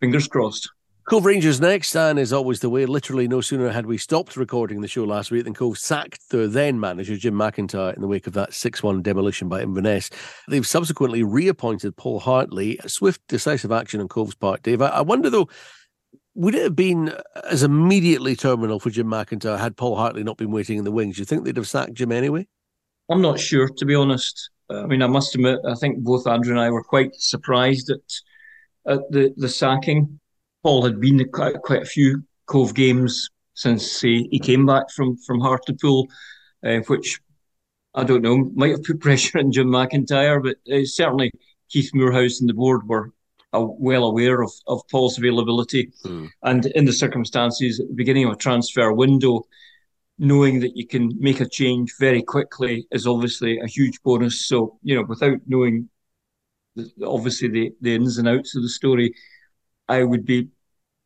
fingers 0.00 0.28
crossed. 0.28 0.68
Cove 1.08 1.26
Rangers 1.26 1.60
next, 1.60 1.94
and 1.94 2.18
as 2.18 2.32
always 2.32 2.60
the 2.60 2.70
way, 2.70 2.86
literally 2.86 3.28
no 3.28 3.42
sooner 3.42 3.68
had 3.68 3.84
we 3.84 3.98
stopped 3.98 4.38
recording 4.38 4.80
the 4.80 4.88
show 4.88 5.04
last 5.04 5.30
week 5.30 5.44
than 5.44 5.52
Cove 5.52 5.76
sacked 5.76 6.30
their 6.30 6.48
then 6.48 6.80
manager, 6.80 7.14
Jim 7.18 7.34
McIntyre, 7.34 7.94
in 7.94 8.00
the 8.00 8.08
wake 8.08 8.26
of 8.26 8.32
that 8.32 8.54
6 8.54 8.82
1 8.82 9.02
demolition 9.02 9.46
by 9.46 9.60
Inverness. 9.60 10.08
They've 10.48 10.66
subsequently 10.66 11.22
reappointed 11.22 11.98
Paul 11.98 12.20
Hartley. 12.20 12.80
Swift, 12.86 13.20
decisive 13.28 13.70
action 13.70 14.00
on 14.00 14.08
Cove's 14.08 14.34
part, 14.34 14.62
Dave. 14.62 14.80
I 14.80 15.02
wonder, 15.02 15.28
though, 15.28 15.50
would 16.34 16.54
it 16.54 16.62
have 16.62 16.76
been 16.76 17.14
as 17.44 17.62
immediately 17.62 18.34
terminal 18.34 18.80
for 18.80 18.90
Jim 18.90 19.06
McIntyre 19.06 19.58
had 19.58 19.76
Paul 19.76 19.96
Hartley 19.96 20.24
not 20.24 20.36
been 20.36 20.50
waiting 20.50 20.78
in 20.78 20.84
the 20.84 20.90
wings? 20.90 21.16
Do 21.16 21.22
you 21.22 21.26
think 21.26 21.44
they'd 21.44 21.56
have 21.56 21.68
sacked 21.68 21.94
Jim 21.94 22.12
anyway? 22.12 22.46
I'm 23.08 23.22
not 23.22 23.38
sure, 23.38 23.68
to 23.68 23.84
be 23.84 23.94
honest. 23.94 24.50
I 24.70 24.86
mean, 24.86 25.02
I 25.02 25.06
must 25.06 25.34
admit, 25.34 25.60
I 25.68 25.74
think 25.74 25.98
both 25.98 26.26
Andrew 26.26 26.52
and 26.52 26.60
I 26.60 26.70
were 26.70 26.82
quite 26.82 27.14
surprised 27.14 27.90
at, 27.90 28.92
at 28.92 29.00
the, 29.10 29.32
the 29.36 29.48
sacking. 29.48 30.18
Paul 30.62 30.84
had 30.84 31.00
been 31.00 31.22
quite 31.30 31.82
a 31.82 31.86
few 31.86 32.24
Cove 32.46 32.74
games 32.74 33.28
since 33.54 34.00
he, 34.00 34.28
he 34.30 34.38
came 34.38 34.66
back 34.66 34.90
from, 34.90 35.16
from 35.18 35.40
Hartlepool, 35.40 36.08
uh, 36.64 36.78
which 36.86 37.20
I 37.94 38.04
don't 38.04 38.22
know, 38.22 38.50
might 38.54 38.72
have 38.72 38.82
put 38.82 39.00
pressure 39.00 39.38
on 39.38 39.52
Jim 39.52 39.68
McIntyre, 39.68 40.42
but 40.42 40.56
uh, 40.72 40.84
certainly 40.84 41.30
Keith 41.68 41.90
Moorhouse 41.94 42.40
and 42.40 42.48
the 42.48 42.54
board 42.54 42.88
were 42.88 43.12
well 43.62 44.04
aware 44.04 44.42
of, 44.42 44.52
of 44.66 44.82
Paul's 44.90 45.18
availability. 45.18 45.92
Mm. 46.04 46.30
And 46.42 46.66
in 46.66 46.84
the 46.84 46.92
circumstances 46.92 47.80
at 47.80 47.88
the 47.88 47.94
beginning 47.94 48.26
of 48.26 48.32
a 48.32 48.36
transfer 48.36 48.92
window, 48.92 49.44
knowing 50.18 50.60
that 50.60 50.76
you 50.76 50.86
can 50.86 51.12
make 51.18 51.40
a 51.40 51.48
change 51.48 51.94
very 51.98 52.22
quickly 52.22 52.86
is 52.90 53.06
obviously 53.06 53.58
a 53.58 53.66
huge 53.66 54.00
bonus. 54.02 54.46
So, 54.46 54.78
you 54.82 54.94
know, 54.94 55.02
without 55.02 55.38
knowing 55.46 55.88
the, 56.76 56.90
obviously 57.04 57.48
the, 57.48 57.72
the 57.80 57.94
ins 57.94 58.18
and 58.18 58.28
outs 58.28 58.54
of 58.54 58.62
the 58.62 58.68
story, 58.68 59.14
I 59.88 60.04
would 60.04 60.24
be 60.24 60.48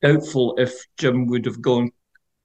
doubtful 0.03 0.55
if 0.59 0.75
Jim 0.99 1.27
would 1.27 1.47
have 1.47 1.61
gone 1.61 1.91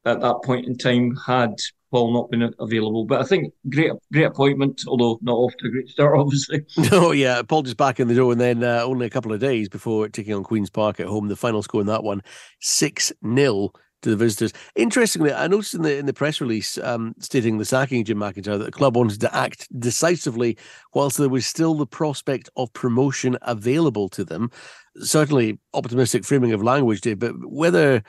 at 0.05 0.21
that 0.21 0.41
point 0.43 0.65
in 0.65 0.77
time 0.77 1.15
had 1.25 1.55
Paul 1.93 2.11
not 2.11 2.31
been 2.31 2.51
available. 2.59 3.05
But 3.05 3.21
I 3.21 3.23
think 3.23 3.53
great, 3.69 3.91
great 4.11 4.23
appointment, 4.23 4.81
although 4.87 5.19
not 5.21 5.35
off 5.35 5.53
to 5.59 5.67
a 5.67 5.69
great 5.69 5.87
start, 5.87 6.17
obviously. 6.17 6.65
No, 6.91 7.11
yeah, 7.11 7.43
Paul 7.43 7.61
just 7.61 7.77
back 7.77 7.99
in 7.99 8.07
the 8.07 8.15
door, 8.15 8.31
and 8.31 8.41
then 8.41 8.63
uh, 8.63 8.81
only 8.83 9.05
a 9.05 9.11
couple 9.11 9.31
of 9.31 9.39
days 9.39 9.69
before 9.69 10.09
taking 10.09 10.33
on 10.33 10.43
Queens 10.43 10.71
Park 10.71 10.99
at 10.99 11.05
home. 11.05 11.27
The 11.27 11.35
final 11.35 11.61
score 11.61 11.81
in 11.81 11.87
that 11.87 12.03
one, 12.03 12.23
six 12.59 13.13
0 13.23 13.71
to 14.01 14.09
the 14.09 14.15
visitors. 14.15 14.53
Interestingly, 14.75 15.31
I 15.31 15.45
noticed 15.45 15.75
in 15.75 15.83
the 15.83 15.95
in 15.95 16.07
the 16.07 16.13
press 16.13 16.41
release 16.41 16.79
um, 16.79 17.13
stating 17.19 17.59
the 17.59 17.65
sacking 17.65 18.01
of 18.01 18.07
Jim 18.07 18.17
McIntyre 18.17 18.57
that 18.57 18.65
the 18.65 18.71
club 18.71 18.97
wanted 18.97 19.21
to 19.21 19.35
act 19.35 19.67
decisively 19.79 20.57
whilst 20.95 21.19
there 21.19 21.29
was 21.29 21.45
still 21.45 21.75
the 21.75 21.85
prospect 21.85 22.49
of 22.57 22.73
promotion 22.73 23.37
available 23.43 24.09
to 24.09 24.25
them. 24.25 24.49
Certainly 24.97 25.59
optimistic 25.75 26.25
framing 26.25 26.53
of 26.53 26.63
language, 26.63 27.01
did, 27.01 27.19
but 27.19 27.33
whether 27.45 28.03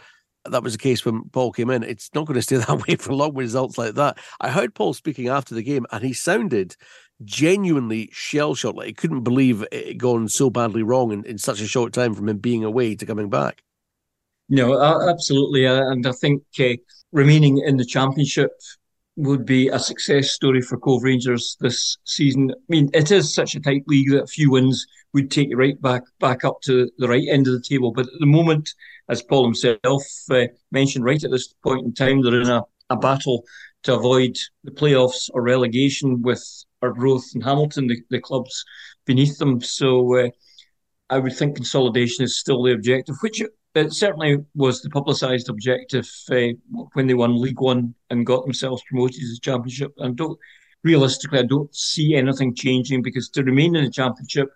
that 0.51 0.63
was 0.63 0.73
the 0.73 0.79
case 0.79 1.05
when 1.05 1.25
Paul 1.31 1.53
came 1.53 1.71
in. 1.71 1.83
It's 1.83 2.11
not 2.15 2.27
going 2.27 2.37
to 2.37 2.43
stay 2.43 2.57
that 2.59 2.87
way 2.87 2.97
for 2.97 3.13
long 3.13 3.35
with 3.35 3.45
results 3.45 3.79
like 3.79 3.95
that. 3.95 4.19
I 4.41 4.51
heard 4.51 4.75
Paul 4.75 4.95
speaking 4.95 5.29
after 5.29 5.55
the 5.55 5.63
game, 5.63 5.87
and 5.91 6.05
he 6.05 6.13
sounded 6.13 6.77
genuinely 7.25 8.11
shell 8.13 8.55
shocked. 8.55 8.77
Like 8.77 8.87
he 8.87 8.93
couldn't 8.93 9.23
believe 9.23 9.65
it 9.71 9.87
had 9.87 9.99
gone 9.99 10.29
so 10.29 10.51
badly 10.51 10.83
wrong 10.83 11.13
in, 11.13 11.25
in 11.25 11.39
such 11.39 11.61
a 11.61 11.67
short 11.67 11.93
time 11.93 12.15
from 12.15 12.29
him 12.29 12.39
being 12.39 12.65
away 12.65 12.95
to 12.97 13.07
coming 13.07 13.31
back. 13.31 13.63
No, 14.49 14.81
absolutely. 15.09 15.65
And 15.65 16.07
I 16.07 16.13
think 16.13 16.43
uh, 16.61 16.75
remaining 17.13 17.59
in 17.65 17.77
the 17.77 17.85
championship 17.85 18.51
would 19.17 19.47
be 19.47 19.69
a 19.69 19.79
success 19.79 20.33
story 20.33 20.61
for 20.61 20.77
Cove 20.77 21.05
Rangers 21.05 21.57
this 21.61 21.97
season. 22.05 22.51
I 22.51 22.55
mean, 22.69 22.91
it 22.93 23.11
is 23.11 23.35
such 23.35 23.55
a 23.55 23.61
tight 23.61 23.85
league 23.87 24.11
that 24.11 24.25
a 24.25 24.27
few 24.27 24.51
wins 24.51 24.85
would 25.13 25.31
take 25.31 25.49
you 25.51 25.57
right 25.57 25.81
back 25.81 26.03
back 26.19 26.45
up 26.45 26.61
to 26.63 26.91
the 26.99 27.09
right 27.09 27.27
end 27.31 27.47
of 27.47 27.55
the 27.55 27.63
table. 27.63 27.93
But 27.93 28.07
at 28.07 28.21
the 28.21 28.27
moment, 28.27 28.69
as 29.09 29.23
Paul 29.23 29.45
himself 29.45 30.03
uh, 30.31 30.47
mentioned, 30.71 31.05
right 31.05 31.23
at 31.23 31.31
this 31.31 31.53
point 31.63 31.85
in 31.85 31.95
time, 31.95 32.23
they're 32.23 32.41
in 32.41 32.49
a, 32.49 32.63
a 32.91 32.97
battle 32.97 33.45
to 33.85 33.95
avoid 33.95 34.37
the 34.65 34.71
playoffs 34.71 35.29
or 35.33 35.43
relegation 35.43 36.23
with 36.23 36.43
Arbroath 36.83 37.35
and 37.35 37.45
Hamilton, 37.45 37.87
the, 37.87 38.01
the 38.11 38.21
clubs 38.21 38.65
beneath 39.05 39.39
them. 39.39 39.61
So 39.61 40.19
uh, 40.19 40.29
I 41.11 41.19
would 41.19 41.37
think 41.37 41.57
consolidation 41.57 42.25
is 42.25 42.39
still 42.39 42.63
the 42.63 42.73
objective, 42.73 43.17
which 43.21 43.43
it 43.75 43.93
certainly 43.93 44.39
was 44.55 44.81
the 44.81 44.91
publicised 44.91 45.49
objective 45.49 46.09
uh, 46.31 46.49
when 46.93 47.07
they 47.07 47.15
won 47.15 47.41
League 47.41 47.61
One 47.61 47.95
and 48.11 48.27
got 48.27 48.45
themselves 48.45 48.83
promoted 48.89 49.17
to 49.17 49.27
the 49.27 49.41
Championship. 49.43 49.93
And 49.99 50.17
don't 50.17 50.39
realistically, 50.83 51.41
I 51.41 51.43
don't 51.43 51.75
see 51.75 52.15
anything 52.15 52.55
changing 52.55 53.03
because 53.03 53.29
to 53.31 53.43
remain 53.43 53.77
in 53.77 53.85
the 53.85 53.91
Championship 53.91 54.49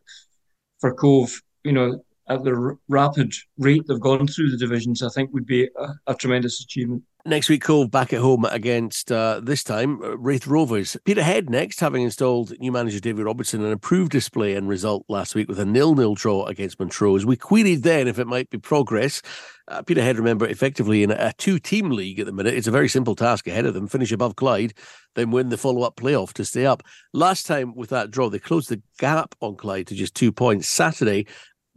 for 0.80 0.94
Cove, 0.94 1.42
you 1.64 1.72
know, 1.72 2.02
at 2.28 2.44
the 2.44 2.54
r- 2.54 2.78
rapid 2.88 3.32
rate 3.58 3.84
they've 3.86 4.00
gone 4.00 4.26
through 4.26 4.50
the 4.50 4.56
divisions, 4.56 5.02
I 5.02 5.08
think 5.08 5.32
would 5.32 5.46
be 5.46 5.64
a, 5.64 5.94
a 6.06 6.14
tremendous 6.14 6.62
achievement. 6.62 7.02
Next 7.26 7.48
week, 7.50 7.62
Cove 7.62 7.90
back 7.90 8.12
at 8.12 8.20
home 8.20 8.46
against 8.46 9.12
uh, 9.12 9.40
this 9.42 9.62
time 9.62 10.00
uh, 10.02 10.16
Raith 10.16 10.46
Rovers. 10.46 10.96
Peterhead 11.04 11.50
next, 11.50 11.80
having 11.80 12.02
installed 12.02 12.58
new 12.58 12.72
manager 12.72 13.00
David 13.00 13.26
Robertson, 13.26 13.62
an 13.62 13.72
improved 13.72 14.12
display 14.12 14.54
and 14.54 14.68
result 14.68 15.04
last 15.08 15.34
week 15.34 15.48
with 15.48 15.58
a 15.58 15.66
nil-nil 15.66 16.14
draw 16.14 16.46
against 16.46 16.78
Montrose. 16.78 17.26
We 17.26 17.36
queried 17.36 17.82
then 17.82 18.08
if 18.08 18.18
it 18.18 18.26
might 18.26 18.48
be 18.48 18.56
progress. 18.56 19.20
Uh, 19.66 19.82
Peterhead, 19.82 20.16
remember, 20.16 20.46
effectively 20.46 21.02
in 21.02 21.10
a 21.10 21.34
two-team 21.36 21.90
league 21.90 22.20
at 22.20 22.24
the 22.24 22.32
minute. 22.32 22.54
It's 22.54 22.68
a 22.68 22.70
very 22.70 22.88
simple 22.88 23.14
task 23.14 23.46
ahead 23.46 23.66
of 23.66 23.74
them: 23.74 23.88
finish 23.88 24.12
above 24.12 24.36
Clyde, 24.36 24.72
then 25.14 25.30
win 25.30 25.50
the 25.50 25.58
follow-up 25.58 25.96
playoff 25.96 26.32
to 26.34 26.44
stay 26.46 26.64
up. 26.64 26.82
Last 27.12 27.46
time 27.46 27.74
with 27.74 27.90
that 27.90 28.10
draw, 28.10 28.30
they 28.30 28.38
closed 28.38 28.70
the 28.70 28.80
gap 28.98 29.34
on 29.40 29.56
Clyde 29.56 29.88
to 29.88 29.94
just 29.94 30.14
two 30.14 30.32
points. 30.32 30.68
Saturday, 30.68 31.26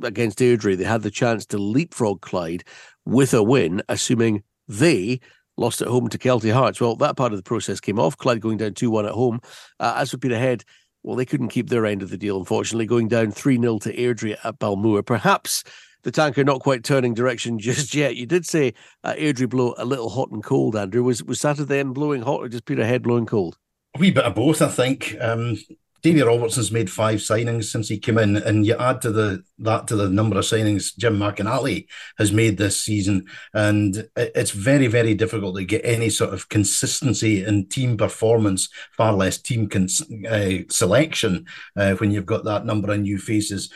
against 0.04 0.40
Airdrie, 0.40 0.78
they 0.78 0.84
had 0.84 1.02
the 1.02 1.12
chance 1.12 1.46
to 1.48 1.58
leapfrog 1.58 2.22
Clyde 2.22 2.64
with 3.06 3.34
a 3.34 3.44
win, 3.44 3.82
assuming 3.90 4.44
they 4.68 5.20
lost 5.58 5.82
at 5.82 5.88
home 5.88 6.10
to 6.10 6.18
Kelty 6.18 6.52
Hearts. 6.54 6.82
Well, 6.82 6.96
that 6.98 7.18
part 7.18 7.32
of 7.32 7.38
the 7.38 7.44
process 7.44 7.80
came 7.80 8.00
off. 8.00 8.18
Clyde 8.18 8.42
going 8.42 8.58
down 8.58 8.74
2 8.74 8.90
1 8.90 9.06
at 9.06 9.12
home. 9.12 9.40
Uh, 9.80 9.96
as 9.98 10.12
for 10.12 10.18
Peterhead, 10.18 10.64
well, 11.04 11.16
they 11.16 11.26
couldn't 11.26 11.50
keep 11.50 11.70
their 11.70 11.86
end 11.86 12.02
of 12.02 12.10
the 12.10 12.18
deal, 12.18 12.38
unfortunately, 12.38 12.86
going 12.86 13.08
down 13.08 13.32
3 13.32 13.60
0 13.60 13.80
to 13.80 13.96
Airdrie 13.96 14.38
at 14.44 14.60
Balmoor. 14.60 15.04
Perhaps 15.04 15.64
the 16.04 16.12
tanker 16.12 16.44
not 16.44 16.62
quite 16.62 16.84
turning 16.84 17.14
direction 17.14 17.60
just 17.60 17.94
yet. 17.94 18.16
You 18.16 18.26
did 18.26 18.46
say 18.46 18.74
uh, 19.04 19.14
Airdrie 19.14 19.50
blow 19.50 19.74
a 19.78 19.86
little 19.86 20.10
hot 20.10 20.32
and 20.32 20.44
cold, 20.44 20.76
Andrew. 20.76 21.04
Was, 21.04 21.24
was 21.24 21.40
Saturday 21.40 21.80
end 21.80 21.94
blowing 21.94 22.22
hot 22.22 22.42
or 22.42 22.50
just 22.50 22.66
Peterhead 22.66 23.04
blowing 23.04 23.26
cold? 23.26 23.58
A 23.96 24.00
wee 24.00 24.12
bit 24.12 24.26
of 24.26 24.36
both, 24.36 24.62
I 24.62 24.70
think. 24.70 25.16
Um, 25.20 25.58
Davy 26.02 26.22
Robertson's 26.22 26.72
made 26.72 26.90
five 26.90 27.20
signings 27.20 27.66
since 27.66 27.88
he 27.88 28.00
came 28.00 28.18
in, 28.18 28.38
and 28.38 28.66
you 28.66 28.76
add 28.78 29.02
to 29.02 29.12
the 29.12 29.44
that 29.60 29.88
to 29.88 29.96
the 29.96 30.10
number 30.10 30.38
of 30.38 30.46
signings 30.46 30.98
Jim 30.98 31.18
McInally 31.18 31.86
has 32.18 32.32
made 32.32 32.58
this 32.58 32.82
season, 32.82 33.26
and 33.54 34.10
it's 34.16 34.52
very 34.52 34.88
very 34.88 35.14
difficult 35.14 35.58
to 35.58 35.66
get 35.66 35.86
any 35.86 36.10
sort 36.10 36.34
of 36.34 36.50
consistency 36.50 37.46
in 37.46 37.68
team 37.68 37.98
performance, 37.98 38.70
far 38.92 39.14
less 39.14 39.38
team 39.38 39.70
cons- 39.70 40.02
uh, 40.30 40.64
selection 40.70 41.46
uh, 41.76 41.94
when 41.96 42.12
you've 42.12 42.26
got 42.26 42.44
that 42.46 42.66
number 42.66 42.92
of 42.92 43.00
new 43.00 43.20
faces. 43.20 43.72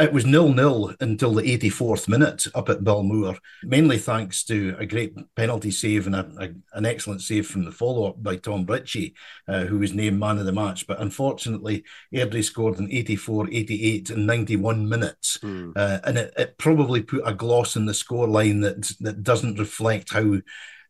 It 0.00 0.14
was 0.14 0.24
nil 0.24 0.54
nil 0.54 0.94
until 1.00 1.34
the 1.34 1.42
84th 1.42 2.08
minute 2.08 2.46
up 2.54 2.70
at 2.70 2.82
Balmoor, 2.82 3.36
mainly 3.62 3.98
thanks 3.98 4.42
to 4.44 4.74
a 4.78 4.86
great 4.86 5.14
penalty 5.36 5.70
save 5.70 6.06
and 6.06 6.16
a, 6.16 6.26
a, 6.38 6.78
an 6.78 6.86
excellent 6.86 7.20
save 7.20 7.46
from 7.46 7.64
the 7.64 7.70
follow 7.70 8.08
up 8.08 8.22
by 8.22 8.36
Tom 8.36 8.64
Ritchie, 8.64 9.14
uh, 9.46 9.66
who 9.66 9.78
was 9.78 9.92
named 9.92 10.18
man 10.18 10.38
of 10.38 10.46
the 10.46 10.52
match. 10.52 10.86
But 10.86 11.00
unfortunately, 11.00 11.84
Airdrie 12.14 12.42
scored 12.42 12.78
in 12.78 12.90
84, 12.90 13.48
88, 13.52 14.10
and 14.10 14.26
91 14.26 14.88
minutes. 14.88 15.36
Mm. 15.42 15.72
Uh, 15.76 15.98
and 16.04 16.16
it, 16.16 16.32
it 16.36 16.58
probably 16.58 17.02
put 17.02 17.22
a 17.26 17.34
gloss 17.34 17.76
in 17.76 17.84
the 17.84 17.92
scoreline 17.92 18.62
that, 18.62 18.90
that 19.00 19.22
doesn't 19.22 19.58
reflect 19.58 20.14
how, 20.14 20.38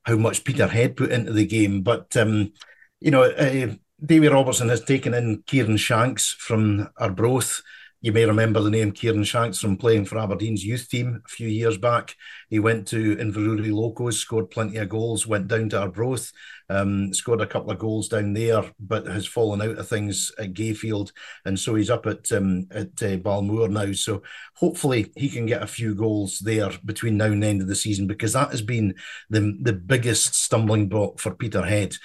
how 0.04 0.16
much 0.16 0.44
Peterhead 0.44 0.96
put 0.96 1.10
into 1.10 1.32
the 1.32 1.46
game. 1.46 1.82
But, 1.82 2.16
um, 2.16 2.52
you 3.00 3.10
know, 3.10 3.24
uh, 3.24 3.74
Davy 4.04 4.28
Robertson 4.28 4.68
has 4.68 4.84
taken 4.84 5.14
in 5.14 5.42
Kieran 5.46 5.78
Shanks 5.78 6.30
from 6.38 6.88
Arbroath 6.96 7.60
you 8.02 8.12
may 8.12 8.24
remember 8.24 8.60
the 8.60 8.70
name 8.70 8.92
Kieran 8.92 9.24
Shanks 9.24 9.58
from 9.58 9.76
playing 9.76 10.06
for 10.06 10.18
Aberdeen's 10.18 10.64
youth 10.64 10.88
team 10.88 11.22
a 11.22 11.28
few 11.28 11.48
years 11.48 11.76
back. 11.76 12.16
He 12.48 12.58
went 12.58 12.88
to 12.88 13.16
Inverurie 13.16 13.74
Locos, 13.74 14.18
scored 14.18 14.50
plenty 14.50 14.78
of 14.78 14.88
goals, 14.88 15.26
went 15.26 15.48
down 15.48 15.68
to 15.70 15.80
Arbroath, 15.82 16.32
um, 16.70 17.12
scored 17.12 17.42
a 17.42 17.46
couple 17.46 17.70
of 17.70 17.78
goals 17.78 18.08
down 18.08 18.32
there, 18.32 18.62
but 18.80 19.06
has 19.06 19.26
fallen 19.26 19.60
out 19.60 19.76
of 19.76 19.86
things 19.86 20.32
at 20.38 20.54
Gayfield, 20.54 21.12
and 21.44 21.58
so 21.58 21.74
he's 21.74 21.90
up 21.90 22.06
at 22.06 22.32
um, 22.32 22.66
at 22.70 23.02
uh, 23.02 23.16
Balmoor 23.16 23.68
now. 23.68 23.92
So 23.92 24.22
hopefully 24.56 25.12
he 25.14 25.28
can 25.28 25.44
get 25.44 25.62
a 25.62 25.66
few 25.66 25.94
goals 25.94 26.38
there 26.38 26.70
between 26.86 27.18
now 27.18 27.26
and 27.26 27.42
the 27.42 27.48
end 27.48 27.60
of 27.60 27.68
the 27.68 27.74
season 27.74 28.06
because 28.06 28.32
that 28.32 28.50
has 28.50 28.62
been 28.62 28.94
the 29.28 29.58
the 29.60 29.74
biggest 29.74 30.34
stumbling 30.34 30.88
block 30.88 31.18
for 31.18 31.34
Peterhead 31.34 31.96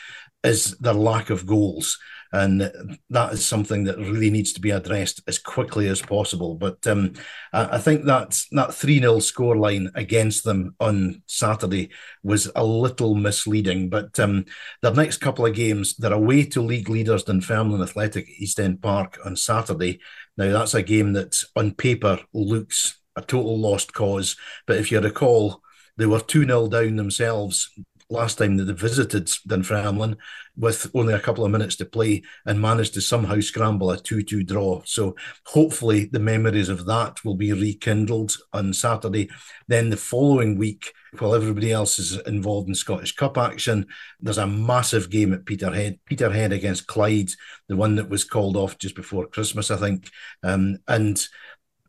is 0.43 0.77
their 0.77 0.93
lack 0.93 1.29
of 1.29 1.45
goals 1.45 1.97
and 2.35 2.99
that 3.09 3.33
is 3.33 3.45
something 3.45 3.85
that 3.85 3.97
really 3.97 4.29
needs 4.29 4.51
to 4.53 4.59
be 4.59 4.71
addressed 4.71 5.21
as 5.25 5.39
quickly 5.39 5.87
as 5.87 6.01
possible. 6.01 6.55
But 6.55 6.85
um, 6.85 7.13
I, 7.53 7.77
think 7.77 8.03
that 8.05 8.43
that 8.51 8.73
three 8.73 8.99
0 8.99 9.15
scoreline 9.17 9.89
against 9.95 10.43
them 10.43 10.75
on 10.81 11.23
Saturday 11.27 11.91
was 12.23 12.51
a 12.53 12.63
little 12.63 13.15
misleading. 13.15 13.89
But 13.89 14.19
um, 14.19 14.45
their 14.81 14.93
next 14.93 15.17
couple 15.17 15.45
of 15.45 15.55
games, 15.55 15.95
they're 15.95 16.11
away 16.11 16.43
to 16.47 16.61
league 16.61 16.89
leaders 16.89 17.23
Dunfermline 17.23 17.81
Athletic 17.81 18.27
East 18.37 18.59
End 18.59 18.81
Park 18.81 19.17
on 19.23 19.37
Saturday. 19.37 20.01
Now 20.35 20.51
that's 20.51 20.73
a 20.73 20.83
game 20.83 21.13
that 21.13 21.41
on 21.55 21.71
paper 21.71 22.19
looks 22.33 22.99
a 23.15 23.21
total 23.21 23.57
lost 23.57 23.93
cause, 23.93 24.35
but 24.67 24.75
if 24.75 24.91
you 24.91 24.99
recall, 24.99 25.61
they 25.95 26.05
were 26.05 26.19
2 26.19 26.45
0 26.45 26.67
down 26.67 26.97
themselves 26.97 27.71
last 28.09 28.37
time 28.37 28.57
that 28.57 28.65
they 28.65 28.73
visited 28.73 29.29
Dunfermline 29.47 30.17
with 30.57 30.89
only 30.93 31.13
a 31.13 31.19
couple 31.19 31.43
of 31.43 31.51
minutes 31.51 31.75
to 31.77 31.85
play 31.85 32.23
and 32.45 32.61
managed 32.61 32.93
to 32.93 33.01
somehow 33.01 33.39
scramble 33.39 33.91
a 33.91 33.97
2 33.97 34.23
2 34.23 34.43
draw. 34.43 34.81
So 34.85 35.15
hopefully 35.45 36.05
the 36.05 36.19
memories 36.19 36.69
of 36.69 36.85
that 36.85 37.23
will 37.25 37.35
be 37.35 37.51
rekindled 37.51 38.37
on 38.53 38.73
Saturday. 38.73 39.29
Then 39.67 39.89
the 39.89 39.97
following 39.97 40.57
week, 40.57 40.93
while 41.19 41.35
everybody 41.35 41.71
else 41.71 41.99
is 41.99 42.17
involved 42.27 42.67
in 42.67 42.75
Scottish 42.75 43.15
Cup 43.15 43.37
action, 43.37 43.87
there's 44.19 44.37
a 44.37 44.47
massive 44.47 45.09
game 45.09 45.33
at 45.33 45.45
Peterhead. 45.45 45.99
Peterhead 46.05 46.51
against 46.51 46.87
Clyde, 46.87 47.29
the 47.67 47.75
one 47.75 47.95
that 47.95 48.09
was 48.09 48.23
called 48.23 48.57
off 48.57 48.77
just 48.77 48.95
before 48.95 49.27
Christmas, 49.27 49.71
I 49.71 49.77
think. 49.77 50.09
Um, 50.43 50.77
and 50.87 51.25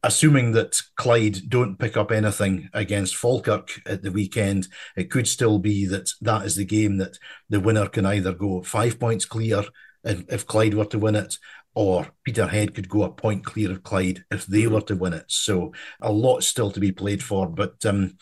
assuming 0.06 0.52
that 0.52 0.80
Clyde 0.94 1.48
don't 1.48 1.78
pick 1.78 1.96
up 1.96 2.12
anything 2.12 2.68
against 2.72 3.16
Falkirk 3.16 3.80
at 3.86 4.02
the 4.02 4.12
weekend, 4.12 4.68
it 4.96 5.10
could 5.10 5.26
still 5.26 5.58
be 5.58 5.84
that 5.86 6.12
that 6.20 6.46
is 6.46 6.54
the 6.54 6.64
game 6.64 6.98
that 6.98 7.18
the 7.48 7.58
winner 7.58 7.88
can 7.88 8.06
either 8.06 8.32
go 8.32 8.62
five 8.62 9.00
points 9.00 9.24
clear 9.24 9.64
if 10.04 10.46
Clyde 10.46 10.74
were 10.74 10.84
to 10.84 10.98
win 11.00 11.16
it, 11.16 11.34
or 11.74 12.06
Peterhead 12.24 12.74
could 12.74 12.88
go 12.88 13.02
a 13.02 13.10
point 13.10 13.44
clear 13.44 13.72
of 13.72 13.82
Clyde 13.82 14.24
if 14.30 14.46
they 14.46 14.68
were 14.68 14.80
to 14.82 14.94
win 14.94 15.12
it. 15.12 15.24
So 15.26 15.72
a 16.00 16.12
lot 16.12 16.44
still 16.44 16.70
to 16.70 16.80
be 16.80 16.92
played 16.92 17.22
for, 17.22 17.48
but 17.48 17.84
um, 17.84 18.16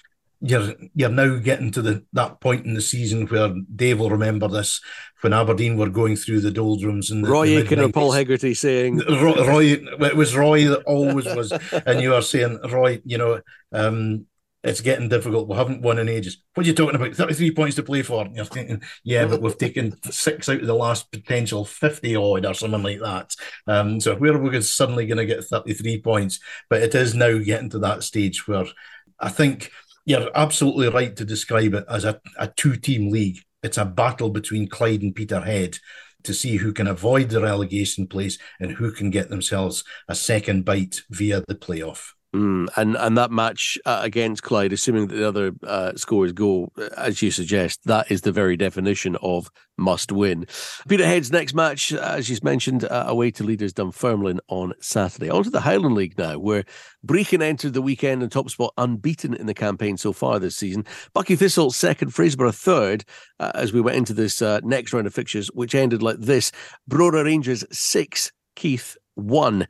you're 0.45 0.75
you're 0.95 1.09
now 1.09 1.39
getting 1.39 1.71
to 1.71 1.81
the 1.81 2.05
that 2.13 2.39
point 2.41 2.67
in 2.67 2.75
the 2.75 2.81
season 2.83 3.27
where 3.27 3.55
Dave 3.75 3.99
will 3.99 4.11
remember 4.11 4.47
this 4.47 4.81
when 5.23 5.33
Aberdeen 5.33 5.79
were 5.79 5.89
going 5.89 6.17
through 6.17 6.41
the 6.41 6.51
doldrums 6.51 7.11
and 7.11 7.27
Roy 7.27 7.57
Aitken 7.59 7.81
or 7.81 7.89
Paul 7.89 8.13
Hegarty 8.13 8.53
saying 8.53 8.99
Roy, 8.99 9.47
Roy, 9.47 9.65
it 10.01 10.17
was 10.17 10.37
Roy 10.37 10.69
that 10.69 10.83
always 10.83 11.25
was 11.25 11.51
and 11.87 12.01
you 12.03 12.15
are 12.15 12.21
saying 12.21 12.59
Roy 12.71 13.01
you 13.07 13.17
know 13.17 13.41
um, 13.73 14.27
it's 14.63 14.81
getting 14.81 15.11
difficult. 15.11 15.47
We 15.47 15.57
haven't 15.57 15.83
won 15.83 15.99
in 15.99 16.09
ages. 16.09 16.43
What 16.55 16.65
are 16.65 16.67
you 16.67 16.75
talking 16.75 16.97
about? 16.97 17.15
33 17.15 17.51
points 17.51 17.77
to 17.77 17.83
play 17.83 18.01
for 18.01 18.25
and 18.25 18.37
you're 18.37 18.45
thinking 18.45 18.83
yeah 19.03 19.25
but 19.27 19.41
we've 19.41 19.57
taken 19.57 19.97
six 20.11 20.49
out 20.49 20.61
of 20.61 20.67
the 20.67 20.75
last 20.75 21.11
potential 21.11 21.65
50 21.65 22.17
odd 22.17 22.45
or 22.45 22.53
something 22.53 22.83
like 22.83 23.01
that. 23.01 23.35
Um, 23.67 23.99
so 23.99 24.15
where 24.15 24.35
are 24.35 24.39
we 24.39 24.61
suddenly 24.61 25.07
going 25.07 25.19
to 25.19 25.27
get 25.27 25.45
33 25.45 26.03
points? 26.03 26.39
But 26.69 26.83
it 26.83 26.95
is 26.95 27.15
now 27.15 27.39
getting 27.39 27.71
to 27.71 27.79
that 27.79 28.03
stage 28.03 28.47
where 28.47 28.67
I 29.19 29.31
think 29.31 29.71
you're 30.05 30.31
absolutely 30.35 30.89
right 30.89 31.15
to 31.17 31.25
describe 31.25 31.75
it 31.75 31.85
as 31.89 32.05
a, 32.05 32.21
a 32.39 32.49
two 32.49 32.77
team 32.77 33.11
league. 33.11 33.39
It's 33.63 33.79
a 33.79 33.85
battle 33.85 34.31
between 34.31 34.69
Clyde 34.69 35.03
and 35.03 35.15
Peterhead 35.15 35.79
to 36.25 36.35
see 36.35 36.57
who 36.57 36.73
can 36.73 36.87
avoid 36.87 37.29
the 37.29 37.41
relegation 37.41 38.07
place 38.07 38.39
and 38.61 38.73
who 38.73 38.93
can 38.93 39.11
get 39.11 39.29
themselves 39.29 39.85
a 40.09 40.15
second 40.15 40.65
bite 40.65 41.03
via 41.11 41.43
the 41.47 41.55
playoff. 41.55 42.14
Mm, 42.35 42.67
and 42.77 42.97
and 42.97 43.17
that 43.17 43.31
match 43.31 43.79
uh, 43.87 44.01
against 44.03 44.43
Clyde, 44.43 44.73
assuming 44.73 45.07
that 45.07 45.15
the 45.15 45.29
other 45.29 45.53
uh, 45.63 45.93
scores 45.95 46.33
go 46.33 46.73
uh, 46.77 46.89
as 46.97 47.23
you 47.23 47.31
suggest, 47.31 47.85
that 47.85 48.11
is 48.11 48.23
the 48.23 48.33
very 48.33 48.57
definition 48.57 49.15
of 49.23 49.53
must 49.79 50.11
win. 50.11 50.45
Peterhead's 50.89 51.31
next 51.31 51.55
match, 51.55 51.93
as 51.93 52.29
you 52.29 52.37
mentioned, 52.43 52.85
uh, 52.87 53.05
away 53.07 53.31
to 53.31 53.45
leaders 53.45 53.73
Dunfermline 53.73 54.41
on 54.49 54.73
Saturday. 54.81 55.31
On 55.31 55.45
to 55.45 55.51
the 55.51 55.61
Highland 55.61 55.95
League 55.95 56.19
now, 56.19 56.37
where 56.39 56.65
Brechin 57.07 57.41
entered 57.41 57.73
the 57.73 57.83
weekend 57.83 58.21
in 58.21 58.31
top 58.31 58.51
spot 58.51 58.73
unbeaten 58.79 59.35
in 59.35 59.47
the 59.47 59.55
campaign 59.55 59.97
so 59.97 60.13
far 60.13 60.41
this 60.41 60.57
season. 60.57 60.85
Buckie 61.15 61.39
Thistle 61.39 61.71
second, 61.71 62.11
Fraserburgh 62.11 62.55
third, 62.55 63.05
uh, 63.39 63.53
as 63.55 63.73
we 63.73 63.81
went 63.81 63.97
into 63.97 64.13
this 64.13 64.43
uh, 64.43 64.59
next 64.65 64.93
round 64.93 65.07
of 65.07 65.15
fixtures, 65.15 65.47
which 65.55 65.77
ended 65.77 66.03
like 66.03 66.19
this: 66.19 66.51
Brora 66.91 67.25
Rangers 67.25 67.65
six, 67.71 68.33
Keith 68.57 68.97
one, 69.15 69.69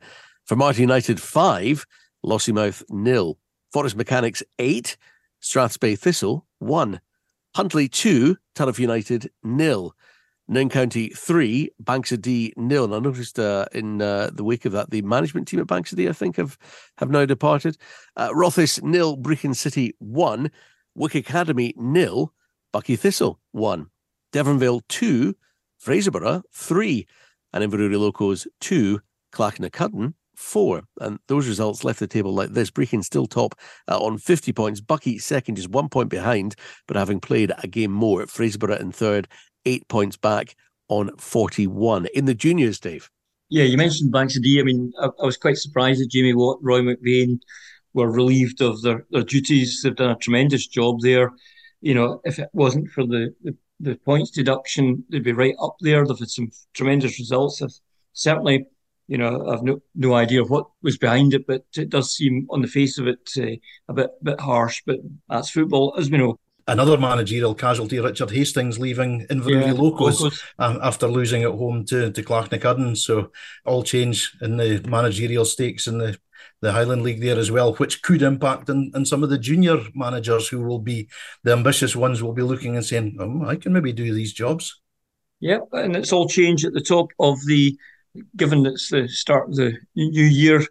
Formartine 0.49 0.79
United 0.79 1.21
five. 1.21 1.85
Lossiemouth 2.25 2.83
nil. 2.89 3.37
Forres 3.71 3.95
Mechanics 3.95 4.43
eight, 4.59 4.97
Strathspey 5.41 5.97
Thistle 5.97 6.45
one, 6.59 7.01
Huntly 7.55 7.87
two, 7.87 8.37
Turriff 8.55 8.79
United 8.79 9.31
nil. 9.43 9.95
Nairn 10.47 10.69
County 10.69 11.09
three, 11.09 11.71
Banks 11.79 12.11
o' 12.11 12.17
Dee 12.17 12.53
nil. 12.55 12.83
And 12.83 12.93
I 12.93 12.99
noticed 12.99 13.39
uh, 13.39 13.65
in 13.73 14.01
uh, 14.01 14.29
the 14.31 14.43
wake 14.43 14.65
of 14.65 14.73
that, 14.73 14.91
the 14.91 15.01
management 15.01 15.47
team 15.47 15.59
at 15.59 15.67
Banks 15.67 15.91
o' 15.91 15.95
Dee, 15.95 16.07
I 16.07 16.13
think, 16.13 16.37
have 16.37 16.57
have 16.97 17.09
now 17.09 17.25
departed. 17.25 17.77
Uh, 18.15 18.29
Rothes 18.31 18.81
nil, 18.83 19.17
Brechin 19.17 19.55
City 19.55 19.95
one, 19.99 20.51
Wick 20.93 21.15
Academy 21.15 21.73
nil, 21.77 22.31
Buckie 22.73 22.99
Thistle 22.99 23.39
one, 23.51 23.87
Deveronvale 24.33 24.81
two, 24.87 25.35
Fraserburgh 25.83 26.43
three, 26.53 27.07
and 27.51 27.63
Inverurie 27.63 27.99
Locos 27.99 28.47
two, 28.61 29.01
Clachnacudden 29.33 30.13
four. 30.35 30.83
And 30.99 31.19
those 31.27 31.47
results 31.47 31.83
left 31.83 31.99
the 31.99 32.07
table 32.07 32.33
like 32.33 32.51
this. 32.51 32.71
Brechin 32.71 33.03
still 33.03 33.25
top 33.25 33.55
uh, 33.87 33.97
on 33.97 34.17
50 34.17 34.53
points. 34.53 34.81
Buckie 34.81 35.21
second, 35.21 35.55
just 35.55 35.69
one 35.69 35.89
point 35.89 36.09
behind, 36.09 36.55
but 36.87 36.97
having 36.97 37.19
played 37.19 37.51
a 37.63 37.67
game 37.67 37.91
more. 37.91 38.21
At 38.21 38.29
Fraserburgh 38.29 38.79
in 38.79 38.91
third, 38.91 39.27
eight 39.65 39.87
points 39.87 40.17
back 40.17 40.55
on 40.87 41.15
41. 41.17 42.07
In 42.13 42.25
the 42.25 42.35
juniors, 42.35 42.79
Dave. 42.79 43.09
Yeah, 43.49 43.63
you 43.63 43.77
mentioned 43.77 44.11
Banks 44.11 44.37
o' 44.37 44.41
Dee. 44.41 44.59
I 44.59 44.63
mean, 44.63 44.91
I, 44.99 45.09
I, 45.21 45.25
was 45.25 45.37
quite 45.37 45.57
surprised 45.57 46.01
that 46.01 46.09
Jamie 46.09 46.33
Watt, 46.33 46.59
Roy 46.61 46.81
McBain 46.81 47.39
were 47.93 48.11
relieved 48.11 48.61
of 48.61 48.81
their, 48.81 49.05
their 49.11 49.23
duties. 49.23 49.81
They've 49.81 49.95
done 49.95 50.11
a 50.11 50.17
tremendous 50.17 50.67
job 50.67 51.01
there. 51.01 51.31
You 51.81 51.93
know, 51.93 52.21
if 52.23 52.39
it 52.39 52.49
wasn't 52.53 52.89
for 52.89 53.05
the, 53.05 53.33
the, 53.43 53.55
the 53.79 53.95
points 53.95 54.31
deduction, 54.31 55.03
they'd 55.09 55.23
be 55.23 55.31
right 55.31 55.55
up 55.61 55.75
there. 55.81 56.05
They've 56.05 56.17
had 56.17 56.29
some 56.29 56.49
tremendous 56.73 57.19
results. 57.19 57.61
certainly 58.13 58.65
you 59.07 59.17
know, 59.17 59.47
I've 59.49 59.63
no, 59.63 59.81
no 59.93 60.13
idea 60.13 60.43
what 60.43 60.67
was 60.81 60.97
behind 60.97 61.33
it, 61.33 61.45
but 61.47 61.63
it 61.77 61.89
does 61.89 62.15
seem 62.15 62.47
on 62.49 62.61
the 62.61 62.67
face 62.67 62.97
of 62.97 63.07
it 63.07 63.29
uh, 63.37 63.57
a 63.87 63.93
bit 63.93 64.11
bit 64.23 64.39
harsh. 64.39 64.81
But 64.85 64.99
that's 65.29 65.49
football, 65.49 65.95
as 65.97 66.09
we 66.09 66.17
know. 66.17 66.39
Another 66.67 66.97
managerial 66.97 67.53
casualty, 67.53 67.99
Richard 67.99 68.31
Hastings, 68.31 68.79
leaving 68.79 69.27
Inverurie 69.27 69.67
yeah, 69.67 69.73
Locos, 69.73 70.19
Locos. 70.19 70.43
Uh, 70.57 70.79
after 70.81 71.07
losing 71.07 71.43
at 71.43 71.51
home 71.51 71.85
to, 71.85 72.11
to 72.11 72.23
Clachnacudden. 72.23 72.97
So 72.97 73.31
all 73.65 73.83
change 73.83 74.35
in 74.41 74.57
the 74.57 74.83
managerial 74.87 75.45
stakes 75.45 75.85
in 75.85 75.99
the, 75.99 76.17
the 76.61 76.71
Highland 76.71 77.03
League 77.03 77.21
there 77.21 77.37
as 77.37 77.51
well, 77.51 77.75
which 77.75 78.01
could 78.01 78.23
impact 78.23 78.71
on, 78.71 78.91
on 78.95 79.05
some 79.05 79.21
of 79.21 79.29
the 79.29 79.37
junior 79.37 79.77
managers 79.93 80.47
who 80.47 80.59
will 80.61 80.79
be 80.79 81.07
the 81.43 81.51
ambitious 81.51 81.95
ones 81.95 82.23
will 82.23 82.33
be 82.33 82.41
looking 82.41 82.75
and 82.75 82.83
saying, 82.83 83.15
oh, 83.19 83.47
I 83.47 83.57
can 83.57 83.71
maybe 83.71 83.93
do 83.93 84.11
these 84.11 84.33
jobs. 84.33 84.81
Yep, 85.41 85.67
and 85.73 85.95
it's 85.95 86.11
all 86.11 86.27
change 86.27 86.65
at 86.65 86.73
the 86.73 86.81
top 86.81 87.09
of 87.19 87.37
the 87.45 87.77
given 88.35 88.65
it's 88.65 88.89
the 88.89 89.07
start 89.07 89.49
of 89.49 89.55
the 89.55 89.73
new 89.95 90.23
year. 90.23 90.65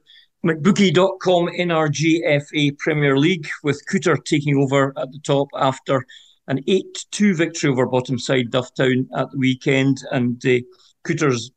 McBookie.com 0.45 1.49
NRGFA 1.59 2.77
Premier 2.79 3.17
League 3.17 3.49
with 3.63 3.83
Culter 3.87 4.17
taking 4.17 4.57
over 4.57 4.93
at 4.99 5.11
the 5.11 5.21
top 5.25 5.49
after 5.55 6.05
an 6.49 6.61
8 6.67 7.07
2 7.11 7.35
victory 7.35 7.71
over 7.71 7.87
bottom 7.87 8.19
side 8.19 8.51
Dufftown 8.51 9.07
at 9.17 9.31
the 9.31 9.39
weekend. 9.39 9.99
And 10.11 10.45
uh, 10.45 10.59
Culter's 11.03 11.51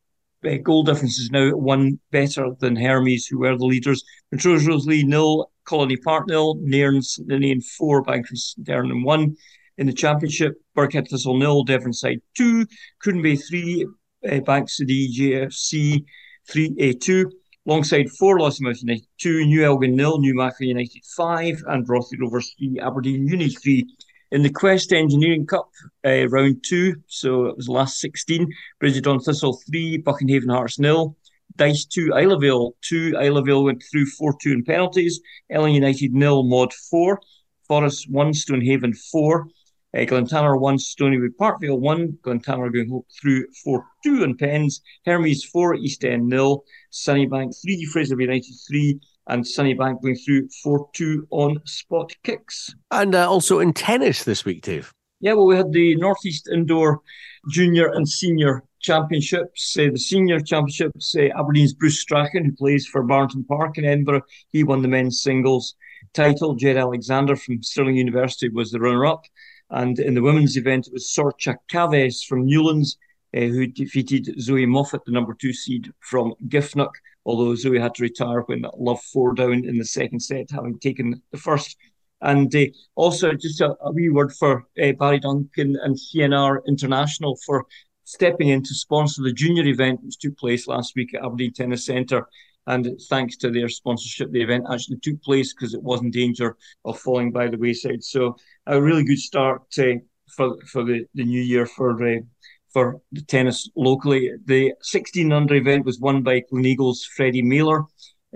uh, 0.45 0.55
goal 0.63 0.83
difference 0.83 1.19
is 1.19 1.31
now 1.31 1.51
one 1.55 1.99
better 2.11 2.51
than 2.59 2.75
Hermes, 2.75 3.27
who 3.27 3.39
were 3.39 3.57
the 3.57 3.65
leaders. 3.65 4.03
Montrose 4.31 4.65
Roselea 4.65 5.03
nil, 5.03 5.51
Colony 5.65 5.97
Park 5.97 6.27
nil, 6.27 6.55
Nairn's 6.61 7.19
Ninian 7.25 7.61
4, 7.61 8.03
Bankers 8.03 8.55
Dernan 8.61 9.03
1. 9.03 9.35
In 9.79 9.85
the 9.85 9.93
Championship, 9.93 10.53
Burghead 10.75 11.09
Thistle 11.09 11.37
nil, 11.37 11.65
Deveronside 11.65 12.21
2, 12.35 12.65
Bay 13.21 13.35
3, 13.35 13.85
uh, 14.29 14.39
Banks 14.41 14.79
o' 14.81 14.85
Dee 14.85 15.13
JFC 15.13 16.05
3A2, 16.51 17.31
alongside 17.67 18.09
four 18.11 18.39
Lossiemouth 18.39 18.81
United 18.81 19.07
2, 19.19 19.45
New 19.45 19.63
Elgin 19.63 19.95
nil, 19.95 20.19
Newmachar 20.19 20.61
United 20.61 21.03
5, 21.15 21.63
and 21.67 21.87
Rothie 21.87 22.19
Rovers 22.19 22.53
3, 22.57 22.79
Aberdeen 22.79 23.27
Uni 23.27 23.49
3. 23.49 23.85
In 24.31 24.43
the 24.43 24.49
Quest 24.49 24.91
Engineering 24.91 25.45
Cup, 25.45 25.69
uh, 26.05 26.27
round 26.27 26.63
two, 26.67 26.95
so 27.07 27.45
it 27.45 27.55
was 27.55 27.69
last 27.69 27.99
16, 27.99 28.51
Brigidon 28.81 29.23
Thistle 29.23 29.57
3, 29.69 29.99
Buchanhaven 29.99 30.49
Hearts 30.49 30.79
nil, 30.79 31.15
Dyce 31.57 31.85
2, 31.85 32.13
Islay 32.13 32.69
2. 32.81 33.15
Islay 33.19 33.63
went 33.63 33.83
through 33.89 34.05
4 34.05 34.35
2 34.41 34.51
in 34.51 34.63
penalties. 34.63 35.19
Ellon 35.49 35.73
United 35.73 36.13
nil, 36.13 36.43
Maud 36.43 36.73
4. 36.73 37.19
Forres 37.67 38.05
1, 38.07 38.33
Stonehaven 38.33 38.93
4. 38.93 39.47
Uh, 39.95 39.99
Glentanar 39.99 40.59
1, 40.59 40.77
Stonywood 40.77 41.35
Parkvale 41.39 41.79
1. 41.79 42.17
Glentanar 42.21 42.73
going 42.73 43.01
through 43.19 43.45
4 43.63 43.85
2 44.03 44.23
in 44.23 44.37
pens. 44.37 44.81
Hermes 45.05 45.43
4, 45.45 45.75
East 45.75 46.03
End 46.03 46.27
nil. 46.27 46.63
Sunnybank 46.91 47.55
3, 47.61 47.85
Fraser 47.85 48.19
United 48.19 48.53
3 48.67 48.99
and 49.27 49.43
Sunnybank 49.43 50.01
going 50.01 50.15
through 50.15 50.49
4 50.63 50.89
2 50.93 51.27
on 51.31 51.59
spot 51.65 52.11
kicks. 52.23 52.73
And 52.91 53.15
uh, 53.15 53.29
also 53.29 53.59
in 53.59 53.73
tennis 53.73 54.23
this 54.23 54.45
week, 54.45 54.61
Dave. 54.61 54.93
Yeah, 55.19 55.33
well, 55.33 55.47
we 55.47 55.55
had 55.55 55.71
the 55.71 55.95
Northeast 55.95 56.47
Indoor 56.51 57.01
Junior 57.49 57.91
and 57.93 58.07
Senior 58.07 58.63
Championships. 58.81 59.75
Uh, 59.77 59.87
the 59.91 59.99
Senior 59.99 60.39
Championships, 60.39 61.15
uh, 61.17 61.29
Aberdeen's 61.37 61.73
Bruce 61.73 61.99
Strachan, 61.99 62.45
who 62.45 62.51
plays 62.55 62.85
for 62.85 63.03
Barrington 63.03 63.43
Park 63.43 63.77
in 63.77 63.85
Edinburgh, 63.85 64.21
he 64.49 64.63
won 64.63 64.81
the 64.81 64.87
men's 64.87 65.23
singles 65.23 65.75
title. 66.13 66.55
Jed 66.55 66.77
Alexander 66.77 67.35
from 67.35 67.63
Stirling 67.63 67.97
University 67.97 68.49
was 68.49 68.71
the 68.71 68.79
runner 68.79 69.05
up. 69.05 69.25
And 69.69 69.99
in 69.99 70.13
the 70.13 70.21
women's 70.21 70.57
event, 70.57 70.87
it 70.87 70.93
was 70.93 71.13
Sorcha 71.13 71.57
Caves 71.69 72.23
from 72.23 72.45
Newlands, 72.45 72.97
uh, 73.35 73.41
who 73.41 73.67
defeated 73.67 74.39
Zoe 74.39 74.65
Moffat, 74.65 75.03
the 75.05 75.11
number 75.11 75.33
two 75.33 75.53
seed 75.53 75.91
from 75.99 76.33
Giffnock, 76.47 76.91
although 77.25 77.55
Zoe 77.55 77.79
had 77.79 77.95
to 77.95 78.03
retire 78.03 78.41
when 78.41 78.65
Love 78.77 79.01
four 79.01 79.33
down 79.33 79.65
in 79.65 79.77
the 79.77 79.85
second 79.85 80.21
set, 80.21 80.51
having 80.51 80.79
taken 80.79 81.21
the 81.31 81.37
first. 81.37 81.77
And 82.21 82.53
uh, 82.55 82.65
also, 82.95 83.33
just 83.33 83.61
a, 83.61 83.75
a, 83.81 83.91
wee 83.91 84.09
word 84.09 84.33
for 84.33 84.65
uh, 84.81 84.91
Barry 84.93 85.19
Duncan 85.19 85.77
and 85.83 85.95
CNR 85.95 86.65
International 86.67 87.37
for 87.45 87.65
stepping 88.05 88.47
in 88.47 88.63
to 88.63 88.73
sponsor 88.73 89.21
the 89.21 89.33
junior 89.33 89.65
event 89.65 90.01
which 90.03 90.17
took 90.17 90.37
place 90.37 90.67
last 90.67 90.95
week 90.95 91.13
at 91.13 91.23
Aberdeen 91.23 91.53
Tennis 91.53 91.85
Centre. 91.85 92.27
And 92.65 92.99
thanks 93.09 93.37
to 93.37 93.51
their 93.51 93.69
sponsorship, 93.69 94.31
the 94.31 94.41
event 94.41 94.65
actually 94.69 94.97
took 94.99 95.21
place 95.21 95.53
because 95.53 95.73
it 95.73 95.83
was 95.83 96.01
in 96.01 96.11
danger 96.11 96.57
of 96.85 96.99
falling 96.99 97.31
by 97.31 97.47
the 97.47 97.57
wayside. 97.57 98.03
So, 98.03 98.35
a 98.67 98.81
really 98.81 99.03
good 99.03 99.19
start 99.19 99.63
uh, 99.79 99.95
for 100.35 100.57
for 100.65 100.83
the, 100.83 101.05
the 101.13 101.23
new 101.23 101.41
year 101.41 101.65
for 101.65 101.91
uh, 102.05 102.19
for 102.73 103.01
the 103.11 103.21
tennis 103.21 103.69
locally. 103.75 104.31
The 104.45 104.73
16 104.81 105.31
under 105.31 105.55
event 105.55 105.85
was 105.85 105.99
won 105.99 106.21
by 106.21 106.41
Gleneagles 106.41 106.99
Freddie 107.15 107.41
Mailer. 107.41 107.85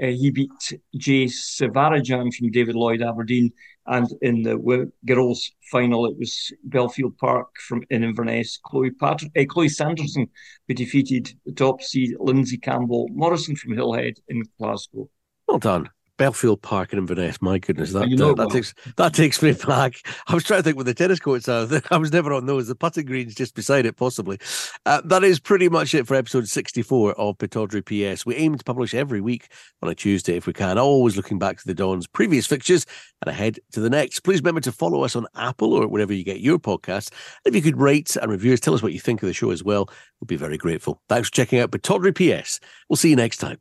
Uh, 0.02 0.08
he 0.08 0.32
beat 0.32 0.80
Jay 0.96 1.26
Savarajan 1.26 2.34
from 2.34 2.50
David 2.52 2.76
Lloyd 2.76 3.02
Aberdeen. 3.02 3.52
And 3.88 4.08
in 4.22 4.44
the 4.44 4.90
girls' 5.06 5.52
final, 5.72 6.06
it 6.06 6.18
was 6.18 6.54
Belfield 6.64 7.18
Park 7.18 7.50
from 7.68 7.84
in 7.90 8.04
Inverness. 8.04 8.60
Chloe, 8.64 8.92
Pat- 8.92 9.24
uh, 9.38 9.46
Chloe 9.50 9.70
Sanderson 9.70 10.28
who 10.68 10.74
defeated 10.74 11.34
the 11.46 11.52
top 11.52 11.82
seed 11.82 12.16
Lindsay 12.20 12.58
Campbell 12.58 13.10
Morrison 13.12 13.56
from 13.56 13.74
Hillhead 13.74 14.18
in 14.28 14.44
Glasgow. 14.60 15.10
Well 15.48 15.60
done. 15.60 15.90
Belfield 16.22 16.61
Park 16.61 16.93
in 16.93 16.99
Inverness. 16.99 17.41
My 17.41 17.57
goodness, 17.57 17.93
that 17.93 18.03
uh, 18.03 18.34
that 18.36 18.51
takes 18.51 18.76
that 18.97 19.15
takes 19.15 19.41
me 19.41 19.53
back. 19.53 19.95
I 20.28 20.36
was 20.36 20.43
trying 20.43 20.59
to 20.59 20.63
think 20.63 20.76
where 20.76 20.84
the 20.84 20.93
tennis 20.93 21.19
courts 21.19 21.49
are. 21.49 21.67
I 21.89 21.97
was 21.97 22.13
never 22.13 22.32
on 22.32 22.45
those. 22.45 22.67
The 22.67 22.76
putting 22.76 23.07
green's 23.07 23.34
just 23.34 23.55
beside 23.55 23.88
it, 23.88 23.97
possibly. 23.97 24.38
Uh, 24.86 25.01
that 25.05 25.24
is 25.24 25.39
pretty 25.39 25.67
much 25.67 25.95
it 25.95 26.05
for 26.05 26.13
episode 26.13 26.47
64 26.47 27.13
of 27.13 27.39
Pittodrie 27.39 28.13
PS. 28.13 28.24
We 28.24 28.36
aim 28.36 28.55
to 28.55 28.63
publish 28.63 28.93
every 28.93 29.19
week 29.19 29.47
on 29.82 29.89
a 29.89 29.95
Tuesday 29.95 30.36
if 30.36 30.45
we 30.45 30.53
can, 30.53 30.78
always 30.78 31.17
looking 31.17 31.39
back 31.39 31.57
to 31.57 31.65
the 31.65 31.74
Don's 31.74 32.05
previous 32.05 32.45
fixtures 32.45 32.86
and 33.24 33.28
ahead 33.28 33.57
to 33.72 33.80
the 33.80 33.89
next. 33.89 34.19
Please 34.19 34.41
remember 34.41 34.61
to 34.61 34.72
follow 34.72 35.03
us 35.03 35.15
on 35.15 35.26
Apple 35.36 35.74
or 35.74 35.88
wherever 35.88 36.13
you 36.13 36.24
get 36.24 36.39
your 36.39 36.59
podcasts. 36.59 37.09
And 37.45 37.55
If 37.55 37.55
you 37.55 37.63
could 37.63 37.82
rate 37.82 38.15
and 38.15 38.30
review 38.30 38.53
us, 38.53 38.59
tell 38.59 38.76
us 38.76 38.84
what 38.84 38.93
you 38.93 38.99
think 38.99 39.24
of 39.24 39.28
the 39.28 39.34
show 39.34 39.49
as 39.49 39.63
well. 39.63 39.89
We'd 40.19 40.28
be 40.28 40.36
very 40.36 40.59
grateful. 40.59 41.01
Thanks 41.09 41.30
for 41.30 41.34
checking 41.34 41.57
out 41.57 41.72
Pittodrie 41.72 42.13
PS. 42.13 42.59
We'll 42.89 42.97
see 42.97 43.09
you 43.09 43.15
next 43.15 43.38
time. 43.38 43.57